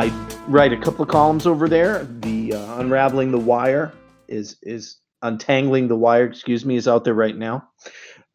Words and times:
I 0.00 0.08
write 0.48 0.72
a 0.72 0.78
couple 0.78 1.02
of 1.02 1.10
columns 1.10 1.46
over 1.46 1.68
there. 1.68 2.04
The 2.04 2.54
uh, 2.54 2.80
unraveling 2.80 3.32
the 3.32 3.38
wire 3.38 3.92
is 4.28 4.56
is 4.62 4.96
untangling 5.20 5.88
the 5.88 5.96
wire. 5.96 6.24
Excuse 6.24 6.64
me, 6.64 6.76
is 6.76 6.88
out 6.88 7.04
there 7.04 7.12
right 7.12 7.36
now. 7.36 7.68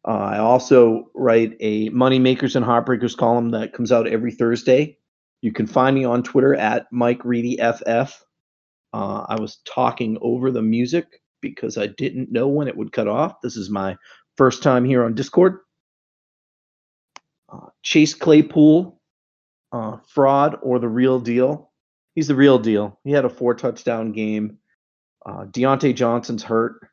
Uh, 0.06 0.12
I 0.12 0.38
also 0.38 1.10
write 1.12 1.56
a 1.58 1.88
money 1.88 2.20
makers 2.20 2.54
and 2.54 2.64
heartbreakers 2.64 3.16
column 3.16 3.50
that 3.50 3.72
comes 3.72 3.90
out 3.90 4.06
every 4.06 4.30
Thursday. 4.30 4.96
You 5.42 5.52
can 5.52 5.66
find 5.66 5.96
me 5.96 6.04
on 6.04 6.22
Twitter 6.22 6.54
at 6.54 6.86
Mike 6.92 7.24
Reedy 7.24 7.56
FF. 7.56 8.14
Uh, 8.92 9.26
I 9.28 9.40
was 9.40 9.58
talking 9.64 10.18
over 10.20 10.52
the 10.52 10.62
music 10.62 11.20
because 11.40 11.76
I 11.76 11.88
didn't 11.88 12.30
know 12.30 12.46
when 12.46 12.68
it 12.68 12.76
would 12.76 12.92
cut 12.92 13.08
off. 13.08 13.40
This 13.42 13.56
is 13.56 13.70
my 13.70 13.96
first 14.36 14.62
time 14.62 14.84
here 14.84 15.02
on 15.02 15.16
Discord. 15.16 15.58
Uh, 17.52 17.70
Chase 17.82 18.14
Claypool, 18.14 18.95
uh, 19.76 19.98
fraud 20.06 20.56
or 20.62 20.78
the 20.78 20.88
real 20.88 21.20
deal? 21.20 21.70
He's 22.14 22.28
the 22.28 22.34
real 22.34 22.58
deal. 22.58 22.98
He 23.04 23.12
had 23.12 23.24
a 23.24 23.30
four 23.30 23.54
touchdown 23.54 24.12
game. 24.12 24.58
Uh, 25.24 25.44
Diontae 25.44 25.94
Johnson's 25.94 26.42
hurt. 26.42 26.88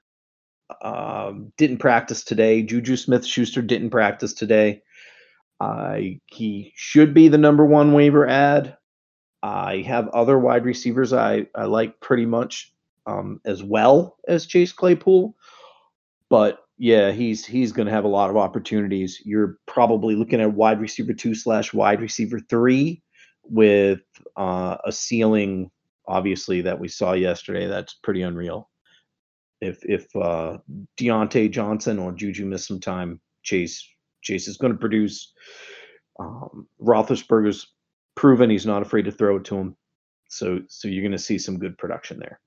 Um, 0.81 1.53
didn't 1.57 1.77
practice 1.77 2.23
today. 2.23 2.63
Juju 2.63 2.97
Smith 2.97 3.25
Schuster 3.25 3.61
didn't 3.61 3.91
practice 3.91 4.33
today. 4.33 4.81
Uh, 5.59 5.97
he 6.25 6.73
should 6.75 7.13
be 7.13 7.27
the 7.29 7.37
number 7.37 7.65
one 7.65 7.93
waiver 7.93 8.27
ad. 8.27 8.77
I 9.41 9.83
have 9.87 10.09
other 10.09 10.37
wide 10.37 10.65
receivers 10.65 11.13
I, 11.13 11.47
I 11.55 11.65
like 11.65 11.99
pretty 11.99 12.25
much 12.25 12.73
um, 13.05 13.39
as 13.45 13.63
well 13.63 14.17
as 14.27 14.45
Chase 14.45 14.73
Claypool. 14.73 15.35
But 16.29 16.62
yeah, 16.83 17.13
he's 17.13 17.45
he's 17.45 17.71
going 17.71 17.85
to 17.85 17.93
have 17.93 18.03
a 18.03 18.09
lot 18.09 18.29
of 18.29 18.35
opportunities. 18.35 19.21
You're 19.23 19.57
probably 19.67 20.15
looking 20.15 20.41
at 20.41 20.51
wide 20.51 20.81
receiver 20.81 21.13
two 21.13 21.33
slash 21.33 21.73
wide 21.73 22.01
receiver 22.01 22.41
three 22.41 23.01
with 23.43 24.01
uh, 24.35 24.75
a 24.83 24.91
ceiling, 24.91 25.71
obviously 26.09 26.59
that 26.63 26.81
we 26.81 26.89
saw 26.89 27.13
yesterday. 27.13 27.67
That's 27.67 27.93
pretty 27.93 28.21
unreal. 28.21 28.69
If 29.61 29.79
if 29.85 30.13
uh, 30.13 30.57
Diontae 30.99 31.51
Johnson 31.51 31.99
or 31.99 32.11
Juju 32.11 32.45
miss 32.45 32.67
some 32.67 32.81
time, 32.81 33.21
Chase 33.43 33.87
Chase 34.21 34.49
is 34.49 34.57
going 34.57 34.73
to 34.73 34.79
produce. 34.79 35.31
Um, 36.19 36.67
Roethlisberger's 36.81 37.65
proven 38.15 38.49
he's 38.49 38.65
not 38.65 38.81
afraid 38.81 39.05
to 39.05 39.11
throw 39.13 39.37
it 39.37 39.45
to 39.45 39.55
him, 39.55 39.77
so 40.27 40.59
so 40.67 40.89
you're 40.89 41.01
going 41.01 41.13
to 41.13 41.17
see 41.17 41.37
some 41.37 41.59
good 41.59 41.77
production 41.77 42.19
there. 42.19 42.41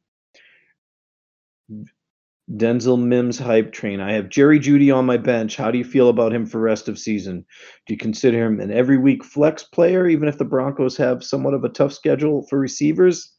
Denzel 2.55 3.03
Mims 3.03 3.39
hype 3.39 3.73
train. 3.73 4.01
I 4.01 4.13
have 4.13 4.29
Jerry 4.29 4.61
Jeudy 4.61 4.95
on 4.95 5.05
my 5.05 5.17
bench. 5.17 5.57
How 5.57 5.71
do 5.71 5.79
you 5.79 5.85
feel 5.85 6.09
about 6.09 6.33
him 6.33 6.47
for 6.47 6.61
rest 6.61 6.89
of 6.89 6.99
season? 6.99 7.45
Do 7.87 7.95
you 7.95 7.99
consider 7.99 8.47
him 8.47 8.61
an 8.61 8.71
every 8.71 8.99
week 8.99 9.25
flex 9.25 9.65
player, 9.65 10.07
even 10.07 10.29
if 10.29 10.39
the 10.39 10.45
Broncos 10.45 10.97
have 10.97 11.25
somewhat 11.25 11.55
of 11.55 11.65
a 11.65 11.69
tough 11.69 11.93
schedule 11.93 12.47
for 12.49 12.59
receivers? 12.59 13.33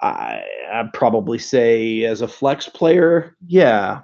I, 0.00 0.42
I'd 0.72 0.92
probably 0.94 1.38
say 1.38 2.04
as 2.04 2.22
a 2.22 2.28
flex 2.28 2.68
player, 2.68 3.36
yeah. 3.46 4.00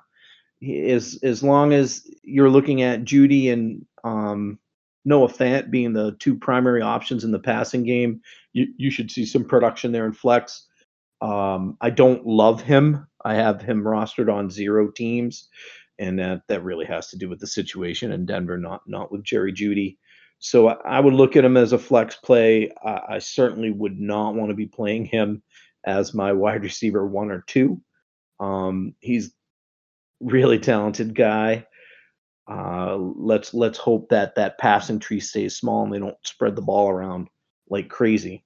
As 0.62 1.18
as 1.22 1.42
long 1.42 1.72
as 1.72 2.06
you're 2.22 2.50
looking 2.50 2.82
at 2.82 3.04
Jeudy 3.04 3.50
and 3.50 3.86
um, 4.04 4.58
Noah 5.04 5.28
Fant 5.28 5.70
being 5.70 5.92
the 5.92 6.16
two 6.18 6.36
primary 6.36 6.82
options 6.82 7.24
in 7.24 7.30
the 7.30 7.38
passing 7.38 7.84
game, 7.84 8.20
you, 8.52 8.66
you 8.76 8.90
should 8.90 9.10
see 9.10 9.24
some 9.24 9.44
production 9.44 9.92
there 9.92 10.04
in 10.04 10.12
flex. 10.12 10.66
Um, 11.20 11.76
I 11.80 11.90
don't 11.90 12.26
love 12.26 12.60
him. 12.60 13.07
I 13.24 13.34
have 13.34 13.60
him 13.60 13.82
rostered 13.82 14.32
on 14.32 14.50
zero 14.50 14.90
teams, 14.90 15.48
and 15.98 16.18
that 16.18 16.42
that 16.48 16.62
really 16.62 16.86
has 16.86 17.08
to 17.08 17.18
do 17.18 17.28
with 17.28 17.40
the 17.40 17.46
situation 17.46 18.12
in 18.12 18.26
Denver, 18.26 18.58
not 18.58 18.82
not 18.86 19.10
with 19.10 19.24
Jerry 19.24 19.52
Jeudy. 19.52 19.98
So 20.38 20.68
I, 20.68 20.74
I 20.84 21.00
would 21.00 21.14
look 21.14 21.36
at 21.36 21.44
him 21.44 21.56
as 21.56 21.72
a 21.72 21.78
flex 21.78 22.16
play. 22.16 22.70
I, 22.84 23.00
I 23.08 23.18
certainly 23.18 23.70
would 23.70 23.98
not 23.98 24.34
want 24.34 24.50
to 24.50 24.54
be 24.54 24.66
playing 24.66 25.06
him 25.06 25.42
as 25.84 26.14
my 26.14 26.32
wide 26.32 26.62
receiver 26.62 27.06
one 27.06 27.30
or 27.30 27.42
two. 27.46 27.80
Um, 28.40 28.94
he's 29.00 29.32
really 30.20 30.58
talented 30.58 31.14
guy. 31.14 31.66
Uh, 32.48 32.96
let's 32.96 33.52
let's 33.52 33.78
hope 33.78 34.08
that 34.08 34.34
that 34.36 34.58
passing 34.58 34.98
tree 34.98 35.20
stays 35.20 35.56
small 35.56 35.84
and 35.84 35.92
they 35.92 35.98
don't 35.98 36.16
spread 36.24 36.56
the 36.56 36.62
ball 36.62 36.88
around 36.88 37.28
like 37.68 37.88
crazy. 37.88 38.44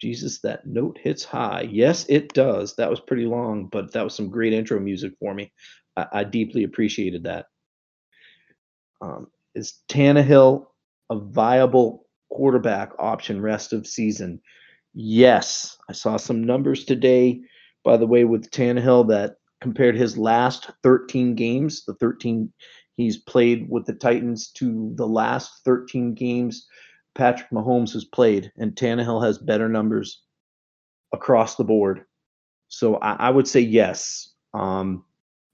Jesus, 0.00 0.40
that 0.40 0.66
note 0.66 0.98
hits 1.02 1.24
high. 1.24 1.68
Yes, 1.70 2.06
it 2.08 2.32
does. 2.32 2.74
That 2.76 2.90
was 2.90 3.00
pretty 3.00 3.26
long, 3.26 3.66
but 3.66 3.92
that 3.92 4.04
was 4.04 4.14
some 4.14 4.30
great 4.30 4.52
intro 4.52 4.80
music 4.80 5.12
for 5.20 5.34
me. 5.34 5.52
I, 5.96 6.06
I 6.12 6.24
deeply 6.24 6.64
appreciated 6.64 7.24
that. 7.24 7.46
Um, 9.02 9.28
is 9.54 9.80
Tannehill 9.88 10.66
a 11.10 11.18
viable 11.18 12.06
quarterback 12.30 12.92
option 12.98 13.42
rest 13.42 13.72
of 13.72 13.86
season? 13.86 14.40
Yes. 14.94 15.76
I 15.88 15.92
saw 15.92 16.16
some 16.16 16.44
numbers 16.44 16.84
today, 16.84 17.40
by 17.84 17.96
the 17.96 18.06
way, 18.06 18.24
with 18.24 18.50
Tannehill 18.50 19.08
that 19.08 19.36
compared 19.60 19.96
his 19.96 20.16
last 20.16 20.70
13 20.82 21.34
games, 21.34 21.84
the 21.84 21.94
13 21.94 22.52
he's 22.96 23.18
played 23.18 23.68
with 23.68 23.86
the 23.86 23.94
Titans, 23.94 24.50
to 24.52 24.92
the 24.94 25.06
last 25.06 25.62
13 25.64 26.14
games 26.14 26.66
Patrick 27.14 27.50
Mahomes 27.50 27.92
has 27.92 28.04
played, 28.04 28.52
and 28.56 28.74
Tannehill 28.74 29.24
has 29.24 29.38
better 29.38 29.68
numbers 29.68 30.22
across 31.12 31.56
the 31.56 31.64
board. 31.64 32.04
So 32.68 32.96
I, 32.96 33.14
I 33.14 33.30
would 33.30 33.48
say 33.48 33.60
yes. 33.60 34.32
Um, 34.54 35.04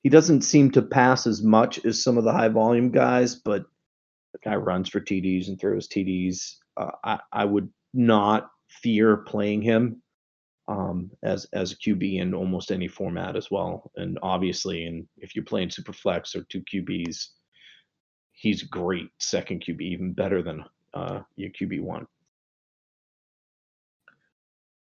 he 0.03 0.11
doesn't 0.11 0.43
seem 0.43 0.71
to 0.73 0.83
pass 0.83 1.27
as 1.27 1.43
much 1.43 1.85
as 1.85 2.03
some 2.03 2.19
of 2.19 2.25
the 2.25 2.33
high 2.33 2.49
volume 2.49 2.91
guys, 2.91 3.35
but 3.35 3.65
the 4.33 4.39
guy 4.45 4.57
runs 4.57 4.89
for 4.89 5.01
TDs 5.01 5.49
and 5.49 5.59
throws 5.59 5.89
TDs. 5.89 6.57
Uh, 6.77 6.91
I, 7.03 7.19
I 7.33 7.45
would 7.45 7.69
not 7.95 8.51
fear 8.69 9.17
playing 9.17 9.63
him 9.63 10.03
um, 10.69 11.11
as 11.23 11.47
as 11.53 11.73
a 11.73 11.77
QB 11.77 12.21
in 12.21 12.35
almost 12.35 12.71
any 12.71 12.89
format 12.89 13.37
as 13.37 13.51
well. 13.51 13.91
And 13.97 14.19
obviously, 14.23 14.85
and 14.85 15.07
if 15.19 15.35
you're 15.35 15.45
playing 15.45 15.71
super 15.71 15.93
flex 15.93 16.35
or 16.35 16.45
two 16.51 16.63
QBs, 16.73 17.27
he's 18.33 18.63
great 18.63 19.09
second 19.19 19.65
QB, 19.67 19.81
even 19.81 20.13
better 20.13 20.43
than 20.43 20.65
uh, 20.97 21.21
your 21.37 21.51
QB1. 21.51 22.07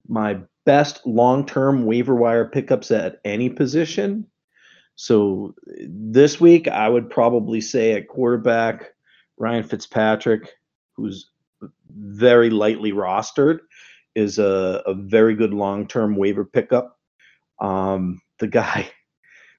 My 0.06 0.38
best 0.66 1.06
long 1.06 1.46
term 1.46 1.86
waiver 1.86 2.14
wire 2.14 2.44
pickups 2.44 2.90
at 2.90 3.20
any 3.24 3.48
position. 3.48 4.26
So 4.94 5.54
this 5.88 6.40
week, 6.40 6.68
I 6.68 6.88
would 6.88 7.08
probably 7.08 7.60
say 7.60 7.92
at 7.92 8.08
quarterback, 8.08 8.92
Ryan 9.38 9.64
Fitzpatrick, 9.64 10.50
who's 10.94 11.30
very 11.88 12.50
lightly 12.50 12.92
rostered, 12.92 13.60
is 14.14 14.38
a, 14.38 14.82
a 14.86 14.94
very 14.94 15.34
good 15.34 15.54
long 15.54 15.86
term 15.86 16.16
waiver 16.16 16.44
pickup. 16.44 16.98
Um, 17.58 18.20
the 18.38 18.48
guy 18.48 18.90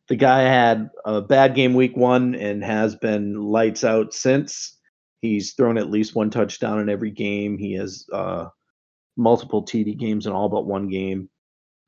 the 0.10 0.16
guy 0.16 0.42
had 0.42 0.90
a 1.06 1.22
bad 1.22 1.56
game 1.56 1.74
week 1.74 1.96
one 1.96 2.36
and 2.36 2.64
has 2.64 2.96
been 2.96 3.42
lights 3.42 3.84
out 3.84 4.14
since. 4.14 4.78
He's 5.24 5.54
thrown 5.54 5.78
at 5.78 5.90
least 5.90 6.16
one 6.16 6.32
touchdown 6.32 6.82
in 6.82 6.90
every 6.90 7.10
game. 7.10 7.58
He 7.58 7.76
has 7.76 8.06
uh, 8.12 8.50
multiple 9.16 9.64
TD 9.64 9.98
games 9.98 10.28
in 10.28 10.34
all 10.34 10.50
but 10.50 10.66
one 10.66 10.90
game. 10.90 11.30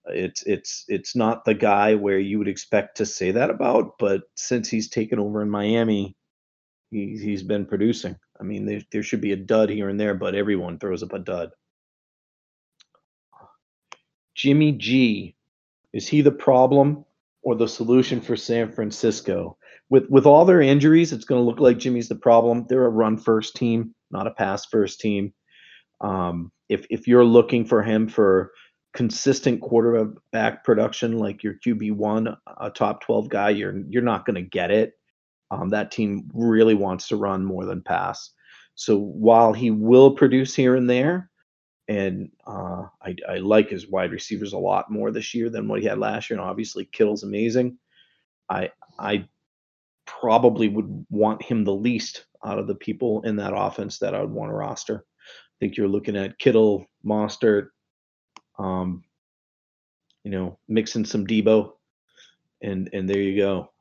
It's 0.06 0.44
it's 0.44 0.86
it's 0.88 1.18
not 1.18 1.44
the 1.44 1.54
guy 1.54 1.96
where 1.96 2.18
you 2.18 2.38
would 2.38 2.48
expect 2.48 2.96
to 2.98 3.06
say 3.06 3.32
that 3.32 3.50
about, 3.50 3.98
but 4.00 4.22
since 4.36 4.70
he's 4.70 4.90
taken 4.90 5.20
over 5.20 5.42
in 5.42 5.50
Miami, 5.50 6.16
he, 6.92 7.18
he's 7.22 7.44
been 7.44 7.66
producing. 7.66 8.16
I 8.40 8.44
mean, 8.44 8.66
there, 8.66 8.82
there 8.94 9.04
should 9.04 9.20
be 9.20 9.34
a 9.34 9.36
dud 9.36 9.70
here 9.70 9.90
and 9.90 10.00
there, 10.00 10.14
but 10.14 10.34
everyone 10.34 10.80
throws 10.80 11.04
up 11.04 11.12
a 11.12 11.20
dud. 11.20 11.50
Jimmy 14.34 14.72
G, 14.72 15.36
is 15.92 16.08
he 16.08 16.22
the 16.22 16.32
problem 16.32 17.04
or 17.42 17.56
the 17.56 17.68
solution 17.68 18.22
for 18.22 18.38
San 18.38 18.72
Francisco? 18.72 19.58
With 19.90 20.10
with 20.10 20.26
all 20.26 20.46
their 20.46 20.62
injuries, 20.62 21.14
it's 21.14 21.26
going 21.26 21.42
to 21.42 21.46
look 21.46 21.60
like 21.60 21.78
Jimmy's 21.78 22.10
the 22.10 22.16
problem. 22.16 22.66
They're 22.68 22.86
a 22.86 22.90
run 22.90 23.18
first 23.18 23.56
team, 23.56 23.94
not 24.12 24.28
a 24.28 24.32
pass 24.32 24.66
first 24.66 25.00
team. 25.00 25.34
Um, 26.02 26.52
if 26.70 26.86
if 26.90 27.08
you're 27.08 27.26
looking 27.26 27.66
for 27.66 27.84
him 27.84 28.08
for 28.08 28.52
consistent 28.94 29.62
quarterback 29.62 30.64
production, 30.64 31.18
like 31.18 31.44
your 31.44 31.56
QB 31.66 31.94
one, 31.94 32.36
a 32.60 32.70
top 32.70 33.02
twelve 33.02 33.30
guy, 33.30 33.50
you're 33.50 33.78
you're 33.90 34.02
not 34.02 34.26
going 34.26 34.36
to 34.36 34.50
get 34.50 34.72
it. 34.72 34.94
Um, 35.52 35.70
that 35.70 35.92
team 35.92 36.30
really 36.34 36.74
wants 36.74 37.08
to 37.10 37.18
run 37.18 37.46
more 37.46 37.66
than 37.66 37.82
pass. 37.82 38.32
So 38.74 38.98
while 38.98 39.54
he 39.54 39.72
will 39.72 40.12
produce 40.12 40.56
here 40.56 40.76
and 40.76 40.90
there, 40.90 41.30
and 41.88 42.30
uh, 42.48 42.84
I, 43.02 43.16
I 43.30 43.38
like 43.38 43.70
his 43.70 43.88
wide 43.88 44.12
receivers 44.12 44.54
a 44.54 44.58
lot 44.58 44.92
more 44.92 45.12
this 45.12 45.34
year 45.34 45.50
than 45.50 45.68
what 45.68 45.82
he 45.82 45.88
had 45.88 46.00
last 46.00 46.30
year, 46.30 46.40
and 46.40 46.48
obviously 46.48 46.86
Kittle's 46.86 47.24
amazing. 47.24 47.78
I 48.50 48.72
I 49.00 49.28
probably 50.06 50.68
would 50.70 51.06
want 51.10 51.42
him 51.44 51.64
the 51.64 51.74
least 51.74 52.26
out 52.46 52.60
of 52.60 52.68
the 52.68 52.76
people 52.76 53.22
in 53.24 53.36
that 53.38 53.54
offense 53.56 54.00
that 54.00 54.16
I 54.16 54.22
would 54.22 54.32
want 54.32 54.50
to 54.52 54.56
roster. 54.56 55.06
I 55.08 55.56
think 55.60 55.78
you're 55.78 55.88
looking 55.88 56.18
at 56.18 56.38
Kittle, 56.40 56.86
Mostert, 57.06 57.68
um, 58.60 59.04
you 60.24 60.32
know, 60.32 60.60
mixing 60.68 61.06
some 61.06 61.26
Debo, 61.28 61.74
and 62.62 62.90
and 62.94 63.10
there 63.10 63.20
you 63.22 63.38
go. 63.38 63.72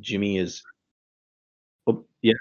Jimmy 0.00 0.38
is, 0.38 0.62
oh, 1.86 2.04
yeah. 2.22 2.34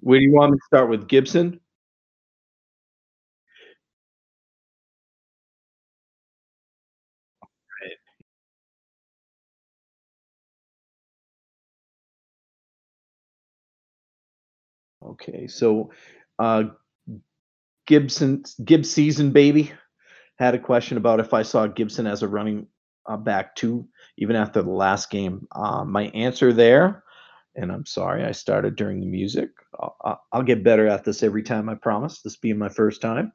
Where 0.00 0.18
do 0.18 0.24
you 0.24 0.32
want 0.32 0.52
me 0.52 0.58
to 0.58 0.64
start 0.66 0.90
with 0.90 1.08
Gibson? 1.08 1.60
Okay, 15.12 15.46
so, 15.46 15.90
uh, 16.38 16.64
Gibson's 17.86 18.54
Gibbs 18.64 18.90
season 18.90 19.32
baby 19.32 19.72
had 20.38 20.54
a 20.54 20.58
question 20.58 20.96
about 20.96 21.20
if 21.20 21.34
I 21.34 21.42
saw 21.42 21.66
Gibson 21.66 22.06
as 22.06 22.22
a 22.22 22.28
running, 22.28 22.66
uh, 23.06 23.16
back 23.16 23.56
too, 23.56 23.88
even 24.16 24.36
after 24.36 24.62
the 24.62 24.70
last 24.70 25.10
game. 25.10 25.46
Um, 25.54 25.90
my 25.90 26.04
answer 26.08 26.52
there 26.52 27.02
and 27.54 27.70
I'm 27.70 27.84
sorry 27.86 28.24
I 28.24 28.32
started 28.32 28.76
during 28.76 29.00
the 29.00 29.06
music. 29.06 29.50
I'll 29.78 30.22
I'll 30.32 30.42
get 30.42 30.64
better 30.64 30.86
at 30.88 31.04
this 31.04 31.22
every 31.22 31.42
time, 31.42 31.68
I 31.68 31.74
promise. 31.74 32.22
This 32.22 32.36
being 32.36 32.58
my 32.58 32.68
first 32.68 33.00
time. 33.02 33.32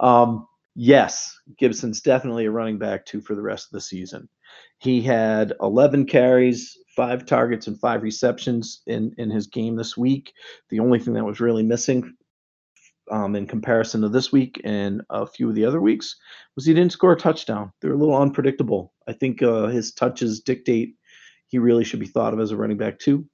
Um, 0.00 0.46
yes, 0.74 1.36
Gibson's 1.58 2.00
definitely 2.00 2.46
a 2.46 2.50
running 2.50 2.78
back 2.78 3.04
too 3.06 3.20
for 3.20 3.34
the 3.34 3.42
rest 3.42 3.66
of 3.66 3.72
the 3.72 3.80
season. 3.80 4.28
He 4.78 5.02
had 5.02 5.54
11 5.60 6.06
carries, 6.06 6.76
five 6.98 7.24
targets, 7.24 7.68
and 7.68 7.78
five 7.78 8.02
receptions 8.02 8.82
in 8.88 9.14
in 9.18 9.30
his 9.30 9.46
game 9.46 9.76
this 9.76 9.96
week. 9.96 10.32
The 10.68 10.80
only 10.80 10.98
thing 10.98 11.14
that 11.14 11.24
was 11.24 11.38
really 11.38 11.62
missing 11.62 12.12
um, 13.08 13.36
in 13.36 13.46
comparison 13.46 14.00
to 14.00 14.08
this 14.08 14.32
week 14.32 14.60
and 14.64 15.02
a 15.08 15.24
few 15.24 15.48
of 15.48 15.54
the 15.54 15.64
other 15.64 15.80
weeks 15.80 16.16
was 16.56 16.66
he 16.66 16.74
didn't 16.74 16.92
score 16.92 17.12
a 17.12 17.16
touchdown. 17.16 17.72
They're 17.80 17.92
a 17.92 17.96
little 17.96 18.20
unpredictable. 18.20 18.92
I 19.06 19.12
think 19.12 19.44
uh, 19.44 19.68
his 19.68 19.92
touches 19.92 20.40
dictate 20.40 20.96
he 21.46 21.58
really 21.58 21.84
should 21.84 22.00
be 22.00 22.06
thought 22.06 22.34
of 22.34 22.40
as 22.40 22.50
a 22.50 22.56
running 22.56 22.76
back 22.76 22.98
too. 22.98 23.24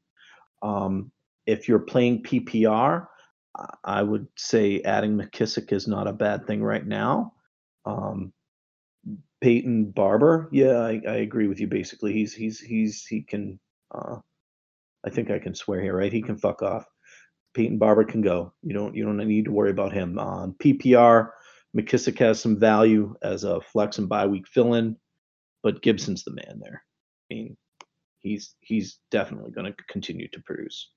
Um, 0.63 1.11
if 1.47 1.67
you're 1.67 1.79
playing 1.79 2.23
PPR, 2.23 3.07
I 3.83 4.03
would 4.03 4.29
say 4.37 4.83
adding 4.83 5.17
McKissic 5.17 5.73
is 5.73 5.89
not 5.89 6.07
a 6.07 6.13
bad 6.13 6.47
thing 6.47 6.63
right 6.63 6.87
now. 6.87 7.33
Um, 7.87 8.35
Peyton 9.41 9.91
Barber, 9.91 10.49
yeah, 10.53 10.79
I, 10.79 11.01
I 11.07 11.17
agree 11.17 11.49
with 11.49 11.61
you. 11.61 11.67
Basically, 11.67 12.13
he's 12.13 12.33
he's 12.33 12.61
he's 12.61 13.05
he 13.05 13.23
can. 13.23 13.59
Uh, 13.95 14.17
I 15.07 15.11
think 15.11 15.31
I 15.31 15.39
can 15.39 15.55
swear 15.55 15.83
here, 15.83 15.97
right? 15.97 16.13
He 16.13 16.23
can 16.23 16.39
fuck 16.39 16.63
off. 16.63 16.87
Peyton 17.55 17.79
Barber 17.79 18.05
can 18.05 18.23
go. 18.23 18.53
You 18.63 18.75
don't 18.75 18.95
you 18.95 19.05
don't 19.05 19.17
need 19.19 19.45
to 19.47 19.53
worry 19.53 19.71
about 19.71 19.93
him. 19.93 20.19
Um, 20.19 20.57
PPR, 20.59 21.31
McKissic 21.77 22.19
has 22.19 22.41
some 22.41 22.59
value 22.59 23.15
as 23.23 23.45
a 23.45 23.61
flex 23.61 23.99
and 23.99 24.09
bye 24.09 24.27
week 24.27 24.49
fill 24.49 24.75
in, 24.75 24.97
but 25.63 25.83
Gibson's 25.83 26.25
the 26.25 26.33
man 26.33 26.61
there. 26.61 26.83
I 27.31 27.35
mean, 27.35 27.57
he's 28.19 28.55
he's 28.61 28.99
definitely 29.11 29.53
going 29.53 29.73
to 29.73 29.85
continue 29.89 30.29
to 30.29 30.41
produce. 30.43 30.91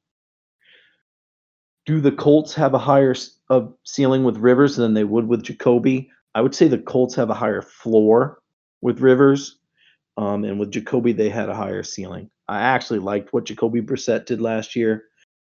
Do 1.86 2.02
the 2.02 2.12
Colts 2.12 2.54
have 2.56 2.74
a 2.74 2.80
higher 2.80 3.16
of 3.50 3.74
ceiling 3.86 4.24
with 4.24 4.38
Rivers 4.38 4.76
than 4.76 4.94
they 4.94 5.06
would 5.06 5.28
with 5.28 5.44
Jacoby? 5.44 6.10
I 6.38 6.42
would 6.42 6.54
say 6.54 6.68
the 6.68 6.78
Colts 6.78 7.16
have 7.16 7.32
a 7.32 7.34
higher 7.34 7.64
floor 7.64 8.44
with 8.82 9.00
Rivers, 9.00 9.58
um, 10.18 10.44
and 10.44 10.60
with 10.60 10.70
Jacoby 10.70 11.12
they 11.12 11.30
had 11.30 11.50
a 11.50 11.56
higher 11.56 11.82
ceiling. 11.82 12.30
I 12.48 12.62
actually 12.62 13.00
liked 13.00 13.34
what 13.34 13.46
Jacoby 13.46 13.82
Brissett 13.82 14.28
did 14.28 14.40
last 14.40 14.76
year. 14.76 15.06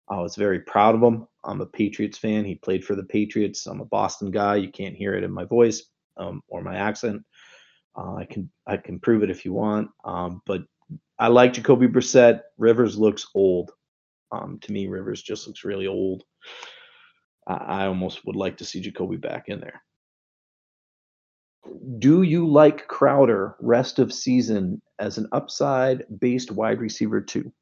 I 0.08 0.20
was 0.20 0.36
very 0.36 0.60
proud 0.60 0.94
of 0.94 1.02
him. 1.02 1.26
I'm 1.42 1.60
a 1.60 1.66
Patriots 1.66 2.16
fan. 2.16 2.44
He 2.44 2.54
played 2.54 2.84
for 2.84 2.94
the 2.94 3.02
Patriots. 3.02 3.66
I'm 3.66 3.80
a 3.80 3.86
Boston 3.86 4.30
guy. 4.30 4.54
You 4.54 4.70
can't 4.70 4.94
hear 4.94 5.14
it 5.14 5.24
in 5.24 5.32
my 5.32 5.42
voice 5.42 5.82
um, 6.16 6.42
or 6.46 6.62
my 6.62 6.76
accent. 6.76 7.24
Uh, 7.96 8.14
I 8.14 8.24
can 8.26 8.48
I 8.64 8.76
can 8.76 9.00
prove 9.00 9.24
it 9.24 9.30
if 9.30 9.44
you 9.44 9.52
want. 9.52 9.90
Um, 10.04 10.42
but 10.46 10.62
I 11.18 11.26
like 11.26 11.54
Jacoby 11.54 11.88
Brissett. 11.88 12.42
Rivers 12.56 12.96
looks 12.96 13.26
old. 13.34 13.72
Um, 14.30 14.60
to 14.60 14.70
me, 14.70 14.86
Rivers 14.86 15.22
just 15.22 15.48
looks 15.48 15.64
really 15.64 15.88
old. 15.88 16.22
I, 17.48 17.54
I 17.54 17.86
almost 17.88 18.24
would 18.26 18.36
like 18.36 18.58
to 18.58 18.64
see 18.64 18.80
Jacoby 18.80 19.16
back 19.16 19.48
in 19.48 19.58
there. 19.58 19.82
Do 21.98 22.22
you 22.22 22.48
like 22.48 22.88
Crowder 22.88 23.56
rest 23.60 23.98
of 23.98 24.12
season 24.12 24.80
as 24.98 25.18
an 25.18 25.28
upside 25.32 26.04
based 26.20 26.50
wide 26.50 26.80
receiver 26.80 27.20
too? 27.20 27.52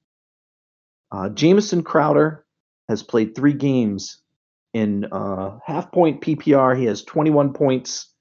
Uh, 1.11 1.29
Jamison 1.31 1.82
Crowder 1.82 2.44
has 2.88 3.03
played 3.03 3.35
three 3.35 3.53
games 3.53 4.20
in 4.75 5.06
uh, 5.11 5.58
half 5.64 5.91
point 5.93 6.20
PPR. 6.20 6.76
He 6.76 6.85
has 6.85 7.03
21 7.05 7.53
points, 7.53 8.12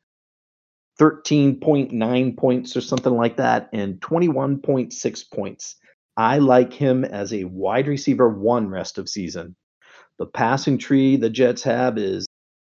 13.9 0.99 2.37
points, 2.37 2.77
or 2.77 2.81
something 2.81 3.13
like 3.13 3.37
that, 3.37 3.69
and 3.73 3.99
21.6 3.99 5.31
points. 5.31 5.75
I 6.17 6.37
like 6.37 6.71
him 6.73 7.03
as 7.03 7.33
a 7.33 7.43
wide 7.43 7.87
receiver 7.87 8.29
one 8.29 8.69
rest 8.69 8.97
of 8.97 9.09
season. 9.09 9.55
The 10.17 10.25
passing 10.25 10.77
tree 10.77 11.17
the 11.17 11.29
Jets 11.29 11.63
have 11.63 11.97
is 11.97 12.25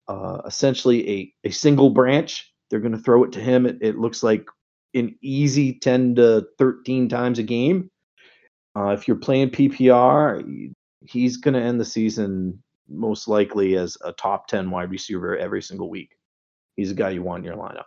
uh, 0.10 0.42
essentially 0.46 1.10
a, 1.10 1.48
a 1.48 1.52
single 1.52 1.92
branch. 1.92 2.52
They're 2.70 2.80
going 2.80 2.94
to 2.94 3.00
throw 3.00 3.24
it 3.24 3.32
to 3.34 3.40
him. 3.40 3.66
It, 3.66 3.78
it 3.82 3.98
looks 3.98 4.24
like 4.24 4.48
an 4.94 5.16
easy 5.22 5.74
10 5.74 6.16
to 6.16 6.48
13 6.58 7.10
times 7.10 7.40
a 7.40 7.44
game. 7.44 7.90
Uh, 8.76 8.90
if 8.90 9.08
you're 9.08 9.18
playing 9.18 9.50
PPR, 9.50 10.74
he's 11.06 11.38
going 11.38 11.54
to 11.54 11.62
end 11.62 11.80
the 11.80 11.86
season 11.86 12.62
most 12.88 13.28
likely 13.28 13.76
as 13.76 13.98
a 14.04 14.12
top 14.14 14.48
10 14.48 14.70
wide 14.70 14.92
receiver 14.92 15.38
every 15.38 15.62
single 15.62 15.90
week. 15.90 16.16
He's 16.76 16.92
a 16.92 16.96
guy 16.96 17.10
you 17.12 17.22
want 17.22 17.46
in 17.46 17.52
your 17.52 17.58
lineup. 17.58 17.86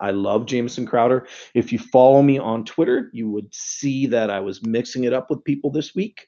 I 0.00 0.10
love 0.10 0.46
Jamison 0.46 0.86
Crowder. 0.86 1.28
If 1.54 1.72
you 1.72 1.78
follow 1.78 2.20
me 2.20 2.36
on 2.36 2.64
Twitter, 2.64 3.10
you 3.12 3.30
would 3.30 3.54
see 3.54 4.06
that 4.06 4.28
I 4.28 4.40
was 4.40 4.66
mixing 4.66 5.04
it 5.04 5.12
up 5.12 5.30
with 5.30 5.44
people 5.44 5.70
this 5.70 5.94
week, 5.94 6.26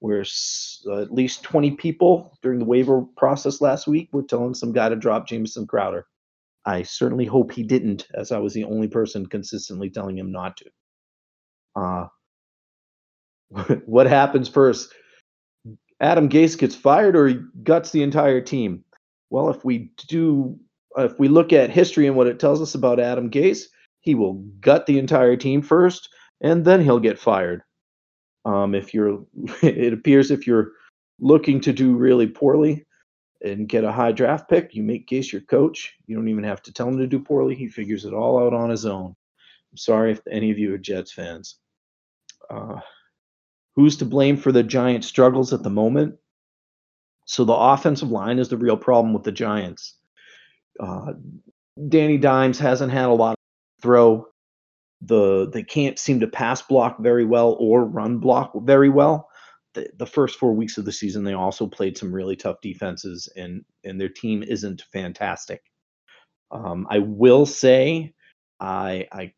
where 0.00 0.20
at 0.20 1.10
least 1.10 1.42
20 1.42 1.72
people 1.72 2.36
during 2.42 2.58
the 2.58 2.66
waiver 2.66 3.02
process 3.16 3.62
last 3.62 3.86
week 3.86 4.10
were 4.12 4.22
telling 4.22 4.52
some 4.52 4.72
guy 4.72 4.90
to 4.90 4.96
drop 4.96 5.26
Jamison 5.26 5.66
Crowder. 5.66 6.06
I 6.66 6.82
certainly 6.82 7.24
hope 7.24 7.52
he 7.52 7.62
didn't, 7.62 8.06
as 8.14 8.32
I 8.32 8.38
was 8.38 8.52
the 8.52 8.64
only 8.64 8.88
person 8.88 9.26
consistently 9.26 9.90
telling 9.90 10.18
him 10.18 10.30
not 10.30 10.56
to. 10.58 10.70
Uh, 11.76 12.06
what 13.86 14.06
happens 14.06 14.48
first? 14.48 14.92
Adam 16.00 16.28
Gase 16.28 16.58
gets 16.58 16.74
fired 16.74 17.16
or 17.16 17.28
he 17.28 17.40
guts 17.62 17.90
the 17.90 18.02
entire 18.02 18.40
team? 18.40 18.84
Well, 19.30 19.50
if 19.50 19.64
we 19.64 19.92
do, 20.08 20.58
if 20.96 21.18
we 21.18 21.28
look 21.28 21.52
at 21.52 21.70
history 21.70 22.06
and 22.06 22.16
what 22.16 22.26
it 22.26 22.38
tells 22.38 22.60
us 22.60 22.74
about 22.74 23.00
Adam 23.00 23.30
Gase, 23.30 23.64
he 24.00 24.14
will 24.14 24.34
gut 24.60 24.86
the 24.86 24.98
entire 24.98 25.36
team 25.36 25.62
first, 25.62 26.08
and 26.40 26.64
then 26.64 26.82
he'll 26.82 27.00
get 27.00 27.18
fired. 27.18 27.62
Um, 28.44 28.74
if 28.74 28.94
you're, 28.94 29.24
it 29.62 29.92
appears 29.92 30.30
if 30.30 30.46
you're 30.46 30.72
looking 31.20 31.60
to 31.60 31.72
do 31.72 31.94
really 31.94 32.26
poorly 32.26 32.86
and 33.42 33.68
get 33.68 33.84
a 33.84 33.92
high 33.92 34.12
draft 34.12 34.48
pick, 34.48 34.74
you 34.74 34.82
make 34.82 35.08
Gase 35.08 35.32
your 35.32 35.40
coach. 35.42 35.94
You 36.06 36.16
don't 36.16 36.28
even 36.28 36.44
have 36.44 36.62
to 36.62 36.72
tell 36.72 36.88
him 36.88 36.98
to 36.98 37.06
do 37.06 37.20
poorly. 37.20 37.54
He 37.54 37.68
figures 37.68 38.04
it 38.04 38.12
all 38.12 38.44
out 38.44 38.52
on 38.52 38.70
his 38.70 38.86
own. 38.86 39.16
I'm 39.72 39.76
sorry 39.76 40.12
if 40.12 40.20
any 40.30 40.50
of 40.50 40.58
you 40.58 40.74
are 40.74 40.78
Jets 40.78 41.12
fans. 41.12 41.56
Uh, 42.50 42.80
who's 43.76 43.96
to 43.98 44.04
blame 44.04 44.36
for 44.36 44.52
the 44.52 44.62
Giants' 44.62 45.06
struggles 45.06 45.52
at 45.52 45.62
the 45.62 45.70
moment? 45.70 46.16
So 47.24 47.44
the 47.44 47.54
offensive 47.54 48.10
line 48.10 48.38
is 48.38 48.48
the 48.48 48.56
real 48.56 48.76
problem 48.76 49.14
with 49.14 49.22
the 49.22 49.32
Giants. 49.32 49.96
Uh, 50.78 51.12
Danny 51.88 52.18
Dimes 52.18 52.58
hasn't 52.58 52.92
had 52.92 53.06
a 53.06 53.12
lot 53.14 53.32
of 53.32 53.82
throw. 53.82 54.26
The 55.02 55.48
they 55.50 55.62
can't 55.62 55.98
seem 55.98 56.20
to 56.20 56.26
pass 56.26 56.60
block 56.60 56.98
very 56.98 57.24
well 57.24 57.56
or 57.58 57.84
run 57.84 58.18
block 58.18 58.52
very 58.56 58.90
well. 58.90 59.29
The, 59.74 59.88
the 59.98 60.06
first 60.06 60.38
four 60.38 60.52
weeks 60.52 60.78
of 60.78 60.84
the 60.84 60.92
season, 60.92 61.22
they 61.22 61.34
also 61.34 61.66
played 61.66 61.96
some 61.96 62.12
really 62.12 62.36
tough 62.36 62.60
defenses, 62.60 63.28
and 63.36 63.64
and 63.84 64.00
their 64.00 64.08
team 64.08 64.42
isn't 64.42 64.82
fantastic. 64.92 65.62
Um, 66.50 66.86
I 66.90 66.98
will 66.98 67.46
say, 67.46 68.12
I 68.58 69.06
I 69.12 69.32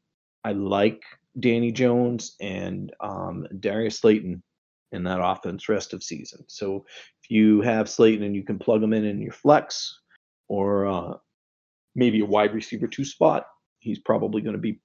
I 0.45 0.53
like 0.53 1.03
Danny 1.39 1.73
Jones 1.73 2.37
and 2.41 2.93
um, 3.01 3.47
Darius 3.61 4.01
Slayton 4.01 4.43
in 4.93 5.05
that 5.05 5.25
offense 5.25 5.69
rest 5.69 5.95
of 5.95 6.03
season. 6.03 6.45
So 6.49 6.85
if 7.23 7.31
you 7.31 7.61
have 7.63 7.89
Slayton 7.89 8.25
and 8.25 8.37
you 8.37 8.45
can 8.45 8.59
plug 8.59 8.83
him 8.83 8.93
in 8.93 9.05
in 9.05 9.21
your 9.21 9.33
flex 9.33 9.99
or 10.49 10.87
uh, 10.87 11.15
maybe 11.95 12.21
a 12.21 12.27
wide 12.27 12.55
receiver 12.55 12.87
two 12.87 13.05
spot, 13.05 13.47
he's 13.79 13.99
probably 13.99 14.43
going 14.43 14.55
to 14.55 14.61
be 14.61 14.81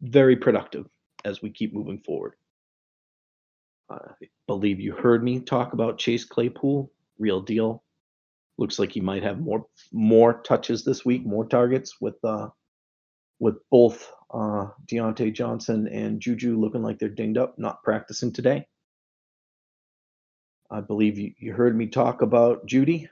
very 0.00 0.36
productive 0.36 0.86
as 1.24 1.42
we 1.42 1.50
keep 1.50 1.72
moving 1.72 2.00
forward. 2.00 2.34
I 3.92 4.26
believe 4.46 4.80
you 4.80 4.94
heard 4.94 5.22
me 5.22 5.40
talk 5.40 5.72
about 5.72 5.98
Chase 5.98 6.24
Claypool, 6.24 6.90
real 7.18 7.40
deal. 7.40 7.82
Looks 8.58 8.78
like 8.78 8.92
he 8.92 9.00
might 9.00 9.22
have 9.22 9.40
more 9.40 9.66
more 9.92 10.42
touches 10.42 10.84
this 10.84 11.04
week, 11.04 11.24
more 11.24 11.46
targets 11.46 12.00
with 12.00 12.22
uh, 12.24 12.48
with 13.38 13.56
both 13.70 14.10
uh, 14.32 14.68
Diontae 14.86 15.34
Johnson 15.34 15.88
and 15.88 16.20
Juju 16.20 16.58
looking 16.58 16.82
like 16.82 16.98
they're 16.98 17.08
dinged 17.08 17.38
up, 17.38 17.58
not 17.58 17.82
practicing 17.82 18.32
today. 18.32 18.66
I 20.70 20.80
believe 20.80 21.18
you, 21.18 21.32
you 21.38 21.52
heard 21.52 21.76
me 21.76 21.86
talk 21.86 22.22
about 22.22 22.66
Jeudy 22.66 23.08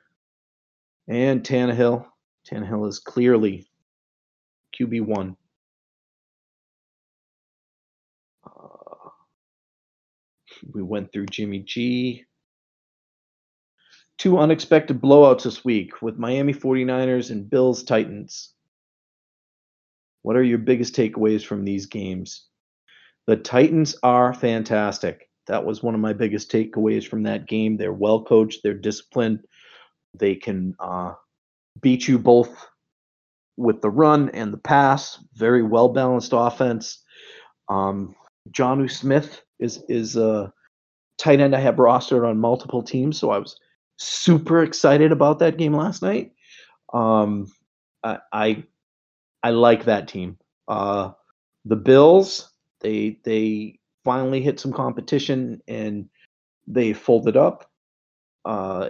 and 1.09 1.43
Tannehill. 1.43 2.07
Tannehill 2.51 2.89
is 2.89 2.99
clearly 3.01 3.69
QB1. 4.79 5.37
We 10.73 10.83
went 10.83 11.13
through 11.13 11.27
Jimmy 11.27 11.61
G. 11.61 12.25
two 14.19 14.39
unexpected 14.39 15.01
blowouts 15.01 15.45
this 15.45 15.65
week 15.65 16.03
with 16.03 16.19
Miami 16.19 16.53
49ers 16.53 17.31
and 17.31 17.49
Bills 17.49 17.83
Titans. 17.83 18.53
What 20.23 20.37
are 20.37 20.43
your 20.43 20.59
biggest 20.59 20.95
takeaways 20.95 21.45
from 21.45 21.65
these 21.65 21.87
games? 21.87 22.47
The 23.27 23.37
Titans 23.37 23.97
are 24.03 24.35
fantastic. 24.35 25.29
That 25.47 25.65
was 25.65 25.83
one 25.83 25.95
of 25.95 26.01
my 26.01 26.13
biggest 26.13 26.51
takeaways 26.51 27.07
from 27.07 27.23
that 27.25 27.47
game. 27.47 27.77
They're 27.77 27.93
well 27.93 28.25
coached, 28.25 28.61
they're 28.63 28.75
disciplined, 28.75 29.41
they 30.15 30.35
can 30.35 30.75
uh, 30.79 31.15
beat 31.81 32.07
you 32.07 32.19
both 32.19 32.67
with 33.57 33.81
the 33.81 33.91
run 33.91 34.31
and 34.31 34.53
the 34.53 34.59
pass. 34.59 35.19
Very 35.35 35.63
well 35.63 35.89
balanced 35.89 36.33
offense. 36.35 37.03
Um, 37.69 38.15
Jonnu 38.51 38.91
Smith 38.91 39.43
is 39.61 39.83
is 39.89 40.17
a 40.17 40.53
tight 41.19 41.41
end 41.41 41.55
I 41.55 41.61
have 41.61 41.77
rostered 41.77 42.27
on 42.29 42.39
multiple 42.39 42.83
teams, 42.83 43.19
so 43.19 43.31
I 43.31 43.39
was 43.39 43.59
super 43.97 44.63
excited 44.63 45.13
about 45.13 45.39
that 45.41 45.59
game 45.59 45.75
last 45.75 46.03
night. 46.03 46.33
Um, 46.93 47.47
I, 48.03 48.19
I, 48.33 48.65
I 49.43 49.51
like 49.51 49.85
that 49.85 50.09
team. 50.09 50.39
Uh, 50.67 51.13
the 51.65 51.77
Bills, 51.77 52.51
they 52.81 53.21
they 53.25 53.79
finally 54.05 54.41
hit 54.41 54.59
some 54.59 54.73
competition 54.73 55.61
and 55.69 56.09
they 56.67 56.93
folded 56.93 57.37
up. 57.37 57.71
Uh, 58.45 58.89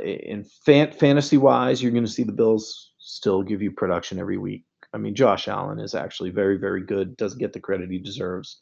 fan- 0.64 0.92
fantasy 0.92 1.36
wise, 1.36 1.82
you're 1.82 1.90
going 1.90 2.04
to 2.04 2.10
see 2.10 2.22
the 2.22 2.30
Bills 2.30 2.92
still 2.98 3.42
give 3.42 3.60
you 3.60 3.72
production 3.72 4.20
every 4.20 4.38
week. 4.38 4.64
I 4.92 4.98
mean, 4.98 5.14
Josh 5.14 5.48
Allen 5.48 5.80
is 5.80 5.94
actually 5.94 6.30
very, 6.30 6.56
very 6.58 6.84
good. 6.84 7.16
Doesn't 7.16 7.38
get 7.38 7.52
the 7.52 7.60
credit 7.60 7.90
he 7.90 7.98
deserves. 7.98 8.60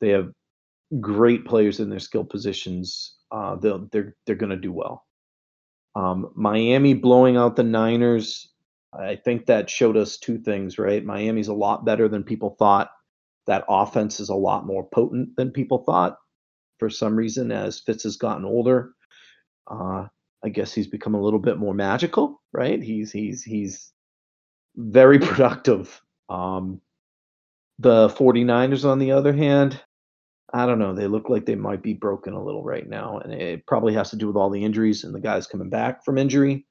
They 0.00 0.10
have 0.10 0.30
great 1.00 1.44
players 1.44 1.80
in 1.80 1.90
their 1.90 1.98
skill 1.98 2.24
positions. 2.24 3.16
Uh, 3.30 3.56
they'll, 3.56 3.88
they're 3.92 4.14
they're 4.26 4.36
going 4.36 4.50
to 4.50 4.56
do 4.56 4.72
well. 4.72 5.04
Um, 5.94 6.30
Miami 6.34 6.94
blowing 6.94 7.36
out 7.36 7.56
the 7.56 7.62
Niners. 7.62 8.48
I 8.92 9.16
think 9.16 9.46
that 9.46 9.68
showed 9.68 9.96
us 9.96 10.18
two 10.18 10.38
things, 10.38 10.78
right? 10.78 11.04
Miami's 11.04 11.48
a 11.48 11.54
lot 11.54 11.84
better 11.84 12.08
than 12.08 12.22
people 12.22 12.56
thought. 12.58 12.90
That 13.46 13.64
offense 13.68 14.20
is 14.20 14.28
a 14.28 14.34
lot 14.34 14.66
more 14.66 14.88
potent 14.88 15.36
than 15.36 15.50
people 15.50 15.78
thought. 15.84 16.18
For 16.78 16.90
some 16.90 17.16
reason, 17.16 17.50
as 17.50 17.80
Fitz 17.80 18.02
has 18.04 18.16
gotten 18.16 18.44
older, 18.44 18.92
uh, 19.70 20.06
I 20.44 20.48
guess 20.50 20.74
he's 20.74 20.86
become 20.86 21.14
a 21.14 21.20
little 21.20 21.38
bit 21.38 21.58
more 21.58 21.74
magical, 21.74 22.42
right? 22.52 22.82
He's 22.82 23.10
he's 23.12 23.42
he's 23.42 23.92
very 24.76 25.18
productive. 25.20 26.00
Um, 26.28 26.80
the 27.78 28.08
49ers, 28.08 28.84
on 28.84 28.98
the 28.98 29.12
other 29.12 29.32
hand, 29.32 29.80
I 30.52 30.64
don't 30.66 30.78
know. 30.78 30.94
They 30.94 31.08
look 31.08 31.28
like 31.28 31.44
they 31.44 31.56
might 31.56 31.82
be 31.82 31.92
broken 31.92 32.32
a 32.32 32.42
little 32.42 32.62
right 32.62 32.88
now, 32.88 33.18
and 33.18 33.32
it 33.32 33.66
probably 33.66 33.94
has 33.94 34.10
to 34.10 34.16
do 34.16 34.26
with 34.28 34.36
all 34.36 34.50
the 34.50 34.64
injuries 34.64 35.04
and 35.04 35.14
the 35.14 35.20
guys 35.20 35.46
coming 35.46 35.70
back 35.70 36.04
from 36.04 36.18
injury. 36.18 36.66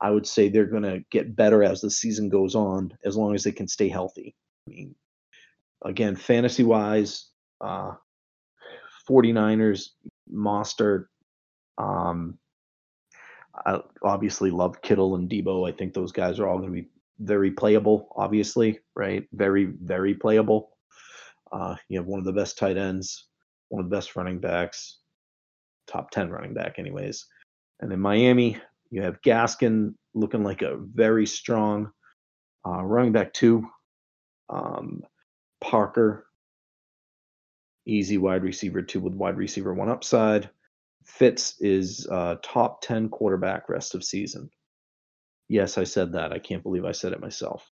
I 0.00 0.10
would 0.10 0.26
say 0.26 0.48
they're 0.48 0.66
going 0.66 0.82
to 0.82 1.02
get 1.10 1.34
better 1.34 1.64
as 1.64 1.80
the 1.80 1.90
season 1.90 2.28
goes 2.28 2.54
on, 2.54 2.92
as 3.04 3.16
long 3.16 3.34
as 3.34 3.42
they 3.42 3.52
can 3.52 3.66
stay 3.66 3.88
healthy. 3.88 4.36
I 4.68 4.70
mean, 4.70 4.94
again, 5.84 6.14
fantasy 6.16 6.64
wise, 6.64 7.30
uh, 7.60 7.92
49ers, 9.08 9.88
Mostert, 10.32 11.06
um, 11.78 12.38
I 13.64 13.80
obviously 14.02 14.50
love 14.50 14.82
Kittle 14.82 15.16
and 15.16 15.30
Debo. 15.30 15.68
I 15.68 15.72
think 15.72 15.94
those 15.94 16.12
guys 16.12 16.38
are 16.38 16.46
all 16.46 16.58
going 16.58 16.74
to 16.74 16.82
be 16.82 16.88
very 17.20 17.50
playable, 17.50 18.08
obviously, 18.14 18.80
right? 18.94 19.26
Very, 19.32 19.72
very 19.82 20.14
playable. 20.14 20.75
Uh, 21.52 21.76
you 21.88 21.98
have 21.98 22.06
one 22.06 22.18
of 22.18 22.24
the 22.24 22.32
best 22.32 22.58
tight 22.58 22.76
ends, 22.76 23.28
one 23.68 23.84
of 23.84 23.90
the 23.90 23.96
best 23.96 24.16
running 24.16 24.38
backs, 24.38 24.98
top 25.86 26.10
10 26.10 26.30
running 26.30 26.54
back, 26.54 26.78
anyways. 26.78 27.26
And 27.80 27.92
in 27.92 28.00
Miami, 28.00 28.58
you 28.90 29.02
have 29.02 29.20
Gaskin 29.22 29.94
looking 30.14 30.42
like 30.42 30.62
a 30.62 30.76
very 30.76 31.26
strong 31.26 31.90
uh, 32.66 32.82
running 32.82 33.12
back, 33.12 33.32
two. 33.32 33.66
Um, 34.48 35.02
Parker, 35.60 36.26
easy 37.86 38.18
wide 38.18 38.42
receiver, 38.42 38.82
two 38.82 39.00
with 39.00 39.14
wide 39.14 39.36
receiver, 39.36 39.74
one 39.74 39.88
upside. 39.88 40.50
Fitz 41.04 41.54
is 41.60 42.06
uh, 42.10 42.36
top 42.42 42.82
10 42.82 43.08
quarterback 43.08 43.68
rest 43.68 43.94
of 43.94 44.04
season. 44.04 44.50
Yes, 45.48 45.78
I 45.78 45.84
said 45.84 46.12
that. 46.12 46.32
I 46.32 46.38
can't 46.38 46.62
believe 46.62 46.84
I 46.84 46.92
said 46.92 47.12
it 47.12 47.20
myself. 47.20 47.70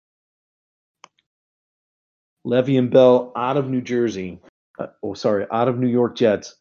Le'Veon 2.47 2.91
Bell 2.91 3.33
out 3.37 3.57
of 3.57 3.69
New 3.69 3.81
Jersey. 3.81 4.41
Uh, 4.79 4.89
oh, 5.03 5.15
sorry, 5.15 5.47
out 5.51 5.69
of 5.69 5.79
New 5.79 5.89
York 5.89 6.17
Jets. 6.17 6.57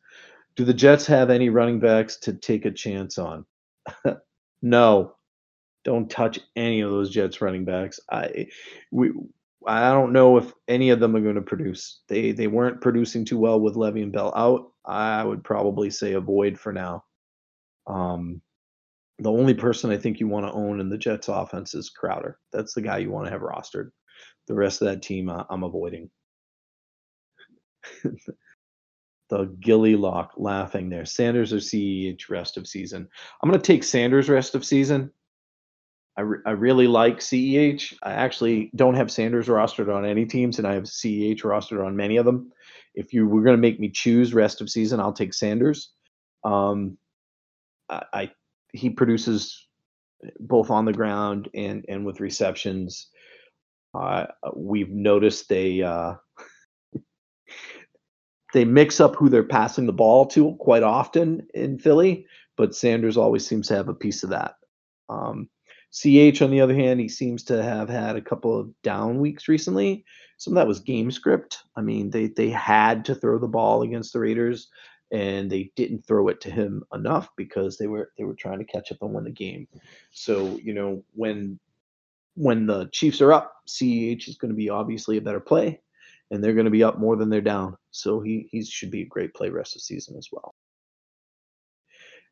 Do 0.56 0.66
the 0.66 0.74
Jets 0.74 1.06
have 1.08 1.30
any 1.30 1.50
running 1.50 1.80
backs 1.80 2.18
to 2.18 2.34
take 2.34 2.66
a 2.66 2.72
chance 2.72 3.18
on? 3.18 3.46
no. 4.62 5.16
Don't 5.84 6.10
touch 6.10 6.40
any 6.56 6.82
of 6.82 6.92
those 6.92 7.10
Jets 7.10 7.42
running 7.42 7.66
backs. 7.66 8.00
I 8.10 8.48
we 8.92 9.12
I 9.66 9.92
don't 9.92 10.13
know 10.13 10.38
if 10.38 10.54
any 10.68 10.90
of 10.92 11.00
them 11.00 11.16
are 11.16 11.22
going 11.22 11.36
to 11.36 11.42
produce. 11.42 12.02
They 12.08 12.32
they 12.32 12.48
weren't 12.48 12.82
producing 12.82 13.25
too 13.25 13.38
well 13.38 13.60
with 13.60 13.75
Le'Veon 13.75 14.12
Bell 14.12 14.32
out. 14.36 14.72
I 14.86 15.24
would 15.24 15.44
probably 15.44 15.90
say 15.90 16.13
avoid 16.13 16.58
for 16.58 16.72
now. 16.72 17.04
Um, 17.88 18.42
the 19.20 19.32
only 19.32 19.54
person 19.54 19.92
I 19.92 19.98
think 19.98 20.20
you 20.20 20.28
want 20.28 20.46
to 20.46 20.54
own 20.54 20.80
in 20.80 20.90
the 20.90 20.98
Jets 20.98 21.28
offense 21.28 21.74
is 21.75 21.90
Crowder. 21.90 22.40
That's 22.52 22.74
the 22.74 22.82
guy 22.82 22.98
you 23.00 23.12
want 23.12 23.25
to 23.25 23.32
have 23.32 23.42
rostered. 23.42 23.92
The 24.47 24.53
rest 24.53 24.81
of 24.81 24.88
that 24.88 25.01
team, 25.01 25.29
uh, 25.29 25.43
I'm 25.50 25.63
avoiding. 25.63 26.09
the 29.29 29.45
Gilly 29.59 29.95
Lock 29.95 30.33
laughing 30.38 30.89
there. 30.89 31.05
Sanders 31.05 31.53
or 31.53 31.57
CEH 31.57 32.29
rest 32.29 32.57
of 32.57 32.67
season. 32.67 33.07
I'm 33.41 33.50
going 33.50 33.59
to 33.59 33.65
take 33.65 33.83
Sanders 33.83 34.29
rest 34.29 34.55
of 34.55 34.65
season. 34.65 35.12
I, 36.15 36.21
re- 36.21 36.41
I 36.45 36.51
really 36.51 36.88
like 36.88 37.19
CEH. 37.19 37.95
I 38.03 38.12
actually 38.12 38.69
don't 38.75 38.95
have 38.95 39.12
Sanders 39.12 39.47
rostered 39.47 39.93
on 39.93 40.05
any 40.05 40.25
teams, 40.25 40.59
and 40.59 40.67
I 40.67 40.73
have 40.73 40.83
CEH 40.83 41.41
rostered 41.41 41.83
on 41.85 41.95
many 41.95 42.17
of 42.17 42.25
them. 42.25 42.51
If 42.93 43.13
you 43.13 43.27
were 43.27 43.41
going 43.41 43.55
to 43.55 43.62
make 43.62 43.79
me 43.79 43.89
choose 43.89 44.33
rest 44.33 44.62
of 44.62 44.69
season, 44.69 45.00
I'll 45.00 45.13
take 45.13 45.33
Sanders. 45.33 45.91
Um, 46.43 46.97
I, 47.89 48.03
I 48.13 48.31
he 48.73 48.89
produces 48.89 49.67
both 50.39 50.69
on 50.69 50.85
the 50.85 50.93
ground 50.93 51.50
and 51.53 51.85
and 51.88 52.05
with 52.05 52.19
receptions. 52.19 53.07
Uh, 53.93 54.25
we've 54.55 54.89
noticed 54.89 55.50
they 55.50 55.81
uh, 55.83 56.15
they 58.53 58.65
mix 58.65 59.00
up 59.00 59.15
who 59.15 59.29
they're 59.29 59.43
passing 59.43 59.85
the 59.85 59.93
ball 59.93 60.25
to 60.27 60.55
quite 60.59 60.83
often 60.83 61.47
in 61.53 61.77
Philly, 61.77 62.25
but 62.55 62.75
Sanders 62.75 63.17
always 63.17 63.45
seems 63.45 63.67
to 63.67 63.75
have 63.75 63.89
a 63.89 63.93
piece 63.93 64.23
of 64.23 64.29
that. 64.29 64.55
Um, 65.09 65.50
CH, 65.91 66.41
on 66.41 66.50
the 66.50 66.62
other 66.62 66.73
hand, 66.73 67.00
he 67.00 67.07
seems 67.07 67.43
to 67.45 67.62
have 67.62 67.89
had 67.89 68.15
a 68.15 68.21
couple 68.21 68.59
of 68.59 68.69
down 68.81 69.19
weeks 69.19 69.47
recently. 69.47 70.05
Some 70.38 70.53
of 70.53 70.55
that 70.55 70.67
was 70.67 70.79
game 70.79 71.12
script. 71.12 71.59
I 71.75 71.81
mean, 71.81 72.09
they 72.09 72.27
they 72.27 72.50
had 72.50 73.05
to 73.05 73.15
throw 73.15 73.38
the 73.38 73.47
ball 73.47 73.83
against 73.83 74.13
the 74.13 74.19
Raiders, 74.19 74.69
and 75.12 75.51
they 75.51 75.71
didn't 75.75 76.05
throw 76.05 76.27
it 76.29 76.41
to 76.41 76.51
him 76.51 76.83
enough 76.93 77.29
because 77.38 77.77
they 77.77 77.88
were 77.88 78.12
they 78.17 78.23
were 78.23 78.33
trying 78.33 78.57
to 78.59 78.65
catch 78.65 78.91
up 78.91 78.97
and 79.01 79.13
win 79.13 79.23
the 79.23 79.31
game. 79.31 79.67
So 80.12 80.57
you 80.57 80.73
know 80.73 81.03
when 81.13 81.59
when 82.36 82.66
the 82.66 82.90
Chiefs 82.92 83.22
are 83.22 83.34
up, 83.34 83.54
CEH 83.68 84.28
is 84.28 84.38
going 84.38 84.50
to 84.50 84.56
be 84.56 84.70
obviously 84.70 85.18
a 85.18 85.22
better 85.22 85.40
play, 85.40 85.80
and 86.32 86.44
they're 86.44 86.54
going 86.54 86.66
to 86.66 86.72
be 86.72 86.84
up 86.84 87.00
more 87.00 87.16
than 87.16 87.30
they're 87.30 87.42
down. 87.42 87.78
So 87.92 88.22
he 88.22 88.48
he 88.52 88.63
should 88.63 88.92
be 88.92 89.02
a 89.02 89.08
great 89.08 89.34
play 89.34 89.50
rest 89.50 89.75
of 89.75 89.82
the 89.82 89.86
season 89.86 90.18
as 90.18 90.28
well. 90.32 90.54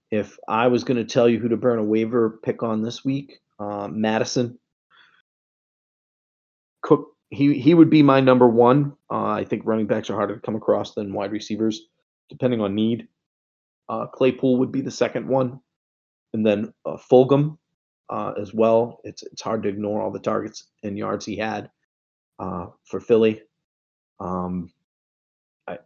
If 0.10 0.38
I 0.48 0.68
was 0.68 0.84
going 0.84 0.98
to 0.98 1.06
tell 1.06 1.30
you 1.30 1.40
who 1.40 1.50
to 1.50 1.58
burn 1.58 1.80
a 1.80 1.84
waiver 1.84 2.40
pick 2.44 2.64
on 2.64 2.82
this 2.82 3.06
week, 3.06 3.40
uh, 3.60 3.88
Mattison, 3.88 4.60
Cook, 6.82 7.16
he 7.30 7.58
he 7.60 7.74
would 7.74 7.90
be 7.90 8.04
my 8.04 8.20
number 8.20 8.48
one. 8.48 8.94
Uh, 9.10 9.26
I 9.26 9.46
think 9.46 9.64
running 9.66 9.88
backs 9.88 10.10
are 10.10 10.16
harder 10.16 10.36
to 10.36 10.42
come 10.42 10.56
across 10.56 10.96
than 10.96 11.14
wide 11.14 11.32
receivers, 11.32 11.88
depending 12.30 12.60
on 12.60 12.76
need. 12.76 13.08
Uh, 13.88 14.08
Claypool 14.08 14.58
would 14.58 14.72
be 14.72 14.82
the 14.82 14.92
second 14.92 15.28
one, 15.28 15.60
and 16.34 16.46
then 16.46 16.74
uh, 16.86 16.98
Fulgham 16.98 17.58
uh, 18.10 18.34
as 18.40 18.54
well. 18.54 19.00
It's 19.04 19.24
it's 19.24 19.42
hard 19.42 19.64
to 19.64 19.70
ignore 19.70 20.02
all 20.02 20.12
the 20.12 20.20
targets 20.20 20.66
and 20.84 20.98
yards 20.98 21.26
he 21.26 21.38
had 21.38 21.70
uh, 22.40 22.68
for 22.86 23.00
Philly. 23.00 23.42
Um, 24.20 24.72
I 25.68 25.80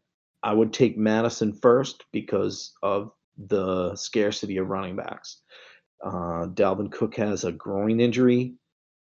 I 0.44 0.54
would 0.54 0.74
take 0.74 0.98
Mattison 0.98 1.54
first 1.54 2.04
because 2.12 2.74
of 2.82 3.12
the 3.38 3.96
scarcity 3.96 4.58
of 4.58 4.70
running 4.70 4.96
backs. 4.96 5.42
Uh, 6.04 6.48
Dalvin 6.48 6.92
Cook 6.92 7.16
has 7.18 7.44
a 7.44 7.52
groin 7.52 8.00
injury. 8.00 8.56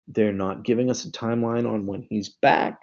They're 0.08 0.32
not 0.32 0.64
giving 0.64 0.90
us 0.90 1.04
a 1.04 1.12
timeline 1.12 1.70
on 1.70 1.86
when 1.86 2.02
he's 2.02 2.28
back, 2.28 2.80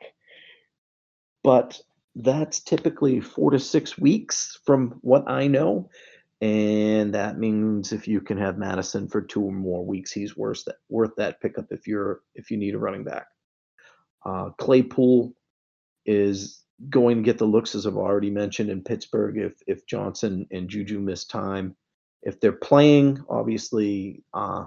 but 1.44 1.80
that's 2.16 2.60
typically 2.62 3.20
four 3.20 3.52
to 3.52 3.60
six 3.60 3.98
weeks 3.98 4.60
from 4.66 4.98
what 5.02 5.30
I 5.30 5.48
know. 5.48 5.90
And 6.42 7.16
that 7.16 7.40
means 7.40 7.92
if 7.92 8.08
you 8.08 8.22
can 8.22 8.38
have 8.38 8.58
Mattison 8.60 9.08
for 9.08 9.22
two 9.22 9.44
or 9.44 9.52
more 9.52 9.86
weeks, 9.86 10.12
he's 10.12 10.38
worth 10.38 10.64
that 10.66 10.76
worth 10.90 11.16
that 11.18 11.42
pickup 11.42 11.66
if 11.72 11.88
you're 11.88 12.22
if 12.36 12.52
you 12.52 12.58
need 12.58 12.76
a 12.76 12.80
running 12.80 13.04
back. 13.04 13.28
Uh, 14.26 14.50
Claypool 14.60 15.34
is 16.06 16.64
going 16.90 17.18
to 17.18 17.24
get 17.24 17.40
the 17.40 17.46
looks 17.46 17.74
as 17.74 17.88
I've 17.88 17.98
already 17.98 18.30
mentioned 18.30 18.70
in 18.70 18.84
Pittsburgh 18.84 19.38
if 19.38 19.54
if 19.68 19.86
Johnson 19.88 20.46
and 20.52 20.70
Juju 20.70 21.00
miss 21.00 21.26
time. 21.26 21.76
if 22.24 22.40
they're 22.40 22.52
playing, 22.52 23.24
obviously, 23.30 24.24
uh, 24.34 24.66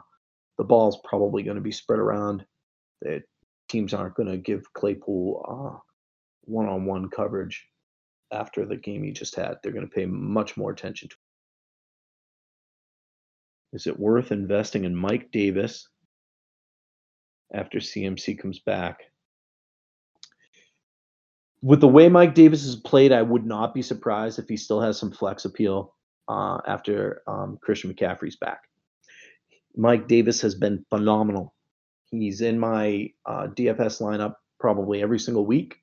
the 0.58 0.64
ball's 0.64 0.98
probably 1.04 1.42
going 1.42 1.56
to 1.56 1.62
be 1.62 1.72
spread 1.72 1.98
around. 1.98 2.44
The 3.02 3.22
teams 3.68 3.94
aren't 3.94 4.14
going 4.14 4.28
to 4.28 4.38
give 4.38 4.72
Claypool 4.72 5.44
uh, 5.48 5.78
one-on-one 6.42 7.10
coverage 7.10 7.66
after 8.32 8.66
the 8.66 8.76
game 8.76 9.02
he 9.02 9.12
just 9.12 9.34
had. 9.34 9.56
They're 9.62 9.72
going 9.72 9.88
to 9.88 9.94
pay 9.94 10.06
much 10.06 10.56
more 10.56 10.70
attention 10.70 11.08
to. 11.10 11.16
Is 13.72 13.86
it 13.86 13.98
worth 13.98 14.32
investing 14.32 14.84
in 14.84 14.94
Mike 14.94 15.30
Davis 15.30 15.88
after 17.54 17.78
CMC 17.78 18.38
comes 18.38 18.58
back? 18.58 19.00
With 21.62 21.80
the 21.80 21.88
way 21.88 22.08
Mike 22.08 22.34
Davis 22.34 22.64
has 22.64 22.76
played, 22.76 23.12
I 23.12 23.22
would 23.22 23.46
not 23.46 23.74
be 23.74 23.82
surprised 23.82 24.38
if 24.38 24.48
he 24.48 24.56
still 24.56 24.80
has 24.80 24.98
some 24.98 25.12
flex 25.12 25.44
appeal 25.44 25.94
uh, 26.28 26.58
after 26.66 27.22
um, 27.26 27.58
Christian 27.62 27.92
McCaffrey's 27.92 28.36
back. 28.36 28.62
Mike 29.76 30.08
Davis 30.08 30.40
has 30.40 30.54
been 30.54 30.84
phenomenal. 30.88 31.54
He's 32.10 32.40
in 32.40 32.58
my 32.58 33.10
uh, 33.26 33.48
DFS 33.48 34.00
lineup 34.00 34.34
probably 34.58 35.02
every 35.02 35.18
single 35.18 35.46
week. 35.46 35.76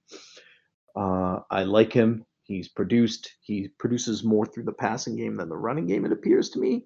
Uh, 0.96 1.39
I 1.50 1.63
like 1.63 1.94
him. 1.94 2.25
He's 2.44 2.67
produced. 2.67 3.32
He 3.41 3.70
produces 3.77 4.24
more 4.24 4.46
through 4.46 4.63
the 4.63 4.74
passing 4.74 5.15
game 5.15 5.38
than 5.38 5.50
the 5.50 5.58
running 5.58 5.86
game. 5.86 6.06
It 6.06 6.12
appears 6.12 6.50
to 6.51 6.60
me. 6.60 6.86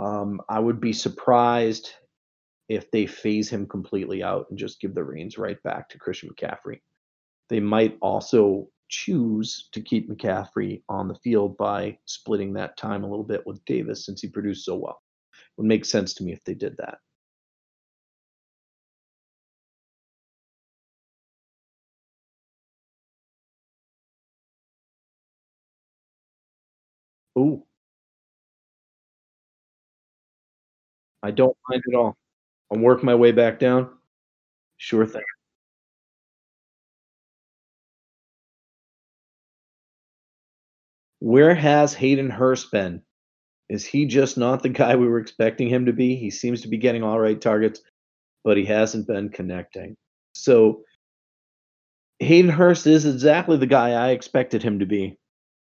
Um, 0.00 0.40
I 0.48 0.58
would 0.58 0.80
be 0.80 0.92
surprised 0.92 1.90
if 2.68 2.90
they 2.90 3.06
phase 3.06 3.50
him 3.50 3.66
completely 3.66 4.22
out 4.22 4.46
and 4.50 4.58
just 4.58 4.80
give 4.80 4.94
the 4.94 5.04
reins 5.04 5.38
right 5.38 5.62
back 5.64 5.88
to 5.90 5.98
Christian 5.98 6.30
McCaffrey. 6.30 6.80
They 7.50 7.60
might 7.60 7.98
also 8.02 8.68
choose 8.88 9.68
to 9.72 9.82
keep 9.82 10.10
McCaffrey 10.10 10.82
on 10.88 11.08
the 11.08 11.16
field 11.16 11.56
by 11.58 11.98
splitting 12.06 12.54
that 12.54 12.76
time 12.76 13.04
a 13.04 13.08
little 13.10 13.24
bit 13.24 13.46
with 13.46 13.64
Davis 13.66 14.06
since 14.06 14.22
he 14.22 14.28
produced 14.28 14.64
so 14.66 14.76
well. 14.76 15.02
It 15.34 15.38
would 15.58 15.68
make 15.68 15.84
sense 15.84 16.14
to 16.14 16.24
me 16.24 16.32
if 16.32 16.44
they 16.44 16.54
did 16.54 16.76
that. 16.78 16.98
Ooh. 27.38 27.64
I 31.22 31.30
don't 31.30 31.56
mind 31.68 31.82
at 31.88 31.96
all. 31.96 32.16
I'll 32.72 32.78
work 32.78 33.02
my 33.02 33.14
way 33.14 33.32
back 33.32 33.58
down. 33.58 33.90
Sure 34.76 35.06
thing. 35.06 35.22
Where 41.18 41.54
has 41.54 41.92
Hayden 41.92 42.30
Hurst 42.30 42.70
been? 42.70 43.02
Is 43.68 43.84
he 43.84 44.06
just 44.06 44.38
not 44.38 44.62
the 44.62 44.68
guy 44.68 44.96
we 44.96 45.06
were 45.06 45.18
expecting 45.18 45.68
him 45.68 45.86
to 45.86 45.92
be? 45.92 46.16
He 46.16 46.30
seems 46.30 46.62
to 46.62 46.68
be 46.68 46.78
getting 46.78 47.02
all 47.02 47.20
right 47.20 47.40
targets, 47.40 47.82
but 48.42 48.56
he 48.56 48.64
hasn't 48.64 49.06
been 49.06 49.28
connecting. 49.28 49.96
So 50.34 50.82
Hayden 52.20 52.50
Hurst 52.50 52.86
is 52.86 53.06
exactly 53.06 53.58
the 53.58 53.66
guy 53.66 53.90
I 53.90 54.10
expected 54.10 54.62
him 54.62 54.78
to 54.78 54.86
be. 54.86 55.18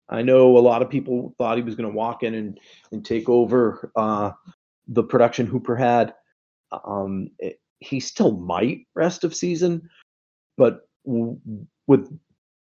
I 0.08 0.22
know 0.22 0.58
a 0.58 0.60
lot 0.60 0.82
of 0.82 0.90
people 0.90 1.34
thought 1.38 1.58
he 1.58 1.64
was 1.64 1.76
going 1.76 1.90
to 1.90 1.96
walk 1.96 2.24
in 2.24 2.34
and, 2.34 2.60
and 2.92 3.04
take 3.04 3.28
over 3.30 3.92
uh, 3.96 4.32
the 4.92 5.04
production 5.04 5.48
Hooper 5.48 5.76
had. 5.76 6.14
Um, 6.86 7.30
it, 7.40 7.60
he 7.80 8.00
still 8.00 8.34
might 8.38 8.86
rest 8.94 9.24
of 9.24 9.36
season, 9.36 9.90
but 10.58 10.82
w- 11.06 11.40
with 11.88 12.08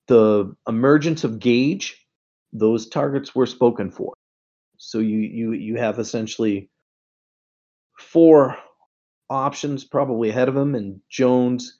the 0.07 0.55
emergence 0.67 1.23
of 1.23 1.39
Gage, 1.39 2.05
those 2.53 2.87
targets 2.87 3.33
were 3.33 3.45
spoken 3.45 3.89
for. 3.89 4.13
So 4.77 4.99
you 4.99 5.19
you 5.19 5.51
you 5.53 5.75
have 5.77 5.99
essentially 5.99 6.69
four 7.97 8.57
options 9.29 9.83
probably 9.83 10.29
ahead 10.29 10.49
of 10.49 10.55
him, 10.55 10.75
and 10.75 11.01
Jones, 11.09 11.77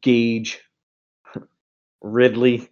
Gage, 0.00 0.60
Ridley, 2.00 2.68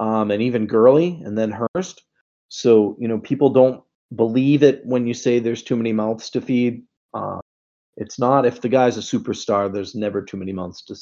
um, 0.00 0.30
and 0.30 0.42
even 0.42 0.66
Gurley, 0.66 1.20
and 1.24 1.36
then 1.38 1.52
Hurst. 1.52 2.02
So 2.48 2.96
you 2.98 3.08
know 3.08 3.18
people 3.18 3.50
don't 3.50 3.82
believe 4.14 4.62
it 4.62 4.84
when 4.84 5.06
you 5.06 5.14
say 5.14 5.38
there's 5.38 5.62
too 5.62 5.76
many 5.76 5.92
mouths 5.92 6.30
to 6.30 6.40
feed. 6.40 6.82
Uh, 7.14 7.40
it's 7.96 8.18
not 8.18 8.46
if 8.46 8.60
the 8.60 8.68
guy's 8.68 8.96
a 8.96 9.00
superstar, 9.00 9.72
there's 9.72 9.94
never 9.94 10.22
too 10.22 10.36
many 10.36 10.52
mouths 10.52 10.82
to 10.84 10.96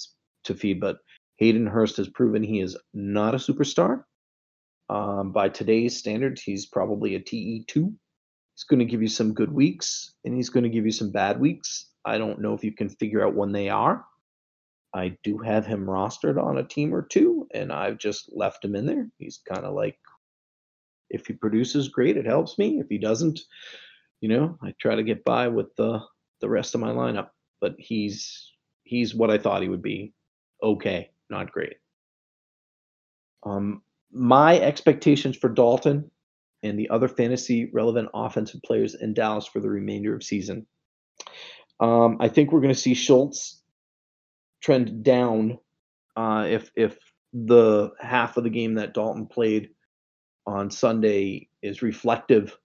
to 0.44 0.54
feed. 0.54 0.80
But 0.80 0.98
Hayden 1.38 1.66
Hurst 1.66 1.96
has 1.96 2.08
proven 2.08 2.42
he 2.42 2.60
is 2.60 2.76
not 2.92 3.34
a 3.34 3.38
superstar. 3.38 4.02
Um, 4.88 5.32
by 5.32 5.48
today's 5.48 5.96
standards, 5.96 6.42
he's 6.42 6.66
probably 6.66 7.14
a 7.14 7.20
TE2. 7.20 7.66
He's 8.54 8.64
going 8.68 8.78
to 8.78 8.84
give 8.84 9.02
you 9.02 9.08
some 9.08 9.34
good 9.34 9.52
weeks 9.52 10.14
and 10.24 10.34
he's 10.34 10.50
going 10.50 10.62
to 10.62 10.70
give 10.70 10.84
you 10.84 10.92
some 10.92 11.10
bad 11.10 11.40
weeks. 11.40 11.90
I 12.04 12.18
don't 12.18 12.40
know 12.40 12.54
if 12.54 12.62
you 12.62 12.72
can 12.72 12.88
figure 12.88 13.26
out 13.26 13.34
when 13.34 13.52
they 13.52 13.68
are. 13.68 14.04
I 14.94 15.16
do 15.24 15.38
have 15.38 15.66
him 15.66 15.86
rostered 15.86 16.40
on 16.40 16.58
a 16.58 16.64
team 16.64 16.94
or 16.94 17.02
two, 17.02 17.48
and 17.52 17.72
I've 17.72 17.98
just 17.98 18.30
left 18.32 18.64
him 18.64 18.76
in 18.76 18.86
there. 18.86 19.08
He's 19.18 19.40
kind 19.52 19.64
of 19.64 19.74
like, 19.74 19.98
if 21.14 21.27
he 21.27 21.33
produces, 21.33 21.88
great, 21.88 22.16
it 22.16 22.27
helps 22.27 22.59
me. 22.59 22.81
If 22.81 22.88
he 22.88 22.98
doesn't, 22.98 23.40
you 24.20 24.29
know, 24.29 24.59
I 24.62 24.74
try 24.81 24.94
to 24.94 25.03
get 25.03 25.24
by 25.24 25.48
with 25.48 25.74
the 25.77 26.00
the 26.40 26.48
rest 26.48 26.74
of 26.74 26.81
my 26.81 26.90
lineup. 26.90 27.29
But 27.61 27.74
he's 27.79 28.53
he's 28.83 29.14
what 29.14 29.31
I 29.31 29.38
thought 29.38 29.62
he 29.62 29.68
would 29.68 29.83
be. 29.83 30.12
Okay, 30.62 31.11
not 31.31 31.53
great. 31.53 31.77
Um, 33.44 33.83
my 34.12 34.59
expectations 34.59 35.37
for 35.37 35.48
Dalton 35.48 36.11
and 36.62 36.79
the 36.79 36.88
other 36.90 37.09
fantasy 37.09 37.70
relevant 37.72 38.09
offensive 38.14 38.62
players 38.62 38.94
in 38.94 39.14
Dallas 39.14 39.46
for 39.46 39.61
the 39.61 39.68
remainder 39.68 40.14
of 40.14 40.22
season. 40.22 40.66
Um, 41.81 42.16
I 42.20 42.29
think 42.29 42.53
we're 42.53 42.61
going 42.61 42.74
to 42.74 42.81
see 42.81 42.94
Schultz 42.94 43.62
trend 44.62 45.03
down 45.03 45.59
uh, 46.16 46.46
if 46.48 46.70
if 46.77 46.98
the 47.33 47.90
half 48.00 48.37
of 48.37 48.44
the 48.44 48.50
game 48.50 48.74
that 48.74 48.94
Dalton 48.94 49.27
played 49.27 49.70
on 50.46 50.70
Sunday 50.70 51.48
is 51.62 51.83
reflective 51.83 52.57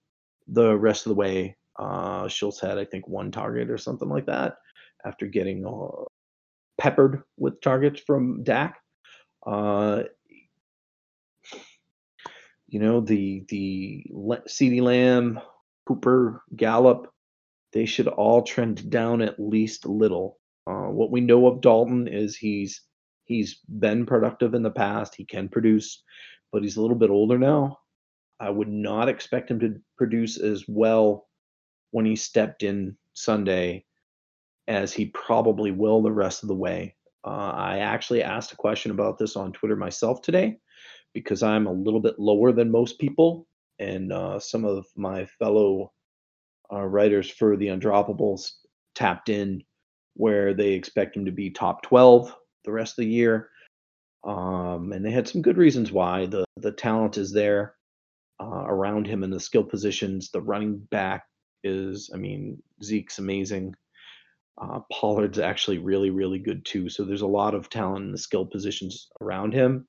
the 0.48 0.76
rest 0.76 1.06
of 1.06 1.10
the 1.10 1.16
way. 1.16 1.56
Uh, 1.78 2.28
Schultz 2.28 2.60
had, 2.60 2.78
I 2.78 2.84
think, 2.84 3.08
one 3.08 3.30
target 3.30 3.70
or 3.70 3.78
something 3.78 4.08
like 4.08 4.26
that 4.26 4.56
after 5.04 5.26
getting 5.26 5.64
uh, 5.66 6.04
peppered 6.78 7.22
with 7.36 7.60
targets 7.60 8.00
from 8.06 8.42
Dak. 8.42 8.78
Uh, 9.46 10.02
you 12.68 12.78
know, 12.78 13.00
the 13.00 13.44
the 13.48 14.04
CeeDee 14.12 14.82
Lamb, 14.82 15.40
Cooper, 15.86 16.42
Gallup, 16.54 17.12
they 17.72 17.86
should 17.86 18.08
all 18.08 18.42
trend 18.42 18.90
down 18.90 19.22
at 19.22 19.40
least 19.40 19.84
a 19.84 19.90
little. 19.90 20.38
Uh, 20.66 20.88
what 20.88 21.10
we 21.10 21.20
know 21.20 21.46
of 21.46 21.60
Dalton 21.60 22.06
is 22.06 22.36
he's 22.36 22.82
he's 23.24 23.60
been 23.78 24.06
productive 24.06 24.54
in 24.54 24.62
the 24.62 24.70
past. 24.70 25.14
He 25.16 25.24
can 25.24 25.48
produce, 25.48 26.02
but 26.52 26.62
he's 26.62 26.76
a 26.76 26.82
little 26.82 26.96
bit 26.96 27.10
older 27.10 27.38
now. 27.38 27.78
I 28.38 28.50
would 28.50 28.68
not 28.68 29.08
expect 29.08 29.50
him 29.50 29.60
to 29.60 29.80
produce 29.98 30.38
as 30.38 30.64
well 30.66 31.28
when 31.90 32.06
he 32.06 32.16
stepped 32.16 32.62
in 32.62 32.96
Sunday 33.14 33.84
as 34.68 34.92
he 34.92 35.06
probably 35.06 35.72
will 35.72 36.00
the 36.00 36.12
rest 36.12 36.42
of 36.42 36.48
the 36.48 36.54
way. 36.54 36.94
Uh, 37.24 37.52
I 37.54 37.78
actually 37.78 38.22
asked 38.22 38.52
a 38.52 38.56
question 38.56 38.92
about 38.92 39.18
this 39.18 39.36
on 39.36 39.52
Twitter 39.52 39.76
myself 39.76 40.22
today 40.22 40.58
because 41.12 41.42
I'm 41.42 41.66
a 41.66 41.72
little 41.72 42.00
bit 42.00 42.18
lower 42.18 42.52
than 42.52 42.70
most 42.70 42.98
people, 42.98 43.46
and 43.78 44.12
uh, 44.12 44.38
some 44.38 44.64
of 44.64 44.86
my 44.96 45.26
fellow 45.26 45.92
uh, 46.72 46.84
writers 46.84 47.28
for 47.28 47.56
the 47.56 47.66
Undroppables 47.66 48.52
tapped 48.94 49.28
in 49.28 49.62
where 50.14 50.54
they 50.54 50.72
expect 50.72 51.16
him 51.16 51.24
to 51.24 51.32
be 51.32 51.50
top 51.50 51.82
12 51.82 52.34
the 52.64 52.72
rest 52.72 52.92
of 52.92 53.04
the 53.04 53.10
year. 53.10 53.50
Um, 54.24 54.92
and 54.92 55.04
they 55.04 55.10
had 55.10 55.28
some 55.28 55.42
good 55.42 55.56
reasons 55.56 55.90
why. 55.90 56.26
The 56.26 56.44
the 56.56 56.72
talent 56.72 57.16
is 57.16 57.32
there 57.32 57.74
uh, 58.40 58.64
around 58.66 59.06
him 59.06 59.22
in 59.22 59.30
the 59.30 59.40
skill 59.40 59.64
positions. 59.64 60.30
The 60.30 60.40
running 60.40 60.78
back 60.90 61.24
is, 61.62 62.10
I 62.12 62.16
mean, 62.16 62.62
Zeke's 62.82 63.18
amazing. 63.18 63.74
Uh, 64.60 64.80
Pollard's 64.92 65.38
actually 65.38 65.78
really, 65.78 66.10
really 66.10 66.38
good 66.38 66.64
too. 66.64 66.88
So 66.88 67.04
there's 67.04 67.22
a 67.22 67.26
lot 67.26 67.54
of 67.54 67.70
talent 67.70 68.06
in 68.06 68.12
the 68.12 68.18
skill 68.18 68.44
positions 68.44 69.08
around 69.20 69.54
him. 69.54 69.86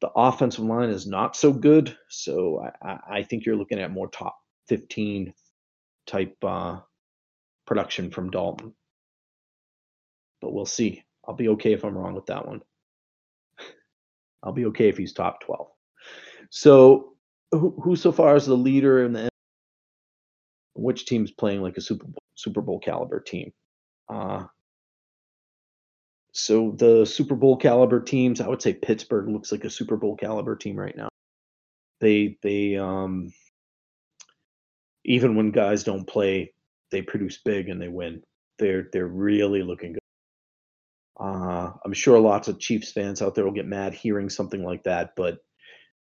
The 0.00 0.10
offensive 0.16 0.64
line 0.64 0.88
is 0.88 1.06
not 1.06 1.36
so 1.36 1.52
good, 1.52 1.96
so 2.08 2.66
I, 2.82 2.98
I 3.08 3.22
think 3.22 3.46
you're 3.46 3.56
looking 3.56 3.78
at 3.78 3.92
more 3.92 4.08
top 4.08 4.36
15 4.68 5.32
type 6.06 6.36
uh, 6.42 6.80
production 7.66 8.10
from 8.10 8.30
Dalton. 8.30 8.74
But 10.40 10.52
we'll 10.52 10.66
see. 10.66 11.04
I'll 11.26 11.34
be 11.34 11.50
okay 11.50 11.72
if 11.72 11.84
I'm 11.84 11.96
wrong 11.96 12.14
with 12.14 12.26
that 12.26 12.48
one. 12.48 12.62
I'll 14.42 14.52
be 14.52 14.66
okay 14.66 14.88
if 14.88 14.96
he's 14.96 15.12
top 15.12 15.40
12. 15.40 15.68
So, 16.50 17.14
who, 17.50 17.74
who 17.82 17.96
so 17.96 18.12
far 18.12 18.36
is 18.36 18.46
the 18.46 18.56
leader 18.56 19.04
in 19.04 19.12
the 19.12 19.28
which 20.74 21.06
team's 21.06 21.30
playing 21.30 21.62
like 21.62 21.76
a 21.76 21.80
Super 21.80 22.06
Bowl, 22.06 22.22
Super 22.34 22.60
Bowl 22.60 22.78
caliber 22.78 23.20
team? 23.20 23.52
Uh, 24.08 24.44
so 26.32 26.74
the 26.78 27.04
Super 27.04 27.36
Bowl 27.36 27.56
caliber 27.56 28.00
teams, 28.00 28.40
I 28.40 28.48
would 28.48 28.62
say 28.62 28.72
Pittsburgh 28.72 29.28
looks 29.28 29.52
like 29.52 29.64
a 29.64 29.70
Super 29.70 29.96
Bowl 29.96 30.16
caliber 30.16 30.56
team 30.56 30.76
right 30.76 30.96
now. 30.96 31.08
They 32.00 32.38
they 32.42 32.76
um 32.76 33.32
even 35.04 35.36
when 35.36 35.50
guys 35.50 35.84
don't 35.84 36.06
play, 36.06 36.52
they 36.90 37.02
produce 37.02 37.38
big 37.44 37.68
and 37.68 37.80
they 37.80 37.88
win. 37.88 38.22
They're 38.58 38.88
they're 38.92 39.06
really 39.06 39.62
looking 39.62 39.92
good. 39.92 40.01
Uh, 41.18 41.70
I'm 41.84 41.92
sure 41.92 42.18
lots 42.18 42.48
of 42.48 42.58
Chiefs 42.58 42.92
fans 42.92 43.22
out 43.22 43.34
there 43.34 43.44
will 43.44 43.52
get 43.52 43.66
mad 43.66 43.94
hearing 43.94 44.30
something 44.30 44.64
like 44.64 44.84
that, 44.84 45.14
but 45.16 45.38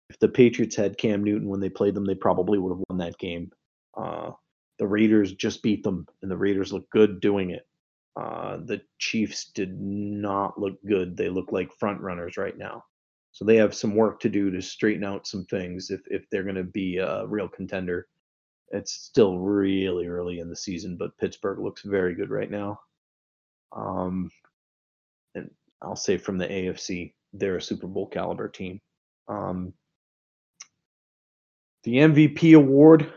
if 0.10 0.20
the 0.20 0.30
Patriots 0.30 0.76
had 0.76 0.98
Cam 0.98 1.24
Newton 1.24 1.50
when 1.50 1.60
they 1.60 1.70
played 1.70 1.96
them, 1.96 2.06
they 2.06 2.16
probably 2.16 2.58
would 2.58 2.72
have 2.72 2.84
won 2.90 3.00
that 3.00 3.18
game. 3.18 3.52
Uh, 3.96 4.32
the 4.80 4.88
Raiders 4.88 5.34
just 5.34 5.64
beat 5.64 5.84
them, 5.84 6.08
and 6.22 6.30
the 6.30 6.38
Raiders 6.38 6.74
look 6.74 6.90
good 6.90 7.20
doing 7.20 7.52
it. 7.52 7.68
Uh, 8.16 8.58
the 8.66 8.82
Chiefs 9.00 9.46
did 9.46 9.80
not 9.80 10.60
look 10.60 10.78
good. 10.86 11.18
They 11.18 11.30
look 11.30 11.52
like 11.52 11.74
front 11.74 12.02
runners 12.02 12.38
right 12.38 12.58
now. 12.58 12.84
So 13.32 13.44
they 13.46 13.56
have 13.56 13.74
some 13.74 13.96
work 13.96 14.20
to 14.20 14.30
do 14.30 14.52
to 14.52 14.62
straighten 14.62 15.04
out 15.04 15.26
some 15.26 15.46
things 15.46 15.90
if, 15.90 16.02
if 16.08 16.30
they're 16.30 16.44
going 16.44 16.56
to 16.56 16.64
be 16.64 16.98
a 16.98 17.26
real 17.26 17.48
contender. 17.48 18.08
It's 18.70 18.94
still 18.94 19.40
really 19.40 20.06
early 20.06 20.40
in 20.40 20.50
the 20.50 20.56
season, 20.56 20.98
but 20.98 21.18
Pittsburgh 21.18 21.60
looks 21.60 21.82
very 21.82 22.14
good 22.14 22.30
right 22.30 22.50
now. 22.50 22.80
Um, 23.76 24.30
and 25.36 25.50
I'll 25.82 25.96
say 25.96 26.18
from 26.18 26.38
the 26.38 26.48
AFC, 26.48 27.14
they're 27.34 27.58
a 27.58 27.62
Super 27.62 27.88
Bowl 27.88 28.08
caliber 28.08 28.48
team. 28.48 28.80
Um, 29.28 29.74
the 31.84 31.96
MVP 31.96 32.56
award, 32.56 33.12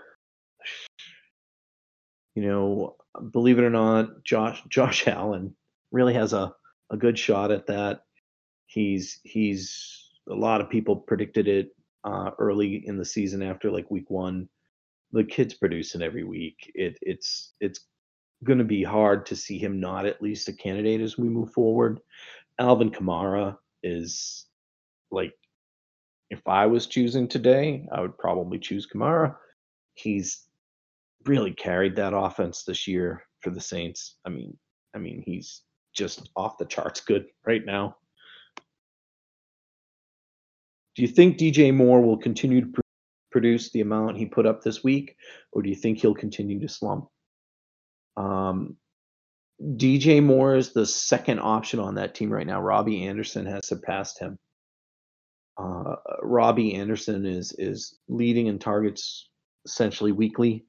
you 2.35 2.43
know, 2.43 2.97
believe 3.33 3.59
it 3.59 3.65
or 3.65 3.71
not, 3.71 4.25
Josh 4.25 4.63
Josh 4.69 5.07
Allen 5.07 5.55
really 5.93 6.15
has 6.15 6.33
a, 6.33 6.53
a 6.91 6.97
good 6.97 7.19
shot 7.19 7.51
at 7.51 7.67
that. 7.67 8.03
He's 8.67 9.21
he's 9.23 10.11
a 10.29 10.35
lot 10.35 10.61
of 10.61 10.69
people 10.69 10.97
predicted 10.97 11.47
it 11.47 11.69
uh, 12.05 12.31
early 12.39 12.87
in 12.87 12.97
the 12.97 13.05
season 13.05 13.43
after 13.43 13.71
like 13.71 13.91
week 13.91 14.11
one. 14.11 14.49
The 15.13 15.25
kid's 15.25 15.55
producing 15.55 16.03
every 16.03 16.25
week. 16.25 16.71
It 16.75 16.99
it's 17.01 17.53
it's 17.61 17.81
going 18.45 18.59
to 18.59 18.65
be 18.65 18.83
hard 18.83 19.27
to 19.27 19.37
see 19.37 19.59
him 19.59 19.81
not 19.81 20.07
at 20.07 20.23
least 20.23 20.49
a 20.49 20.53
candidate 20.53 21.01
as 21.01 21.17
we 21.19 21.29
move 21.29 21.53
forward. 21.53 22.01
Alvin 22.59 22.91
Kamara 22.91 23.57
is 23.83 24.47
like 25.11 25.33
if 26.31 26.41
I 26.47 26.67
was 26.67 26.87
choosing 26.87 27.29
today, 27.29 27.87
I 27.93 28.01
would 28.01 28.19
probably 28.19 28.59
choose 28.59 28.87
Kamara. 28.87 29.37
He's 29.95 30.47
really 31.25 31.53
carried 31.53 31.97
that 31.97 32.17
offense 32.17 32.65
this 32.65 32.87
year 32.87 33.23
for 33.41 33.51
the 33.51 33.61
Saints. 33.61 34.17
I 34.25 34.31
mean, 34.31 34.57
I 34.95 34.99
mean, 34.99 35.23
he's 35.25 35.63
just 35.95 36.31
off 36.37 36.59
the 36.59 36.65
charts 36.65 37.01
good 37.01 37.27
right 37.47 37.65
now. 37.65 37.97
Do 40.97 41.03
you 41.03 41.09
think 41.09 41.39
DJ 41.39 41.75
Moore 41.75 42.01
will 42.01 42.17
continue 42.17 42.61
to 42.63 42.83
produce 43.31 43.71
the 43.71 43.83
amount 43.83 44.17
he 44.17 44.27
put 44.27 44.47
up 44.47 44.63
this 44.63 44.83
week, 44.83 45.15
or 45.53 45.63
do 45.63 45.69
you 45.69 45.75
think 45.75 45.99
he'll 45.99 46.15
continue 46.15 46.59
to 46.59 46.69
slump? 46.69 47.07
Um, 48.17 48.77
DJ 49.63 50.23
Moore 50.23 50.57
is 50.57 50.73
the 50.73 50.87
second 50.87 51.41
option 51.41 51.81
on 51.81 51.95
that 51.95 52.15
team 52.15 52.33
right 52.33 52.47
now. 52.47 52.61
Robbie 52.61 53.07
Anderson 53.07 53.47
has 53.47 53.67
surpassed 53.67 54.19
him. 54.19 54.37
Uh, 55.59 55.97
Robbie 56.23 56.75
Anderson 56.75 57.25
is 57.25 57.53
is 57.53 57.99
leading 58.09 58.47
in 58.47 58.59
targets 58.59 59.29
essentially 59.65 60.13
weekly. 60.13 60.67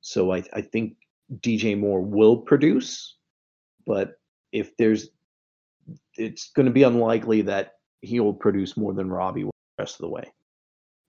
So 0.00 0.32
I, 0.32 0.42
I 0.52 0.60
think 0.60 0.96
DJ 1.40 1.78
Moore 1.78 2.02
will 2.02 2.38
produce, 2.38 3.16
but 3.86 4.14
if 4.52 4.76
there's, 4.76 5.08
it's 6.16 6.50
going 6.52 6.66
to 6.66 6.72
be 6.72 6.82
unlikely 6.82 7.42
that 7.42 7.72
he 8.00 8.20
will 8.20 8.34
produce 8.34 8.76
more 8.76 8.92
than 8.92 9.10
Robbie 9.10 9.44
the 9.44 9.50
rest 9.78 9.94
of 9.94 10.02
the 10.02 10.08
way. 10.08 10.32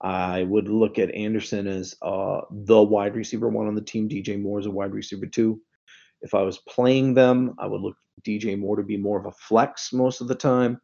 I 0.02 0.44
would 0.44 0.68
look 0.68 1.00
at 1.00 1.14
Anderson 1.16 1.68
as 1.68 1.96
uh, 2.02 2.42
the 2.52 2.82
wide 2.82 3.16
receiver 3.16 3.50
one 3.50 3.68
on 3.68 3.76
the 3.76 3.82
team. 3.82 4.10
DJ 4.10 4.42
Moore 4.42 4.60
is 4.60 4.66
a 4.66 4.72
wide 4.72 4.94
receiver 4.94 5.26
two. 5.26 5.62
If 6.22 6.34
I 6.34 6.42
was 6.42 6.60
playing 6.68 7.14
them, 7.14 7.56
I 7.60 7.68
would 7.68 7.82
look 7.82 7.96
DJ 8.24 8.58
Moore 8.58 8.76
to 8.76 8.84
be 8.84 8.98
more 8.98 9.20
of 9.20 9.26
a 9.26 9.32
flex 9.32 9.94
most 9.94 10.22
of 10.22 10.28
the 10.28 10.36
time. 10.36 10.80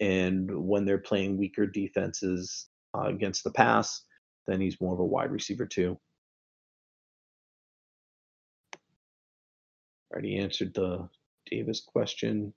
And 0.00 0.50
when 0.66 0.84
they're 0.84 0.98
playing 0.98 1.36
weaker 1.36 1.66
defenses 1.66 2.68
uh, 2.96 3.02
against 3.02 3.44
the 3.44 3.50
pass, 3.50 4.02
then 4.46 4.60
he's 4.60 4.80
more 4.80 4.94
of 4.94 5.00
a 5.00 5.04
wide 5.04 5.30
receiver 5.30 5.66
too. 5.66 5.98
Already 10.12 10.38
answered 10.38 10.74
the 10.74 11.08
Davis 11.50 11.80
question. 11.80 12.52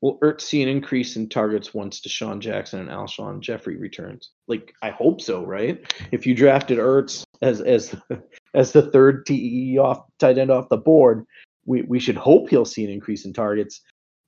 Will 0.00 0.18
Ertz 0.20 0.42
see 0.42 0.62
an 0.62 0.68
increase 0.68 1.16
in 1.16 1.28
targets 1.28 1.72
once 1.72 2.00
DeSean 2.00 2.40
Jackson 2.40 2.80
and 2.80 2.90
Alshon 2.90 3.40
Jeffery 3.40 3.76
returns? 3.76 4.30
Like, 4.48 4.74
I 4.82 4.90
hope 4.90 5.20
so, 5.20 5.44
right? 5.44 5.80
If 6.10 6.26
you 6.26 6.34
drafted 6.34 6.78
Ertz 6.78 7.24
as 7.40 7.60
as 7.60 7.94
as 8.54 8.72
the 8.72 8.90
third 8.90 9.26
TE 9.26 9.78
off 9.78 10.04
tight 10.18 10.38
end 10.38 10.50
off 10.50 10.68
the 10.68 10.76
board, 10.76 11.24
we, 11.64 11.82
we 11.82 12.00
should 12.00 12.16
hope 12.16 12.48
he'll 12.48 12.64
see 12.64 12.84
an 12.84 12.90
increase 12.90 13.24
in 13.24 13.32
targets. 13.32 13.80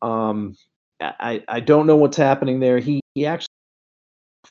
Um, 0.03 0.57
I, 1.01 1.43
I 1.49 1.61
don't 1.61 1.87
know 1.87 1.97
what's 1.97 2.17
happening 2.17 2.61
there. 2.61 2.79
He 2.79 3.01
he 3.15 3.27
actually 3.27 3.49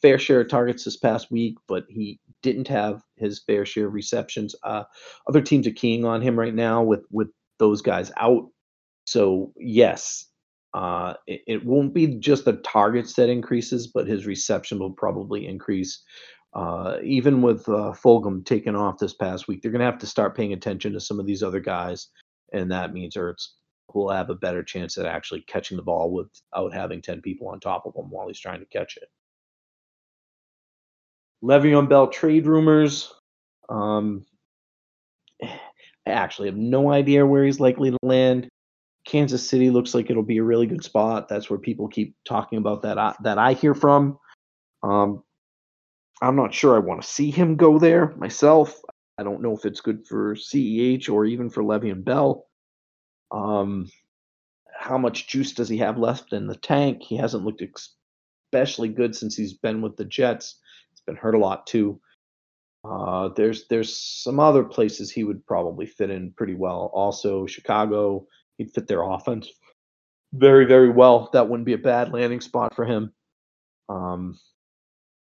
fair 0.02 0.20
share 0.20 0.42
of 0.42 0.50
targets 0.50 0.84
this 0.84 0.98
past 0.98 1.32
week, 1.32 1.58
but 1.68 1.86
he 1.88 2.20
didn't 2.42 2.68
have 2.68 3.02
his 3.16 3.40
fair 3.40 3.66
share 3.66 3.88
of 3.88 3.94
receptions. 3.94 4.56
Uh, 4.64 4.84
other 5.28 5.42
teams 5.42 5.66
are 5.68 5.72
keying 5.72 6.06
on 6.06 6.22
him 6.22 6.38
right 6.38 6.54
now 6.54 6.84
with 6.84 7.06
with 7.12 7.30
those 7.60 7.82
guys 7.82 8.12
out. 8.18 8.50
So 9.06 9.54
yes, 9.58 10.28
uh, 10.74 11.14
it, 11.28 11.42
it, 11.48 11.66
won't 11.66 11.94
be 11.94 12.16
just 12.16 12.46
the 12.46 12.54
targets 12.54 13.14
that 13.14 13.30
increases, 13.30 13.88
but 13.88 14.08
his 14.08 14.26
reception 14.26 14.80
will 14.80 14.92
probably 14.92 15.48
increase. 15.48 16.04
Uh, 16.54 16.98
even 17.04 17.42
with 17.42 17.68
uh, 17.70 17.94
Fulgham 17.94 18.46
taking 18.46 18.76
off 18.76 18.98
this 18.98 19.14
past 19.14 19.48
week, 19.48 19.62
they're 19.62 19.72
going 19.72 19.80
to 19.80 19.86
have 19.86 20.00
to 20.00 20.08
start 20.08 20.36
paying 20.36 20.54
attention 20.54 20.94
to 20.94 21.00
some 21.00 21.20
of 21.20 21.26
these 21.26 21.44
other 21.44 21.60
guys, 21.60 22.10
and 22.54 22.72
that 22.72 22.94
means 22.94 23.16
Ertz 23.16 23.50
will 23.94 24.10
have 24.10 24.30
a 24.30 24.36
better 24.36 24.64
chance 24.64 24.98
at 24.98 25.06
actually 25.06 25.42
catching 25.42 25.78
the 25.78 25.84
ball 25.84 26.12
without 26.12 26.74
having 26.74 27.02
10 27.02 27.22
people 27.22 27.48
on 27.48 27.60
top 27.60 27.86
of 27.86 27.96
him 27.96 28.10
while 28.10 28.28
he's 28.28 28.40
trying 28.40 28.60
to 28.60 28.66
catch 28.66 28.98
it. 28.98 29.10
Le'Veon 31.44 31.90
Bell 31.90 32.08
trade 32.08 32.48
rumors. 32.48 33.14
Um, 33.70 34.26
I 36.06 36.12
actually 36.12 36.50
have 36.50 36.58
no 36.58 36.92
idea 36.92 37.26
where 37.26 37.46
he's 37.46 37.62
likely 37.62 37.92
to 37.92 37.98
land. 38.04 38.50
Kansas 39.06 39.48
City 39.48 39.70
looks 39.70 39.94
like 39.94 40.10
it'll 40.10 40.24
be 40.24 40.38
a 40.38 40.44
really 40.44 40.68
good 40.68 40.84
spot. 40.84 41.28
That's 41.28 41.50
where 41.50 41.60
people 41.60 41.88
keep 41.88 42.16
talking 42.26 42.58
about 42.58 42.82
that 42.84 42.98
I, 42.98 43.16
that 43.24 43.38
I 43.38 43.54
hear 43.54 43.74
from. 43.74 44.18
Um, 44.82 45.24
I'm 46.22 46.36
not 46.36 46.54
sure 46.54 46.76
I 46.76 46.80
want 46.80 47.02
to 47.02 47.08
see 47.08 47.32
him 47.32 47.56
go 47.56 47.80
there 47.80 48.14
myself. 48.16 48.80
I 49.18 49.24
don't 49.24 49.42
know 49.42 49.56
if 49.56 49.66
it's 49.66 49.82
good 49.82 50.08
for 50.08 50.36
CEH 50.36 51.10
or 51.10 51.26
even 51.26 51.50
for 51.50 51.64
Le'Veon 51.64 52.04
Bell. 52.04 52.48
Um, 53.32 53.90
how 54.78 54.98
much 54.98 55.28
juice 55.28 55.54
does 55.54 55.70
he 55.70 55.78
have 55.78 55.98
left 55.98 56.34
in 56.34 56.48
the 56.48 56.56
tank? 56.56 57.04
He 57.04 57.18
hasn't 57.18 57.44
looked 57.44 57.64
especially 58.54 58.90
good 58.90 59.16
since 59.16 59.36
he's 59.36 59.54
been 59.54 59.82
with 59.82 59.98
the 59.98 60.06
Jets. 60.06 60.60
He's 60.92 61.02
been 61.02 61.16
hurt 61.16 61.36
a 61.36 61.40
lot 61.40 61.68
too. 61.68 62.00
Uh, 62.84 63.30
there's 63.30 63.68
there's 63.68 63.96
some 63.96 64.40
other 64.40 64.64
places 64.64 65.10
he 65.10 65.24
would 65.24 65.46
probably 65.46 65.86
fit 65.86 66.10
in 66.10 66.34
pretty 66.36 66.56
well. 66.56 66.92
Also, 66.94 67.46
Chicago, 67.46 68.28
he'd 68.58 68.72
fit 68.72 68.88
their 68.88 69.04
offense 69.04 69.50
very 70.34 70.66
very 70.66 70.90
well. 70.90 71.30
That 71.34 71.48
wouldn't 71.48 71.66
be 71.66 71.74
a 71.74 71.78
bad 71.78 72.12
landing 72.12 72.42
spot 72.42 72.76
for 72.76 72.86
him. 72.86 73.14
Um, 73.88 74.40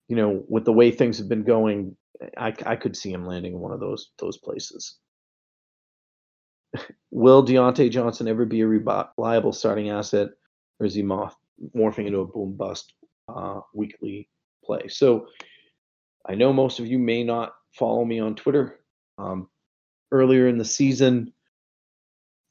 you 0.08 0.16
know, 0.16 0.44
with 0.48 0.66
the 0.66 0.74
way 0.74 0.92
things 0.92 1.18
have 1.18 1.28
been 1.28 1.44
going, 1.44 1.98
I, 2.38 2.54
I 2.66 2.76
could 2.76 2.96
see 2.96 3.12
him 3.12 3.26
landing 3.26 3.54
in 3.54 3.60
one 3.60 3.72
of 3.72 3.80
those 3.80 4.12
those 4.20 4.38
places. 4.38 4.98
Will 7.12 7.44
Diontae 7.46 7.92
Johnson 7.92 8.28
ever 8.28 8.46
be 8.46 8.62
a 8.62 8.68
reliable 8.68 9.54
starting 9.54 9.90
asset, 9.90 10.30
or 10.80 10.86
is 10.86 10.94
he 10.94 11.04
morph- 11.04 11.34
morphing 11.76 12.06
into 12.06 12.20
a 12.20 12.28
boom 12.28 12.56
bust 12.56 12.94
uh, 13.28 13.62
weekly 13.74 14.30
play? 14.64 14.88
So 14.88 15.28
I 16.28 16.36
know 16.36 16.54
most 16.54 16.80
of 16.80 16.86
you 16.86 17.00
may 17.00 17.24
not 17.24 17.54
follow 17.74 18.06
me 18.06 18.20
on 18.20 18.36
Twitter. 18.36 18.80
Um, 19.18 19.50
earlier 20.12 20.48
in 20.48 20.58
the 20.58 20.66
season, 20.66 21.34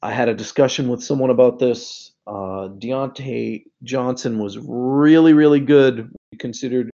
I 0.01 0.13
had 0.13 0.29
a 0.29 0.33
discussion 0.33 0.87
with 0.87 1.03
someone 1.03 1.29
about 1.29 1.59
this. 1.59 2.11
Uh, 2.25 2.69
Diontae 2.77 3.65
Johnson 3.83 4.39
was 4.39 4.57
really, 4.57 5.33
really 5.33 5.59
good. 5.59 6.09
We 6.31 6.37
considered 6.37 6.89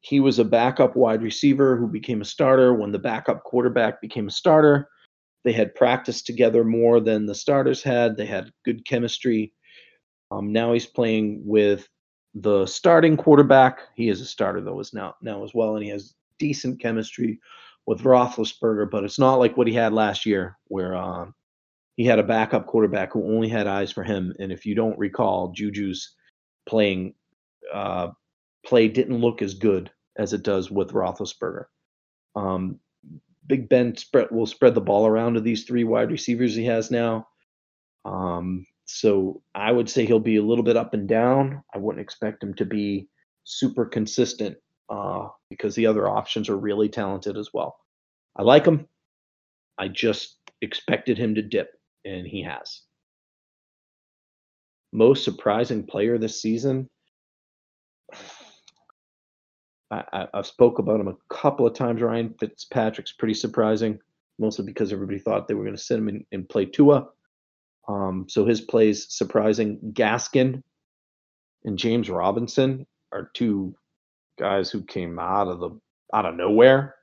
he 0.00 0.18
was 0.18 0.38
a 0.38 0.44
backup 0.44 0.96
wide 0.96 1.22
receiver 1.22 1.76
who 1.76 1.86
became 1.86 2.20
a 2.20 2.24
starter 2.24 2.74
when 2.74 2.90
the 2.90 2.98
backup 2.98 3.44
quarterback 3.44 4.00
became 4.00 4.26
a 4.26 4.32
starter. 4.32 4.88
They 5.44 5.52
had 5.52 5.74
practiced 5.74 6.26
together 6.26 6.64
more 6.64 7.00
than 7.00 7.26
the 7.26 7.34
starters 7.34 7.82
had. 7.82 8.16
They 8.16 8.26
had 8.26 8.50
good 8.64 8.84
chemistry. 8.84 9.52
Um, 10.32 10.52
now 10.52 10.72
he's 10.72 10.86
playing 10.86 11.42
with 11.44 11.88
the 12.34 12.66
starting 12.66 13.16
quarterback. 13.16 13.80
He 13.94 14.08
is 14.08 14.20
a 14.20 14.26
starter 14.26 14.60
though, 14.60 14.80
is 14.80 14.92
now 14.92 15.14
now 15.22 15.44
as 15.44 15.52
well, 15.54 15.76
and 15.76 15.84
he 15.84 15.90
has 15.90 16.14
decent 16.38 16.80
chemistry 16.80 17.38
with 17.86 18.02
Roethlisberger. 18.02 18.90
But 18.90 19.04
it's 19.04 19.18
not 19.18 19.38
like 19.38 19.56
what 19.56 19.68
he 19.68 19.74
had 19.74 19.92
last 19.92 20.24
year, 20.26 20.58
where 20.68 20.96
um, 20.96 21.34
he 21.96 22.04
had 22.04 22.18
a 22.18 22.24
backup 22.24 22.66
quarterback 22.66 23.12
who 23.12 23.24
only 23.24 23.48
had 23.48 23.66
eyes 23.66 23.92
for 23.92 24.02
him. 24.02 24.34
And 24.38 24.50
if 24.50 24.64
you 24.64 24.74
don't 24.74 24.98
recall, 24.98 25.52
Juju's 25.52 26.14
playing 26.68 27.14
uh, 27.72 28.08
play 28.64 28.88
didn't 28.88 29.20
look 29.20 29.42
as 29.42 29.54
good 29.54 29.90
as 30.16 30.32
it 30.32 30.42
does 30.42 30.70
with 30.70 30.92
Roethlisberger. 30.92 31.64
Um, 32.34 32.78
Big 33.46 33.68
Ben 33.68 33.96
spread 33.96 34.28
will 34.30 34.46
spread 34.46 34.74
the 34.74 34.80
ball 34.80 35.06
around 35.06 35.34
to 35.34 35.40
these 35.40 35.64
three 35.64 35.84
wide 35.84 36.10
receivers 36.10 36.54
he 36.54 36.64
has 36.64 36.90
now. 36.90 37.26
Um, 38.04 38.66
so 38.84 39.42
I 39.54 39.72
would 39.72 39.88
say 39.88 40.06
he'll 40.06 40.20
be 40.20 40.36
a 40.36 40.42
little 40.42 40.64
bit 40.64 40.76
up 40.76 40.94
and 40.94 41.08
down. 41.08 41.62
I 41.74 41.78
wouldn't 41.78 42.02
expect 42.02 42.42
him 42.42 42.54
to 42.54 42.64
be 42.64 43.08
super 43.44 43.84
consistent 43.84 44.56
uh, 44.88 45.28
because 45.50 45.74
the 45.74 45.86
other 45.86 46.08
options 46.08 46.48
are 46.48 46.56
really 46.56 46.88
talented 46.88 47.36
as 47.36 47.50
well. 47.52 47.76
I 48.36 48.42
like 48.42 48.64
him. 48.64 48.86
I 49.78 49.88
just 49.88 50.38
expected 50.60 51.18
him 51.18 51.34
to 51.34 51.42
dip, 51.42 51.70
and 52.04 52.26
he 52.26 52.42
has. 52.42 52.82
Most 54.92 55.24
surprising 55.24 55.84
player 55.84 56.18
this 56.18 56.40
season. 56.40 56.88
I, 59.90 60.26
have 60.32 60.46
spoke 60.46 60.78
about 60.78 61.00
him 61.00 61.08
a 61.08 61.34
couple 61.34 61.66
of 61.66 61.74
times. 61.74 62.00
Ryan 62.00 62.34
Fitzpatrick's 62.40 63.12
pretty 63.12 63.34
surprising, 63.34 63.98
mostly 64.38 64.64
because 64.64 64.92
everybody 64.92 65.18
thought 65.18 65.48
they 65.48 65.54
were 65.54 65.64
going 65.64 65.76
to 65.76 65.82
send 65.82 66.00
him 66.00 66.08
in, 66.08 66.26
and 66.32 66.48
play 66.48 66.64
Tua. 66.64 67.08
Um, 67.88 68.26
so 68.28 68.46
his 68.46 68.60
plays 68.60 69.06
surprising. 69.10 69.78
Gaskin 69.92 70.62
and 71.64 71.78
James 71.78 72.08
Robinson 72.08 72.86
are 73.12 73.30
two 73.34 73.74
guys 74.38 74.70
who 74.70 74.82
came 74.82 75.18
out 75.18 75.48
of 75.48 75.60
the 75.60 75.70
out 76.14 76.26
of 76.26 76.36
nowhere. 76.36 76.94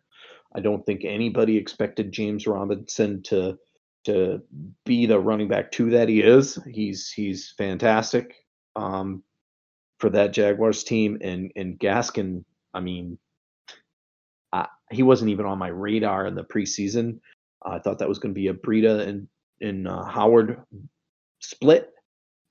I 0.56 0.60
don't 0.60 0.84
think 0.86 1.06
anybody 1.06 1.58
expected 1.58 2.12
James 2.12 2.48
Robinson 2.48 3.22
to 3.24 3.58
to 4.06 4.42
be 4.86 5.06
the 5.06 5.20
running 5.20 5.48
back 5.48 5.72
two 5.72 5.90
that 5.92 6.10
he 6.10 6.22
is. 6.22 6.58
He's 6.70 7.12
he's 7.12 7.54
fantastic 7.58 8.36
um, 8.76 9.24
for 10.00 10.10
that 10.12 10.34
Jaguars 10.34 10.84
team, 10.84 11.18
and 11.22 11.52
and 11.56 11.80
Gaskin. 11.80 12.44
I 12.74 12.80
mean, 12.80 13.18
I, 14.54 14.68
he 14.92 15.04
wasn't 15.04 15.32
even 15.32 15.46
on 15.46 15.58
my 15.58 15.68
radar 15.68 16.28
in 16.28 16.36
the 16.36 16.44
preseason. 16.44 17.20
I 17.66 17.80
thought 17.80 18.00
that 18.00 18.10
was 18.10 18.20
going 18.20 18.34
to 18.34 18.40
be 18.40 18.48
a 18.48 18.54
Breida 18.54 19.08
and 19.08 19.28
in 19.60 19.88
uh, 19.88 20.06
Howard 20.06 20.62
split, 21.40 21.90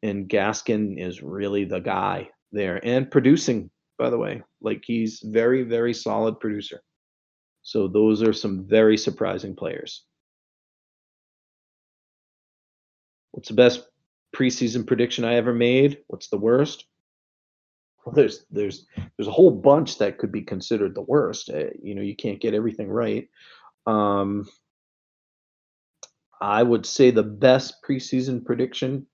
and 0.03 0.29
Gaskin 0.29 1.01
is 1.01 1.23
really 1.23 1.65
the 1.65 1.81
guy 1.81 2.29
there 2.53 2.85
and 2.85 3.11
producing. 3.11 3.71
By 3.99 4.11
the 4.11 4.19
way, 4.19 4.43
like 4.61 4.83
he's 4.85 5.21
very 5.25 5.63
very 5.63 5.95
solid 5.95 6.39
producer. 6.39 6.83
So 7.63 7.89
those 7.89 8.23
are 8.23 8.33
some 8.33 8.67
very 8.67 8.97
surprising 8.97 9.55
players. 9.57 10.05
What's 13.39 13.51
the 13.51 13.55
best 13.55 13.87
preseason 14.35 14.85
prediction 14.85 15.25
I 15.25 15.37
ever 15.37 15.55
made? 15.55 15.99
What's 16.09 16.27
the 16.27 16.37
worst? 16.37 16.87
Well, 18.05 18.13
there's 18.13 18.45
there's 18.51 18.85
there's 19.17 19.29
a 19.29 19.31
whole 19.31 19.53
bunch 19.53 19.99
that 19.99 20.19
could 20.19 20.33
be 20.33 20.43
considered 20.43 20.97
the 20.97 21.03
worst. 21.03 21.49
Uh, 21.49 21.67
you 21.81 21.95
know, 21.95 22.03
you 22.03 22.17
can't 22.17 22.41
get 22.41 22.53
everything 22.53 22.89
right. 22.89 23.29
Um, 23.87 24.49
I 26.41 26.65
would 26.65 26.85
say 26.85 27.13
the 27.13 27.23
best 27.23 27.77
preseason 27.89 28.45
prediction 28.45 29.07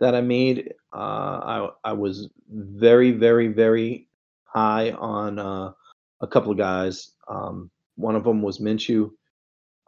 that 0.00 0.14
I 0.14 0.20
made. 0.20 0.74
Uh, 0.94 0.98
I 0.98 1.68
I 1.82 1.92
was 1.94 2.28
very 2.50 3.12
very 3.12 3.48
very 3.48 4.06
high 4.44 4.90
on 4.90 5.38
uh, 5.38 5.72
a 6.20 6.26
couple 6.26 6.52
of 6.52 6.58
guys. 6.58 7.12
Um, 7.26 7.70
one 7.96 8.16
of 8.16 8.24
them 8.24 8.42
was 8.42 8.58
Minshew. 8.58 9.12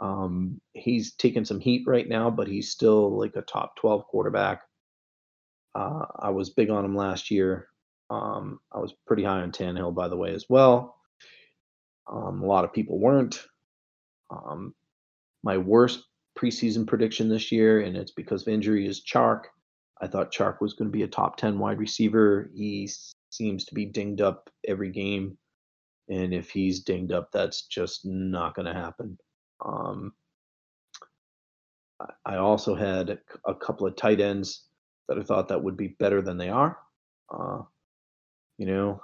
Um, 0.00 0.60
he's 0.72 1.14
taking 1.14 1.44
some 1.44 1.60
heat 1.60 1.84
right 1.86 2.08
now, 2.08 2.30
but 2.30 2.48
he's 2.48 2.70
still 2.70 3.18
like 3.18 3.36
a 3.36 3.42
top 3.42 3.76
12 3.76 4.06
quarterback. 4.06 4.62
Uh, 5.74 6.06
I 6.18 6.30
was 6.30 6.50
big 6.50 6.70
on 6.70 6.84
him 6.84 6.96
last 6.96 7.30
year. 7.30 7.68
Um, 8.10 8.60
I 8.72 8.78
was 8.78 8.92
pretty 9.06 9.24
high 9.24 9.40
on 9.40 9.52
Tannehill, 9.52 9.94
by 9.94 10.08
the 10.08 10.16
way, 10.16 10.32
as 10.32 10.46
well. 10.48 10.96
Um, 12.10 12.42
a 12.42 12.46
lot 12.46 12.64
of 12.64 12.72
people 12.72 12.98
weren't. 12.98 13.40
Um, 14.30 14.74
my 15.42 15.58
worst 15.58 16.04
preseason 16.38 16.86
prediction 16.86 17.28
this 17.28 17.50
year, 17.52 17.80
and 17.80 17.96
it's 17.96 18.12
because 18.12 18.42
of 18.42 18.48
injury, 18.48 18.86
is 18.86 19.04
Chark. 19.04 19.44
I 20.00 20.06
thought 20.06 20.32
Chark 20.32 20.60
was 20.60 20.74
going 20.74 20.90
to 20.90 20.96
be 20.96 21.02
a 21.04 21.08
top 21.08 21.36
10 21.36 21.58
wide 21.58 21.78
receiver. 21.78 22.50
He 22.54 22.90
seems 23.30 23.64
to 23.66 23.74
be 23.74 23.86
dinged 23.86 24.20
up 24.20 24.50
every 24.66 24.90
game. 24.90 25.38
And 26.08 26.34
if 26.34 26.50
he's 26.50 26.82
dinged 26.82 27.12
up, 27.12 27.30
that's 27.32 27.66
just 27.66 28.04
not 28.04 28.54
going 28.54 28.66
to 28.66 28.74
happen. 28.74 29.18
Um, 29.64 30.12
I 32.24 32.36
also 32.36 32.74
had 32.74 33.18
a 33.46 33.54
couple 33.54 33.86
of 33.86 33.96
tight 33.96 34.20
ends 34.20 34.64
that 35.08 35.18
I 35.18 35.22
thought 35.22 35.48
that 35.48 35.62
would 35.62 35.76
be 35.76 35.96
better 35.98 36.22
than 36.22 36.38
they 36.38 36.48
are. 36.48 36.78
Uh, 37.32 37.62
you 38.58 38.66
know, 38.66 39.02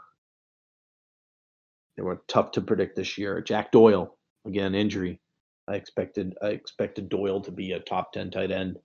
they 1.97 2.03
were 2.03 2.23
tough 2.29 2.53
to 2.53 2.61
predict 2.61 2.97
this 2.97 3.17
year. 3.19 3.41
Jack 3.41 3.73
Doyle, 3.73 4.17
again, 4.47 4.75
injury. 4.75 5.21
I 5.69 5.75
expected 5.75 6.35
I 6.43 6.49
expected 6.49 7.09
Doyle 7.09 7.41
to 7.43 7.53
be 7.53 7.73
a 7.73 7.81
top 7.81 8.13
ten 8.13 8.31
tight 8.31 8.51
end. 8.51 8.79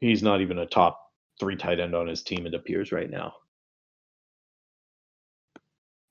He's 0.00 0.22
not 0.22 0.40
even 0.40 0.58
a 0.58 0.66
top 0.66 1.00
three 1.40 1.56
tight 1.56 1.80
end 1.80 1.94
on 1.94 2.06
his 2.06 2.22
team, 2.22 2.46
it 2.46 2.54
appears 2.54 2.92
right 2.92 3.10
now. 3.10 3.34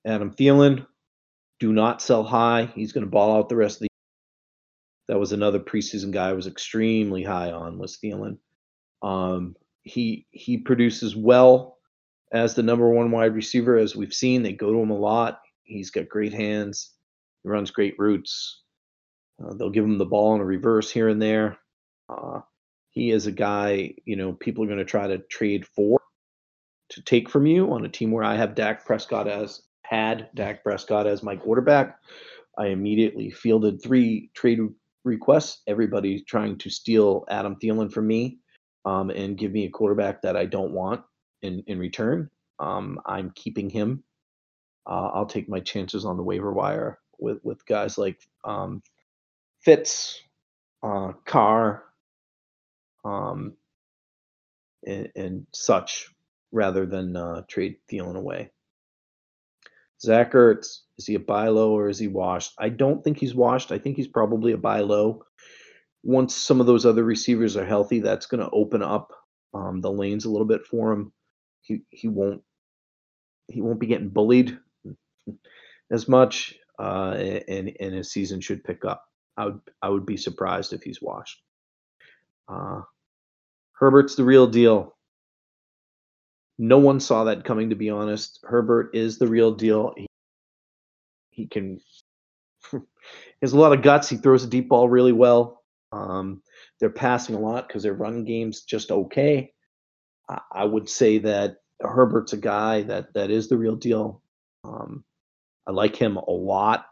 Adam 0.05 0.31
Thielen, 0.31 0.85
do 1.59 1.73
not 1.73 2.01
sell 2.01 2.23
high. 2.23 2.69
He's 2.75 2.93
going 2.93 3.05
to 3.05 3.09
ball 3.09 3.37
out 3.37 3.49
the 3.49 3.55
rest 3.55 3.77
of 3.77 3.81
the 3.81 3.87
that 5.07 5.19
was 5.19 5.31
another 5.31 5.59
preseason 5.59 6.11
guy 6.11 6.29
I 6.29 6.33
was 6.33 6.47
extremely 6.47 7.23
high 7.23 7.51
on 7.51 7.77
was 7.77 7.97
Thielen. 7.97 8.37
Um, 9.01 9.55
he 9.83 10.27
he 10.31 10.57
produces 10.57 11.15
well 11.15 11.77
as 12.33 12.55
the 12.55 12.63
number 12.63 12.89
one 12.89 13.11
wide 13.11 13.35
receiver, 13.35 13.77
as 13.77 13.95
we've 13.95 14.13
seen. 14.13 14.43
They 14.43 14.53
go 14.53 14.73
to 14.73 14.79
him 14.79 14.89
a 14.89 14.97
lot. 14.97 15.39
He's 15.63 15.91
got 15.91 16.09
great 16.09 16.33
hands. 16.33 16.93
He 17.43 17.49
runs 17.49 17.71
great 17.71 17.95
routes. 17.97 18.63
Uh, 19.41 19.53
they'll 19.53 19.69
give 19.69 19.85
him 19.85 19.97
the 19.97 20.05
ball 20.05 20.35
in 20.35 20.41
a 20.41 20.45
reverse 20.45 20.91
here 20.91 21.09
and 21.09 21.21
there. 21.21 21.57
Uh, 22.09 22.41
he 22.89 23.11
is 23.11 23.27
a 23.27 23.31
guy, 23.31 23.93
you 24.05 24.15
know, 24.15 24.33
people 24.33 24.63
are 24.63 24.67
going 24.67 24.79
to 24.79 24.85
try 24.85 25.07
to 25.07 25.19
trade 25.19 25.65
for 25.67 26.01
to 26.89 27.01
take 27.01 27.29
from 27.29 27.45
you 27.45 27.71
on 27.71 27.85
a 27.85 27.89
team 27.89 28.11
where 28.11 28.23
I 28.23 28.35
have 28.35 28.55
Dak 28.55 28.85
Prescott 28.85 29.27
as 29.27 29.61
had 29.83 30.29
Dak 30.33 30.63
Prescott 30.63 31.05
as 31.05 31.21
my 31.21 31.35
quarterback. 31.35 31.99
I 32.57 32.67
immediately 32.67 33.29
fielded 33.29 33.81
three 33.81 34.31
trade 34.33 34.59
requests. 35.07 35.61
Everybody 35.67 36.21
trying 36.21 36.57
to 36.59 36.69
steal 36.69 37.25
Adam 37.29 37.55
Thielen 37.55 37.91
from 37.91 38.07
me 38.07 38.39
um, 38.85 39.09
and 39.09 39.37
give 39.37 39.51
me 39.51 39.65
a 39.65 39.69
quarterback 39.69 40.21
that 40.21 40.37
I 40.37 40.45
don't 40.45 40.71
want 40.71 41.01
in 41.41 41.63
in 41.67 41.79
return. 41.79 42.29
Um, 42.59 42.99
I'm 43.05 43.31
keeping 43.35 43.69
him. 43.69 44.03
Uh, 44.85 45.09
I'll 45.13 45.25
take 45.25 45.49
my 45.49 45.59
chances 45.59 46.05
on 46.05 46.17
the 46.17 46.23
waiver 46.23 46.53
wire 46.53 46.99
with 47.19 47.39
with 47.43 47.65
guys 47.65 47.97
like 47.97 48.19
um, 48.45 48.81
Fitz, 49.61 50.21
uh, 50.83 51.13
Carr, 51.25 51.83
um, 53.03 53.53
and, 54.85 55.09
and, 55.15 55.47
such, 55.53 56.09
rather 56.51 56.85
than 56.85 57.15
uh, 57.15 57.41
trade 57.47 57.77
Thielen 57.91 58.15
away. 58.15 58.51
Zach 60.01 60.33
Ertz, 60.33 60.79
is 60.97 61.05
he 61.07 61.15
a 61.15 61.19
buy 61.19 61.47
low 61.47 61.71
or 61.71 61.89
is 61.89 61.99
he 61.99 62.07
washed? 62.07 62.53
I 62.59 62.69
don't 62.69 63.03
think 63.03 63.17
he's 63.17 63.35
washed. 63.35 63.71
I 63.71 63.79
think 63.79 63.97
he's 63.97 64.07
probably 64.07 64.51
a 64.51 64.57
buy 64.57 64.81
low. 64.81 65.23
Once 66.03 66.35
some 66.35 66.61
of 66.61 66.67
those 66.67 66.85
other 66.85 67.03
receivers 67.03 67.57
are 67.57 67.65
healthy, 67.65 67.99
that's 67.99 68.27
going 68.27 68.43
to 68.43 68.49
open 68.51 68.81
up 68.83 69.11
um, 69.53 69.81
the 69.81 69.91
lanes 69.91 70.25
a 70.25 70.29
little 70.29 70.47
bit 70.47 70.65
for 70.65 70.91
him. 70.93 71.11
He 71.61 71.81
he 71.89 72.07
won't 72.07 72.41
he 73.47 73.61
won't 73.61 73.79
be 73.79 73.87
getting 73.87 74.09
bullied 74.09 74.57
as 75.91 76.07
much, 76.07 76.55
uh, 76.79 77.11
and 77.47 77.73
and 77.79 77.93
his 77.93 78.11
season 78.11 78.41
should 78.41 78.63
pick 78.63 78.85
up. 78.85 79.03
I 79.35 79.45
would 79.45 79.59
I 79.81 79.89
would 79.89 80.05
be 80.05 80.17
surprised 80.17 80.73
if 80.73 80.83
he's 80.83 81.01
washed. 81.01 81.41
Uh, 82.47 82.81
Herbert's 83.73 84.15
the 84.15 84.23
real 84.23 84.47
deal. 84.47 84.96
No 86.57 86.79
one 86.79 86.99
saw 86.99 87.25
that 87.25 87.43
coming, 87.43 87.69
to 87.69 87.75
be 87.75 87.89
honest. 87.89 88.39
Herbert 88.43 88.91
is 88.95 89.19
the 89.19 89.27
real 89.27 89.51
deal. 89.53 89.93
He, 89.95 90.07
he 91.29 91.47
can. 91.47 91.79
he 92.71 92.79
has 93.41 93.53
a 93.53 93.59
lot 93.59 93.73
of 93.73 93.83
guts. 93.83 94.09
He 94.09 94.17
throws 94.17 94.43
a 94.43 94.47
deep 94.47 94.69
ball 94.69 94.89
really 94.89 95.11
well. 95.11 95.63
Um, 95.91 96.41
they're 96.79 96.89
passing 96.89 97.35
a 97.35 97.39
lot 97.39 97.67
because 97.67 97.83
their 97.83 97.93
run 97.93 98.25
game's 98.25 98.61
just 98.63 98.91
okay. 98.91 99.53
I, 100.27 100.39
I, 100.51 100.65
would 100.65 100.89
say 100.89 101.19
that 101.19 101.57
Herbert's 101.79 102.33
a 102.33 102.37
guy 102.37 102.81
that 102.83 103.13
that 103.13 103.29
is 103.31 103.47
the 103.47 103.57
real 103.57 103.75
deal. 103.75 104.21
Um, 104.63 105.03
I 105.65 105.71
like 105.71 105.95
him 105.95 106.17
a 106.17 106.29
lot. 106.29 106.85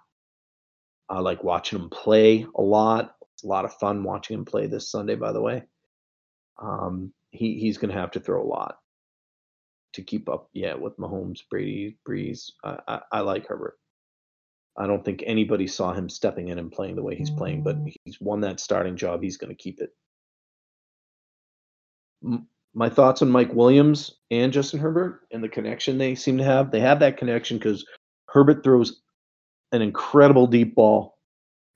I 1.09 1.19
like 1.19 1.43
watching 1.43 1.79
him 1.79 1.89
play 1.89 2.45
a 2.55 2.61
lot. 2.61 3.15
It's 3.33 3.43
a 3.43 3.47
lot 3.47 3.65
of 3.65 3.73
fun 3.73 4.03
watching 4.03 4.37
him 4.37 4.45
play 4.45 4.67
this 4.67 4.89
Sunday, 4.89 5.15
by 5.15 5.33
the 5.33 5.41
way. 5.41 5.63
Um, 6.61 7.13
he 7.31 7.59
he's 7.59 7.77
going 7.77 7.93
to 7.93 7.99
have 7.99 8.11
to 8.11 8.19
throw 8.19 8.41
a 8.41 8.47
lot 8.47 8.77
to 9.95 10.03
keep 10.03 10.29
up. 10.29 10.49
Yeah, 10.53 10.75
with 10.75 10.97
Mahomes, 10.97 11.41
Brady, 11.49 11.97
Brees. 12.07 12.51
I, 12.63 12.79
I, 12.87 13.01
I 13.11 13.19
like 13.21 13.47
Herbert. 13.47 13.77
I 14.77 14.87
don't 14.87 15.05
think 15.05 15.23
anybody 15.25 15.67
saw 15.67 15.93
him 15.93 16.09
stepping 16.09 16.49
in 16.49 16.59
and 16.59 16.71
playing 16.71 16.95
the 16.95 17.03
way 17.03 17.15
he's 17.15 17.29
playing, 17.29 17.63
but 17.63 17.77
he's 18.03 18.19
won 18.21 18.41
that 18.41 18.59
starting 18.59 18.97
job. 18.97 19.23
He's 19.23 19.37
going 19.37 19.55
to 19.55 19.61
keep 19.61 19.79
it. 19.81 19.91
M- 22.25 22.47
my 22.73 22.89
thoughts 22.89 23.21
on 23.21 23.29
Mike 23.29 23.53
Williams 23.53 24.15
and 24.31 24.51
Justin 24.51 24.81
Herbert 24.81 25.21
and 25.31 25.43
the 25.43 25.49
connection 25.49 25.97
they 25.97 26.15
seem 26.15 26.37
to 26.39 26.43
have. 26.43 26.71
They 26.71 26.81
have 26.81 26.99
that 26.99 27.17
connection 27.17 27.57
because 27.57 27.85
Herbert 28.27 28.63
throws 28.65 29.01
an 29.71 29.81
incredible 29.81 30.47
deep 30.47 30.75
ball 30.75 31.15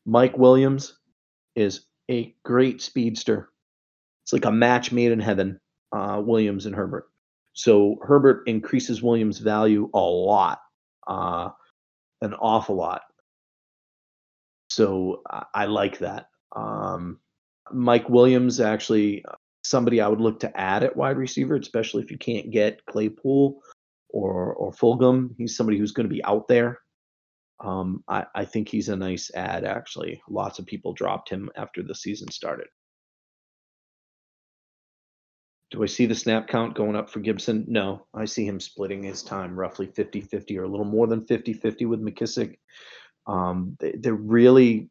Mike 0.09 0.37
Williams 0.37 0.97
is 1.55 1.85
a 2.09 2.35
great 2.43 2.81
speedster. 2.81 3.49
It's 4.23 4.33
like 4.33 4.45
a 4.45 4.51
match 4.51 4.91
made 4.91 5.11
in 5.11 5.19
heaven, 5.19 5.59
uh, 5.91 6.21
Williams 6.25 6.65
and 6.65 6.75
Herbert. 6.75 7.07
So 7.59 7.97
Herbert 8.01 8.43
increases 8.47 9.03
Williams' 9.03 9.39
value 9.39 9.89
a 9.93 9.99
lot, 9.99 10.61
uh, 11.05 11.49
an 12.21 12.33
awful 12.35 12.77
lot. 12.77 13.01
So 14.69 15.23
I, 15.29 15.43
I 15.53 15.65
like 15.65 15.99
that. 15.99 16.29
Um, 16.55 17.19
Mike 17.73 18.07
Williams 18.07 18.61
actually 18.61 19.25
uh, 19.25 19.35
somebody 19.65 19.99
I 19.99 20.07
would 20.07 20.21
look 20.21 20.39
to 20.39 20.57
add 20.57 20.85
at 20.85 20.95
wide 20.95 21.17
receiver, 21.17 21.57
especially 21.57 22.01
if 22.01 22.09
you 22.09 22.17
can't 22.17 22.49
get 22.49 22.85
Claypool 22.85 23.61
or 24.07 24.53
or 24.53 24.71
Fulgham. 24.71 25.35
He's 25.37 25.57
somebody 25.57 25.77
who's 25.77 25.91
going 25.91 26.07
to 26.07 26.15
be 26.15 26.23
out 26.23 26.47
there. 26.47 26.79
Um, 27.59 28.05
I, 28.07 28.25
I 28.35 28.45
think 28.45 28.69
he's 28.69 28.87
a 28.87 28.95
nice 28.95 29.31
ad. 29.35 29.65
Actually, 29.65 30.21
lots 30.29 30.59
of 30.59 30.65
people 30.65 30.93
dropped 30.93 31.27
him 31.27 31.49
after 31.57 31.83
the 31.83 31.93
season 31.93 32.31
started. 32.31 32.67
Do 35.71 35.83
I 35.83 35.85
see 35.85 36.05
the 36.07 36.15
snap 36.15 36.47
count 36.47 36.75
going 36.75 36.95
up 36.95 37.09
for 37.09 37.19
Gibson? 37.19 37.65
No, 37.67 38.07
I 38.13 38.25
see 38.25 38.45
him 38.45 38.59
splitting 38.59 39.03
his 39.03 39.21
time 39.21 39.59
roughly 39.59 39.87
50 39.87 40.21
50 40.21 40.57
or 40.57 40.63
a 40.63 40.67
little 40.67 40.85
more 40.85 41.07
than 41.07 41.25
50 41.25 41.53
50 41.53 41.85
with 41.85 42.01
McKissic. 42.01 42.55
Um, 43.27 43.77
they, 43.79 43.93
they're 43.99 44.13
really 44.13 44.89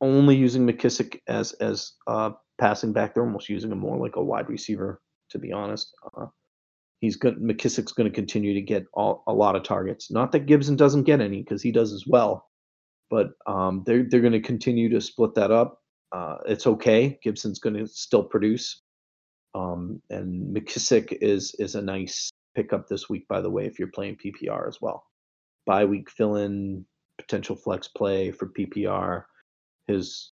only 0.00 0.36
using 0.36 0.66
McKissic 0.66 1.20
as 1.26 1.52
as 1.54 1.92
uh, 2.06 2.30
passing 2.58 2.92
back. 2.92 3.14
They're 3.14 3.24
almost 3.24 3.48
using 3.48 3.72
him 3.72 3.78
more 3.78 3.96
like 3.96 4.16
a 4.16 4.22
wide 4.22 4.48
receiver, 4.48 5.00
to 5.30 5.38
be 5.38 5.52
honest. 5.52 5.94
Uh, 6.16 6.26
he's 7.00 7.16
good. 7.16 7.36
McKissic's 7.38 7.92
going 7.92 8.10
to 8.10 8.14
continue 8.14 8.54
to 8.54 8.60
get 8.60 8.84
all, 8.94 9.22
a 9.26 9.32
lot 9.32 9.56
of 9.56 9.62
targets. 9.62 10.10
Not 10.10 10.32
that 10.32 10.46
Gibson 10.46 10.76
doesn't 10.76 11.04
get 11.04 11.20
any 11.20 11.42
because 11.42 11.62
he 11.62 11.72
does 11.72 11.92
as 11.92 12.04
well, 12.06 12.48
but 13.10 13.30
um, 13.46 13.82
they're 13.86 14.04
they're 14.04 14.20
going 14.20 14.32
to 14.32 14.40
continue 14.40 14.88
to 14.90 15.00
split 15.00 15.34
that 15.34 15.50
up. 15.50 15.80
Uh, 16.12 16.36
it's 16.46 16.66
okay. 16.66 17.18
Gibson's 17.22 17.58
going 17.58 17.76
to 17.76 17.86
still 17.86 18.22
produce, 18.22 18.82
um, 19.56 20.02
and 20.10 20.54
McKissic 20.54 21.16
is 21.22 21.54
is 21.58 21.74
a 21.74 21.82
nice 21.82 22.30
pickup 22.54 22.88
this 22.88 23.08
week. 23.08 23.26
By 23.26 23.40
the 23.40 23.50
way, 23.50 23.64
if 23.64 23.78
you're 23.78 23.88
playing 23.88 24.16
PPR 24.16 24.68
as 24.68 24.80
well, 24.82 25.04
bye 25.64 25.86
week 25.86 26.10
fill 26.10 26.36
in 26.36 26.84
potential 27.18 27.56
flex 27.56 27.88
play 27.88 28.30
for 28.30 28.48
PPR. 28.48 29.24
His 29.86 30.32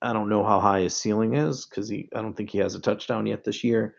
I 0.00 0.14
don't 0.14 0.30
know 0.30 0.42
how 0.42 0.58
high 0.58 0.80
his 0.80 0.96
ceiling 0.96 1.34
is 1.34 1.66
because 1.66 1.88
he 1.88 2.08
I 2.16 2.22
don't 2.22 2.34
think 2.34 2.48
he 2.48 2.58
has 2.58 2.74
a 2.74 2.80
touchdown 2.80 3.26
yet 3.26 3.44
this 3.44 3.62
year, 3.62 3.94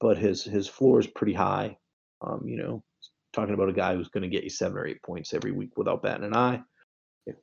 but 0.00 0.16
his 0.16 0.42
his 0.42 0.66
floor 0.66 0.98
is 0.98 1.06
pretty 1.06 1.34
high. 1.34 1.76
Um, 2.22 2.42
you 2.46 2.56
know, 2.56 2.82
talking 3.34 3.52
about 3.52 3.68
a 3.68 3.74
guy 3.74 3.94
who's 3.94 4.08
going 4.08 4.22
to 4.22 4.28
get 4.28 4.44
you 4.44 4.50
seven 4.50 4.78
or 4.78 4.86
eight 4.86 5.02
points 5.02 5.34
every 5.34 5.52
week 5.52 5.76
without 5.76 6.02
batting 6.02 6.24
an 6.24 6.36
eye. 6.36 6.62
If 7.26 7.36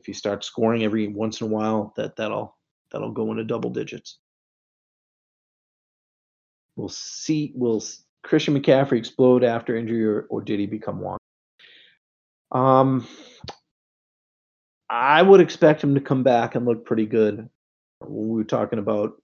if 0.00 0.08
you 0.08 0.14
start 0.14 0.42
scoring 0.42 0.84
every 0.84 1.08
once 1.08 1.42
in 1.42 1.48
a 1.48 1.50
while, 1.50 1.92
that 1.96 2.16
that'll 2.16 2.56
that'll 2.90 3.12
go 3.12 3.30
into 3.30 3.44
double 3.44 3.68
digits. 3.70 4.20
We'll 6.76 6.88
see. 6.88 7.52
Will 7.54 7.82
Christian 8.22 8.58
McCaffrey 8.58 8.98
explode 8.98 9.42
after 9.44 9.76
injury, 9.76 10.04
or, 10.04 10.26
or 10.28 10.42
did 10.42 10.60
he 10.60 10.66
become 10.66 11.00
one? 11.00 11.18
Um, 12.52 13.06
I 14.88 15.22
would 15.22 15.40
expect 15.40 15.82
him 15.82 15.94
to 15.94 16.00
come 16.00 16.22
back 16.22 16.54
and 16.54 16.64
look 16.64 16.84
pretty 16.84 17.06
good. 17.06 17.48
We 18.06 18.36
were 18.36 18.44
talking 18.44 18.78
about 18.78 19.20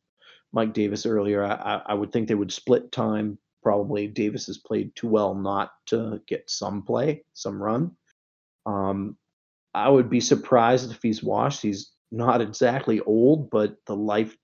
Mike 0.53 0.75
Davis 0.75 1.07
earlier, 1.07 1.45
I, 1.45 1.83
I 1.87 1.95
would 1.95 2.13
think 2.13 2.29
they 2.29 2.35
would 2.35 2.53
split 2.53 2.93
time. 2.93 3.39
Probably 3.63 4.07
Davis 4.07 4.47
has 4.47 4.59
played 4.59 4.95
too 4.95 5.09
well 5.09 5.35
not 5.35 5.73
to 5.87 6.21
get 6.27 6.51
some 6.51 6.83
play, 6.83 7.25
some 7.33 7.63
run. 7.63 7.93
Um, 8.67 9.17
I 9.73 9.89
would 9.89 10.11
be 10.11 10.21
surprised 10.21 10.91
if 10.91 11.01
he's 11.03 11.23
washed. 11.23 11.63
He's 11.63 11.93
not 12.11 12.43
exactly 12.43 13.01
old, 13.01 13.51
but 13.51 13.77
the 13.87 13.97
life 13.97 14.37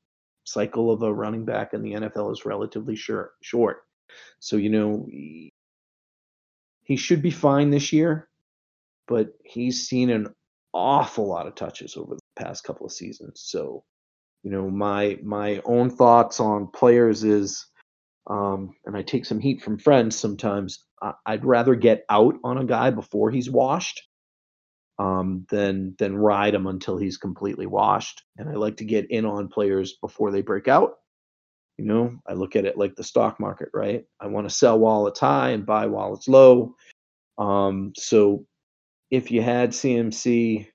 cycle 0.53 0.91
of 0.91 1.03
a 1.03 1.13
running 1.13 1.45
back 1.45 1.75
in 1.75 1.83
the 1.83 1.93
NFL 1.93 2.33
is 2.33 2.45
relatively 2.45 2.97
short. 2.97 3.33
Short, 3.43 3.85
so 4.41 4.57
you 4.57 4.71
know 4.71 5.07
he, 5.11 5.53
should 6.97 7.23
be 7.23 7.31
fine 7.31 7.71
this 7.71 7.93
year, 7.93 8.29
but 9.07 9.35
he's 9.45 9.87
seen 9.87 10.11
an 10.11 10.35
awful 10.73 11.29
lot 11.29 11.47
of 11.47 11.55
touches 11.55 11.97
over 11.97 12.15
the 12.15 12.21
past 12.43 12.65
couple 12.65 12.87
of 12.87 12.93
seasons. 12.93 13.43
So, 13.45 13.85
you 14.43 14.51
know, 14.51 14.71
my 14.71 15.19
my 15.23 15.61
own 15.65 15.91
thoughts 15.91 16.41
on 16.41 16.69
players 16.69 17.25
is, 17.25 17.67
um, 18.29 18.75
and 18.87 18.97
I 18.97 19.03
take 19.03 19.27
some 19.27 19.41
heat 19.41 19.63
from 19.63 19.79
friends 19.79 20.19
sometimes. 20.19 20.85
I, 21.03 21.13
I'd 21.27 21.45
rather 21.45 21.75
get 21.75 22.05
out 22.09 22.37
on 22.43 22.59
a 22.59 22.65
guy 22.65 22.91
before 22.91 23.31
he's 23.31 23.51
washed 23.51 24.08
um, 24.99 25.47
than 25.51 25.95
than 25.99 26.17
ride 26.17 26.55
him 26.55 26.67
until 26.67 26.97
he's 26.97 27.17
completely 27.17 27.67
washed. 27.67 28.23
And 28.37 28.49
I 28.49 28.55
like 28.55 28.77
to 28.79 28.85
get 28.85 29.11
in 29.11 29.25
on 29.25 29.49
players 29.49 29.95
before 30.01 30.31
they 30.31 30.43
break 30.43 30.69
out. 30.69 30.95
You 31.77 31.85
know, 31.85 32.19
I 32.27 32.33
look 32.33 32.57
at 32.57 32.65
it 32.65 32.77
like 32.77 32.97
the 32.97 33.05
stock 33.05 33.39
market, 33.39 33.69
right? 33.73 34.05
I 34.21 34.27
want 34.27 34.49
to 34.49 34.55
sell 34.55 34.79
while 34.79 35.07
it's 35.07 35.21
high 35.21 35.51
and 35.51 35.65
buy 35.65 35.87
while 35.87 36.15
it's 36.15 36.27
low. 36.27 36.75
Um, 37.39 37.93
so 37.97 38.45
if 39.13 39.31
you 39.31 39.43
had 39.43 39.71
CMC 39.71 40.67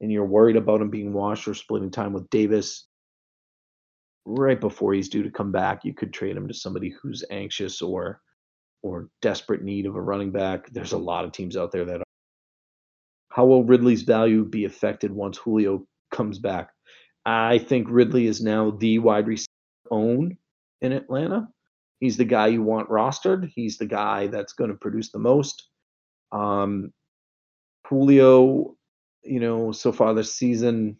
and 0.00 0.12
you're 0.12 0.24
worried 0.24 0.56
about 0.56 0.80
him 0.80 0.88
being 0.88 1.12
washed 1.12 1.48
or 1.48 1.54
splitting 1.54 1.90
time 1.90 2.12
with 2.12 2.30
Davis 2.30 2.86
right 4.24 4.60
before 4.60 4.94
he's 4.94 5.08
due 5.08 5.24
to 5.24 5.30
come 5.30 5.50
back, 5.50 5.84
you 5.84 5.92
could 5.92 6.12
trade 6.12 6.36
him 6.36 6.46
to 6.46 6.54
somebody 6.54 6.94
who's 7.02 7.24
anxious 7.30 7.82
or 7.82 8.20
or 8.82 9.10
desperate 9.20 9.62
need 9.62 9.84
of 9.84 9.96
a 9.96 10.00
running 10.00 10.30
back. 10.30 10.70
There's 10.70 10.92
a 10.92 10.98
lot 10.98 11.24
of 11.24 11.32
teams 11.32 11.56
out 11.56 11.72
there 11.72 11.84
that. 11.84 12.02
How 13.30 13.46
will 13.46 13.64
Ridley's 13.64 14.02
value 14.02 14.44
be 14.44 14.64
affected 14.64 15.12
once 15.12 15.38
Julio 15.38 15.86
comes 16.10 16.38
back? 16.38 16.70
I 17.24 17.58
think 17.58 17.86
Ridley 17.88 18.26
is 18.26 18.42
now 18.42 18.70
the 18.72 18.98
wide 18.98 19.26
receiver 19.26 19.46
own 19.90 20.36
in 20.80 20.92
Atlanta. 20.92 21.48
He's 22.00 22.16
the 22.16 22.24
guy 22.24 22.48
you 22.48 22.62
want 22.62 22.88
rostered. 22.88 23.50
He's 23.54 23.78
the 23.78 23.86
guy 23.86 24.26
that's 24.26 24.54
going 24.54 24.70
to 24.70 24.76
produce 24.76 25.10
the 25.10 25.18
most. 25.18 25.68
Um, 26.32 26.92
Julio, 27.86 28.76
you 29.22 29.40
know, 29.40 29.72
so 29.72 29.92
far 29.92 30.14
this 30.14 30.34
season, 30.34 30.96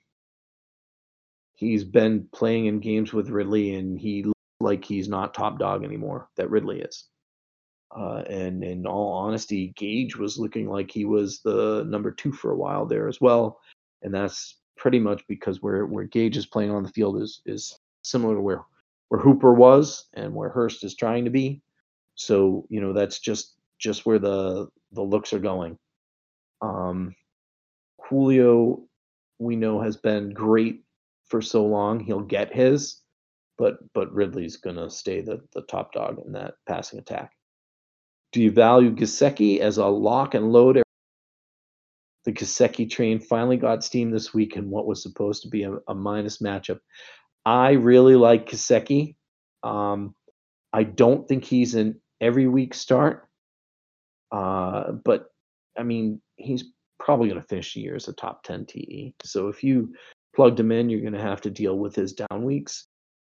he's 1.55 1.85
been 1.85 2.29
playing 2.33 2.67
in 2.67 2.81
games 2.81 3.13
with 3.13 3.31
Ridley, 3.31 3.75
and 3.75 3.99
he 3.99 4.25
looks 4.25 4.35
like 4.61 4.85
he's 4.85 5.09
not 5.09 5.35
top 5.35 5.59
dog 5.59 5.85
anymore. 5.85 6.29
That 6.37 6.51
Ridley 6.51 6.81
is. 6.81 7.07
Uh, 7.97 8.23
and 8.29 8.63
in 8.63 8.87
all 8.87 9.13
honesty, 9.13 9.73
Gage 9.77 10.17
was 10.17 10.39
looking 10.39 10.69
like 10.69 10.91
he 10.91 11.05
was 11.05 11.41
the 11.41 11.85
number 11.89 12.13
two 12.13 12.33
for 12.33 12.53
a 12.53 12.57
while 12.57 12.87
there 12.87 13.09
as 13.09 13.21
well, 13.21 13.61
and 14.03 14.15
that's 14.15 14.59
pretty 14.77 15.01
much 15.01 15.27
because 15.27 15.61
where 15.61 15.87
where 15.87 16.05
Gage 16.05 16.37
is 16.37 16.47
playing 16.47 16.71
on 16.71 16.83
the 16.83 16.89
field 16.91 17.21
is 17.21 17.43
is 17.47 17.79
similar 18.03 18.37
to 18.37 18.41
where 18.41 18.63
where 19.09 19.21
Hooper 19.21 19.53
was 19.53 20.07
and 20.15 20.35
where 20.35 20.51
Hurst 20.51 20.85
is 20.85 20.95
trying 20.95 21.25
to 21.25 21.31
be. 21.31 21.63
So 22.15 22.65
you 22.69 22.81
know 22.81 22.93
that's 22.93 23.19
just 23.19 23.57
just 23.79 24.07
where 24.07 24.21
the 24.21 24.69
the 24.93 25.03
looks 25.03 25.33
are 25.33 25.41
going. 25.41 25.77
Um, 26.63 27.15
Julio, 28.09 28.83
we 29.39 29.57
know, 29.57 29.81
has 29.81 29.97
been 29.97 30.31
great 30.31 30.85
for 31.27 31.43
so 31.43 31.65
long. 31.65 31.99
He'll 31.99 32.21
get 32.21 32.55
his, 32.55 33.01
but 33.59 33.79
but 33.95 34.13
Ridley's 34.13 34.59
gonna 34.59 34.91
stay 34.91 35.23
the 35.23 35.41
the 35.55 35.63
top 35.63 35.93
dog 35.93 36.21
in 36.25 36.33
that 36.33 36.55
passing 36.69 37.01
attack. 37.01 37.33
Do 38.33 38.41
you 38.41 38.51
value 38.51 38.95
Gesicki 38.95 39.59
as 39.59 39.79
a 39.79 39.87
lock 39.87 40.35
and 40.35 40.53
load? 40.53 40.83
The 42.25 42.33
Gesicki 42.33 42.89
train 42.89 43.19
finally 43.19 43.57
got 43.57 43.83
steam 43.83 44.11
this 44.11 44.33
week 44.33 44.57
in 44.57 44.71
what 44.71 44.87
was 44.87 45.03
supposed 45.03 45.43
to 45.43 45.49
be 45.49 45.65
a, 45.65 45.73
a 45.89 45.95
minus 45.95 46.39
matchup. 46.39 46.81
I 47.45 47.73
really 47.73 48.15
like 48.15 48.49
Gesicki. 48.49 49.17
Um, 49.63 50.15
I 50.73 50.85
don't 50.85 51.27
think 51.27 51.45
he's 51.45 51.75
an 51.75 52.01
every 52.21 52.47
week 52.47 52.75
start, 52.75 53.29
uh, 54.31 54.93
but 54.93 55.31
I 55.77 55.83
mean, 55.83 56.21
he's 56.37 56.65
probably 56.99 57.29
going 57.29 57.41
to 57.41 57.49
finish 57.49 57.75
the 57.75 57.81
year 57.81 57.97
as 57.97 58.09
a 58.09 58.13
top 58.13 58.45
10 58.45 58.67
TE. 58.67 59.15
So 59.25 59.49
if 59.49 59.65
you 59.65 59.95
plugged 60.37 60.61
him 60.61 60.71
in, 60.71 60.89
you're 60.91 61.01
going 61.01 61.15
to 61.15 61.21
have 61.21 61.41
to 61.43 61.51
deal 61.51 61.79
with 61.79 61.97
his 61.97 62.13
down 62.13 62.45
weeks. 62.45 62.87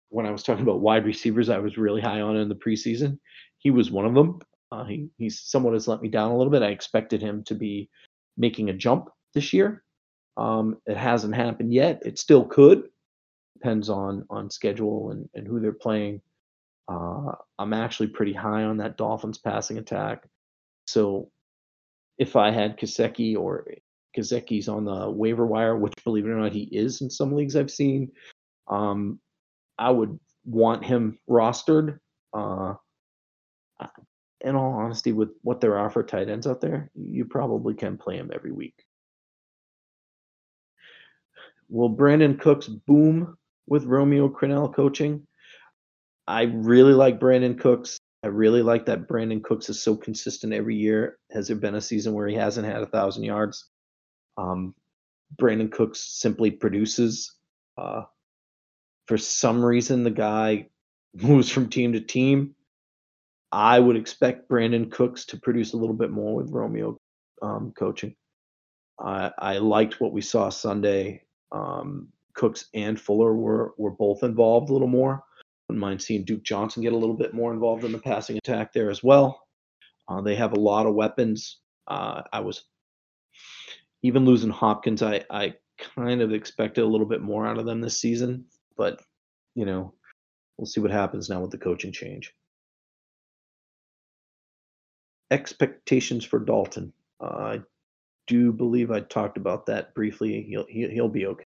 When 0.09 0.25
I 0.27 0.31
was 0.31 0.43
talking 0.43 0.63
about 0.63 0.81
wide 0.81 1.05
receivers, 1.05 1.49
I 1.49 1.57
was 1.57 1.77
really 1.77 2.01
high 2.01 2.21
on 2.21 2.37
in 2.37 2.49
the 2.49 2.55
preseason. 2.55 3.17
He 3.57 3.71
was 3.71 3.89
one 3.89 4.05
of 4.05 4.13
them. 4.13 4.39
Uh, 4.73 4.85
he 4.85 5.07
he's 5.19 5.39
somewhat 5.39 5.73
has 5.73 5.87
let 5.87 6.01
me 6.01 6.09
down 6.09 6.31
a 6.31 6.37
little 6.37 6.51
bit. 6.51 6.63
I 6.63 6.69
expected 6.69 7.21
him 7.21 7.43
to 7.43 7.53
be 7.53 7.89
making 8.37 8.69
a 8.69 8.73
jump 8.73 9.09
this 9.35 9.53
year. 9.53 9.83
Um, 10.35 10.77
it 10.87 10.97
hasn't 10.97 11.35
happened 11.35 11.71
yet. 11.71 12.01
It 12.03 12.17
still 12.17 12.43
could. 12.43 12.89
Depends 13.53 13.87
on 13.89 14.25
on 14.31 14.49
schedule 14.49 15.11
and, 15.11 15.29
and 15.35 15.45
who 15.45 15.59
they're 15.59 15.73
playing. 15.73 16.21
Uh, 16.87 17.33
I'm 17.59 17.73
actually 17.73 18.07
pretty 18.07 18.33
high 18.33 18.63
on 18.63 18.77
that 18.77 18.97
Dolphins 18.97 19.37
passing 19.37 19.77
attack. 19.77 20.27
So 20.87 21.29
if 22.17 22.35
I 22.35 22.49
had 22.49 22.79
Gesicki 22.79 23.37
or 23.37 23.67
Gesicki's 24.17 24.67
on 24.67 24.85
the 24.85 25.09
waiver 25.09 25.45
wire, 25.45 25.77
which 25.77 25.93
believe 26.03 26.25
it 26.25 26.29
or 26.29 26.39
not, 26.39 26.51
he 26.51 26.63
is 26.63 27.01
in 27.01 27.11
some 27.11 27.33
leagues 27.35 27.55
I've 27.55 27.71
seen, 27.71 28.11
um, 28.67 29.19
I 29.77 29.91
would 29.91 30.19
want 30.45 30.83
him 30.83 31.19
rostered. 31.29 31.99
Uh, 32.33 32.73
in 34.43 34.55
all 34.55 34.73
honesty, 34.73 35.11
with 35.11 35.29
what 35.41 35.61
there 35.61 35.77
are 35.77 35.89
for 35.89 36.03
tight 36.03 36.29
ends 36.29 36.47
out 36.47 36.61
there, 36.61 36.91
you 36.95 37.25
probably 37.25 37.73
can 37.73 37.97
play 37.97 38.17
him 38.17 38.31
every 38.33 38.51
week. 38.51 38.85
will 41.73 41.89
Brandin 41.89 42.39
Cooks 42.39 42.67
boom 42.67 43.35
with 43.67 43.85
Romeo 43.85 44.29
Crennel 44.29 44.73
coaching? 44.73 45.25
I 46.27 46.43
really 46.43 46.93
like 46.93 47.19
Brandin 47.19 47.59
Cooks. 47.59 47.97
I 48.23 48.27
really 48.27 48.61
like 48.61 48.85
that 48.85 49.07
Brandin 49.07 49.43
Cooks 49.43 49.69
is 49.69 49.81
so 49.81 49.95
consistent 49.95 50.53
every 50.53 50.75
year. 50.75 51.17
Has 51.31 51.47
there 51.47 51.57
been 51.57 51.75
a 51.75 51.81
season 51.81 52.13
where 52.13 52.27
he 52.27 52.35
hasn't 52.35 52.67
had 52.67 52.83
a 52.83 52.85
thousand 52.87 53.23
yards? 53.23 53.69
Um, 54.37 54.75
Brandin 55.35 55.71
Cooks 55.71 55.99
simply 55.99 56.51
produces. 56.51 57.33
Uh, 57.75 58.03
for 59.07 59.17
some 59.17 59.65
reason, 59.65 60.03
the 60.03 60.11
guy 60.11 60.67
moves 61.15 61.49
from 61.49 61.69
team 61.69 61.93
to 61.93 61.99
team. 61.99 62.55
I 63.53 63.79
would 63.79 63.95
expect 63.95 64.49
Brandin 64.49 64.91
Cooks 64.91 65.25
to 65.25 65.39
produce 65.39 65.73
a 65.73 65.77
little 65.77 65.95
bit 65.95 66.09
more 66.09 66.33
with 66.33 66.49
Romeo 66.49 66.97
um, 67.43 67.71
coaching. 67.77 68.15
I, 68.99 69.31
I 69.37 69.57
liked 69.59 70.01
what 70.01 70.11
we 70.11 70.21
saw 70.21 70.49
Sunday. 70.49 71.21
Um, 71.51 72.07
Cooks 72.33 72.65
and 72.73 72.99
Fuller 72.99 73.35
were 73.35 73.75
were 73.77 73.91
both 73.91 74.23
involved 74.23 74.71
a 74.71 74.73
little 74.73 74.87
more. 74.87 75.23
Wouldn't 75.69 75.79
mind 75.79 76.01
seeing 76.01 76.25
Duke 76.25 76.41
Johnson 76.41 76.81
get 76.81 76.93
a 76.93 76.97
little 76.97 77.15
bit 77.15 77.35
more 77.35 77.53
involved 77.53 77.83
in 77.83 77.91
the 77.91 77.99
passing 77.99 78.37
attack 78.37 78.73
there 78.73 78.89
as 78.89 79.03
well. 79.03 79.39
Uh, 80.07 80.21
they 80.21 80.33
have 80.35 80.53
a 80.53 80.59
lot 80.59 80.87
of 80.87 80.95
weapons. 80.95 81.59
Uh, 81.87 82.23
I 82.33 82.39
was 82.39 82.63
even 84.01 84.25
losing 84.25 84.49
Hopkins. 84.49 85.03
I 85.03 85.25
I 85.29 85.53
kind 85.77 86.21
of 86.21 86.33
expected 86.33 86.83
a 86.83 86.87
little 86.87 87.07
bit 87.07 87.21
more 87.21 87.45
out 87.45 87.59
of 87.59 87.67
them 87.67 87.81
this 87.81 88.01
season, 88.01 88.45
but 88.75 88.99
you 89.53 89.65
know, 89.65 89.93
we'll 90.57 90.65
see 90.65 90.81
what 90.81 90.89
happens 90.89 91.29
now 91.29 91.39
with 91.39 91.51
the 91.51 91.59
coaching 91.59 91.91
change. 91.91 92.33
Expectations 95.33 96.23
for 96.23 96.37
Dalton. 96.37 96.93
I 97.19 97.61
do 98.27 98.53
believe 98.53 98.91
I 98.91 98.99
talked 98.99 99.37
about 99.37 99.65
that 99.65 99.95
briefly. 99.95 100.43
He'll 100.43 100.67
he, 100.69 100.87
he'll 100.89 101.09
be 101.09 101.25
okay. 101.25 101.43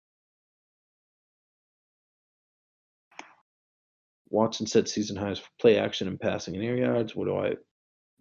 Watson 4.30 4.68
set 4.68 4.90
season 4.90 5.16
highs 5.16 5.40
for 5.40 5.48
play 5.62 5.78
action 5.78 6.10
and 6.10 6.20
passing 6.20 6.56
and 6.56 6.66
air 6.66 6.76
yards. 6.76 7.16
What 7.16 7.28
do 7.28 7.38
I 7.38 7.54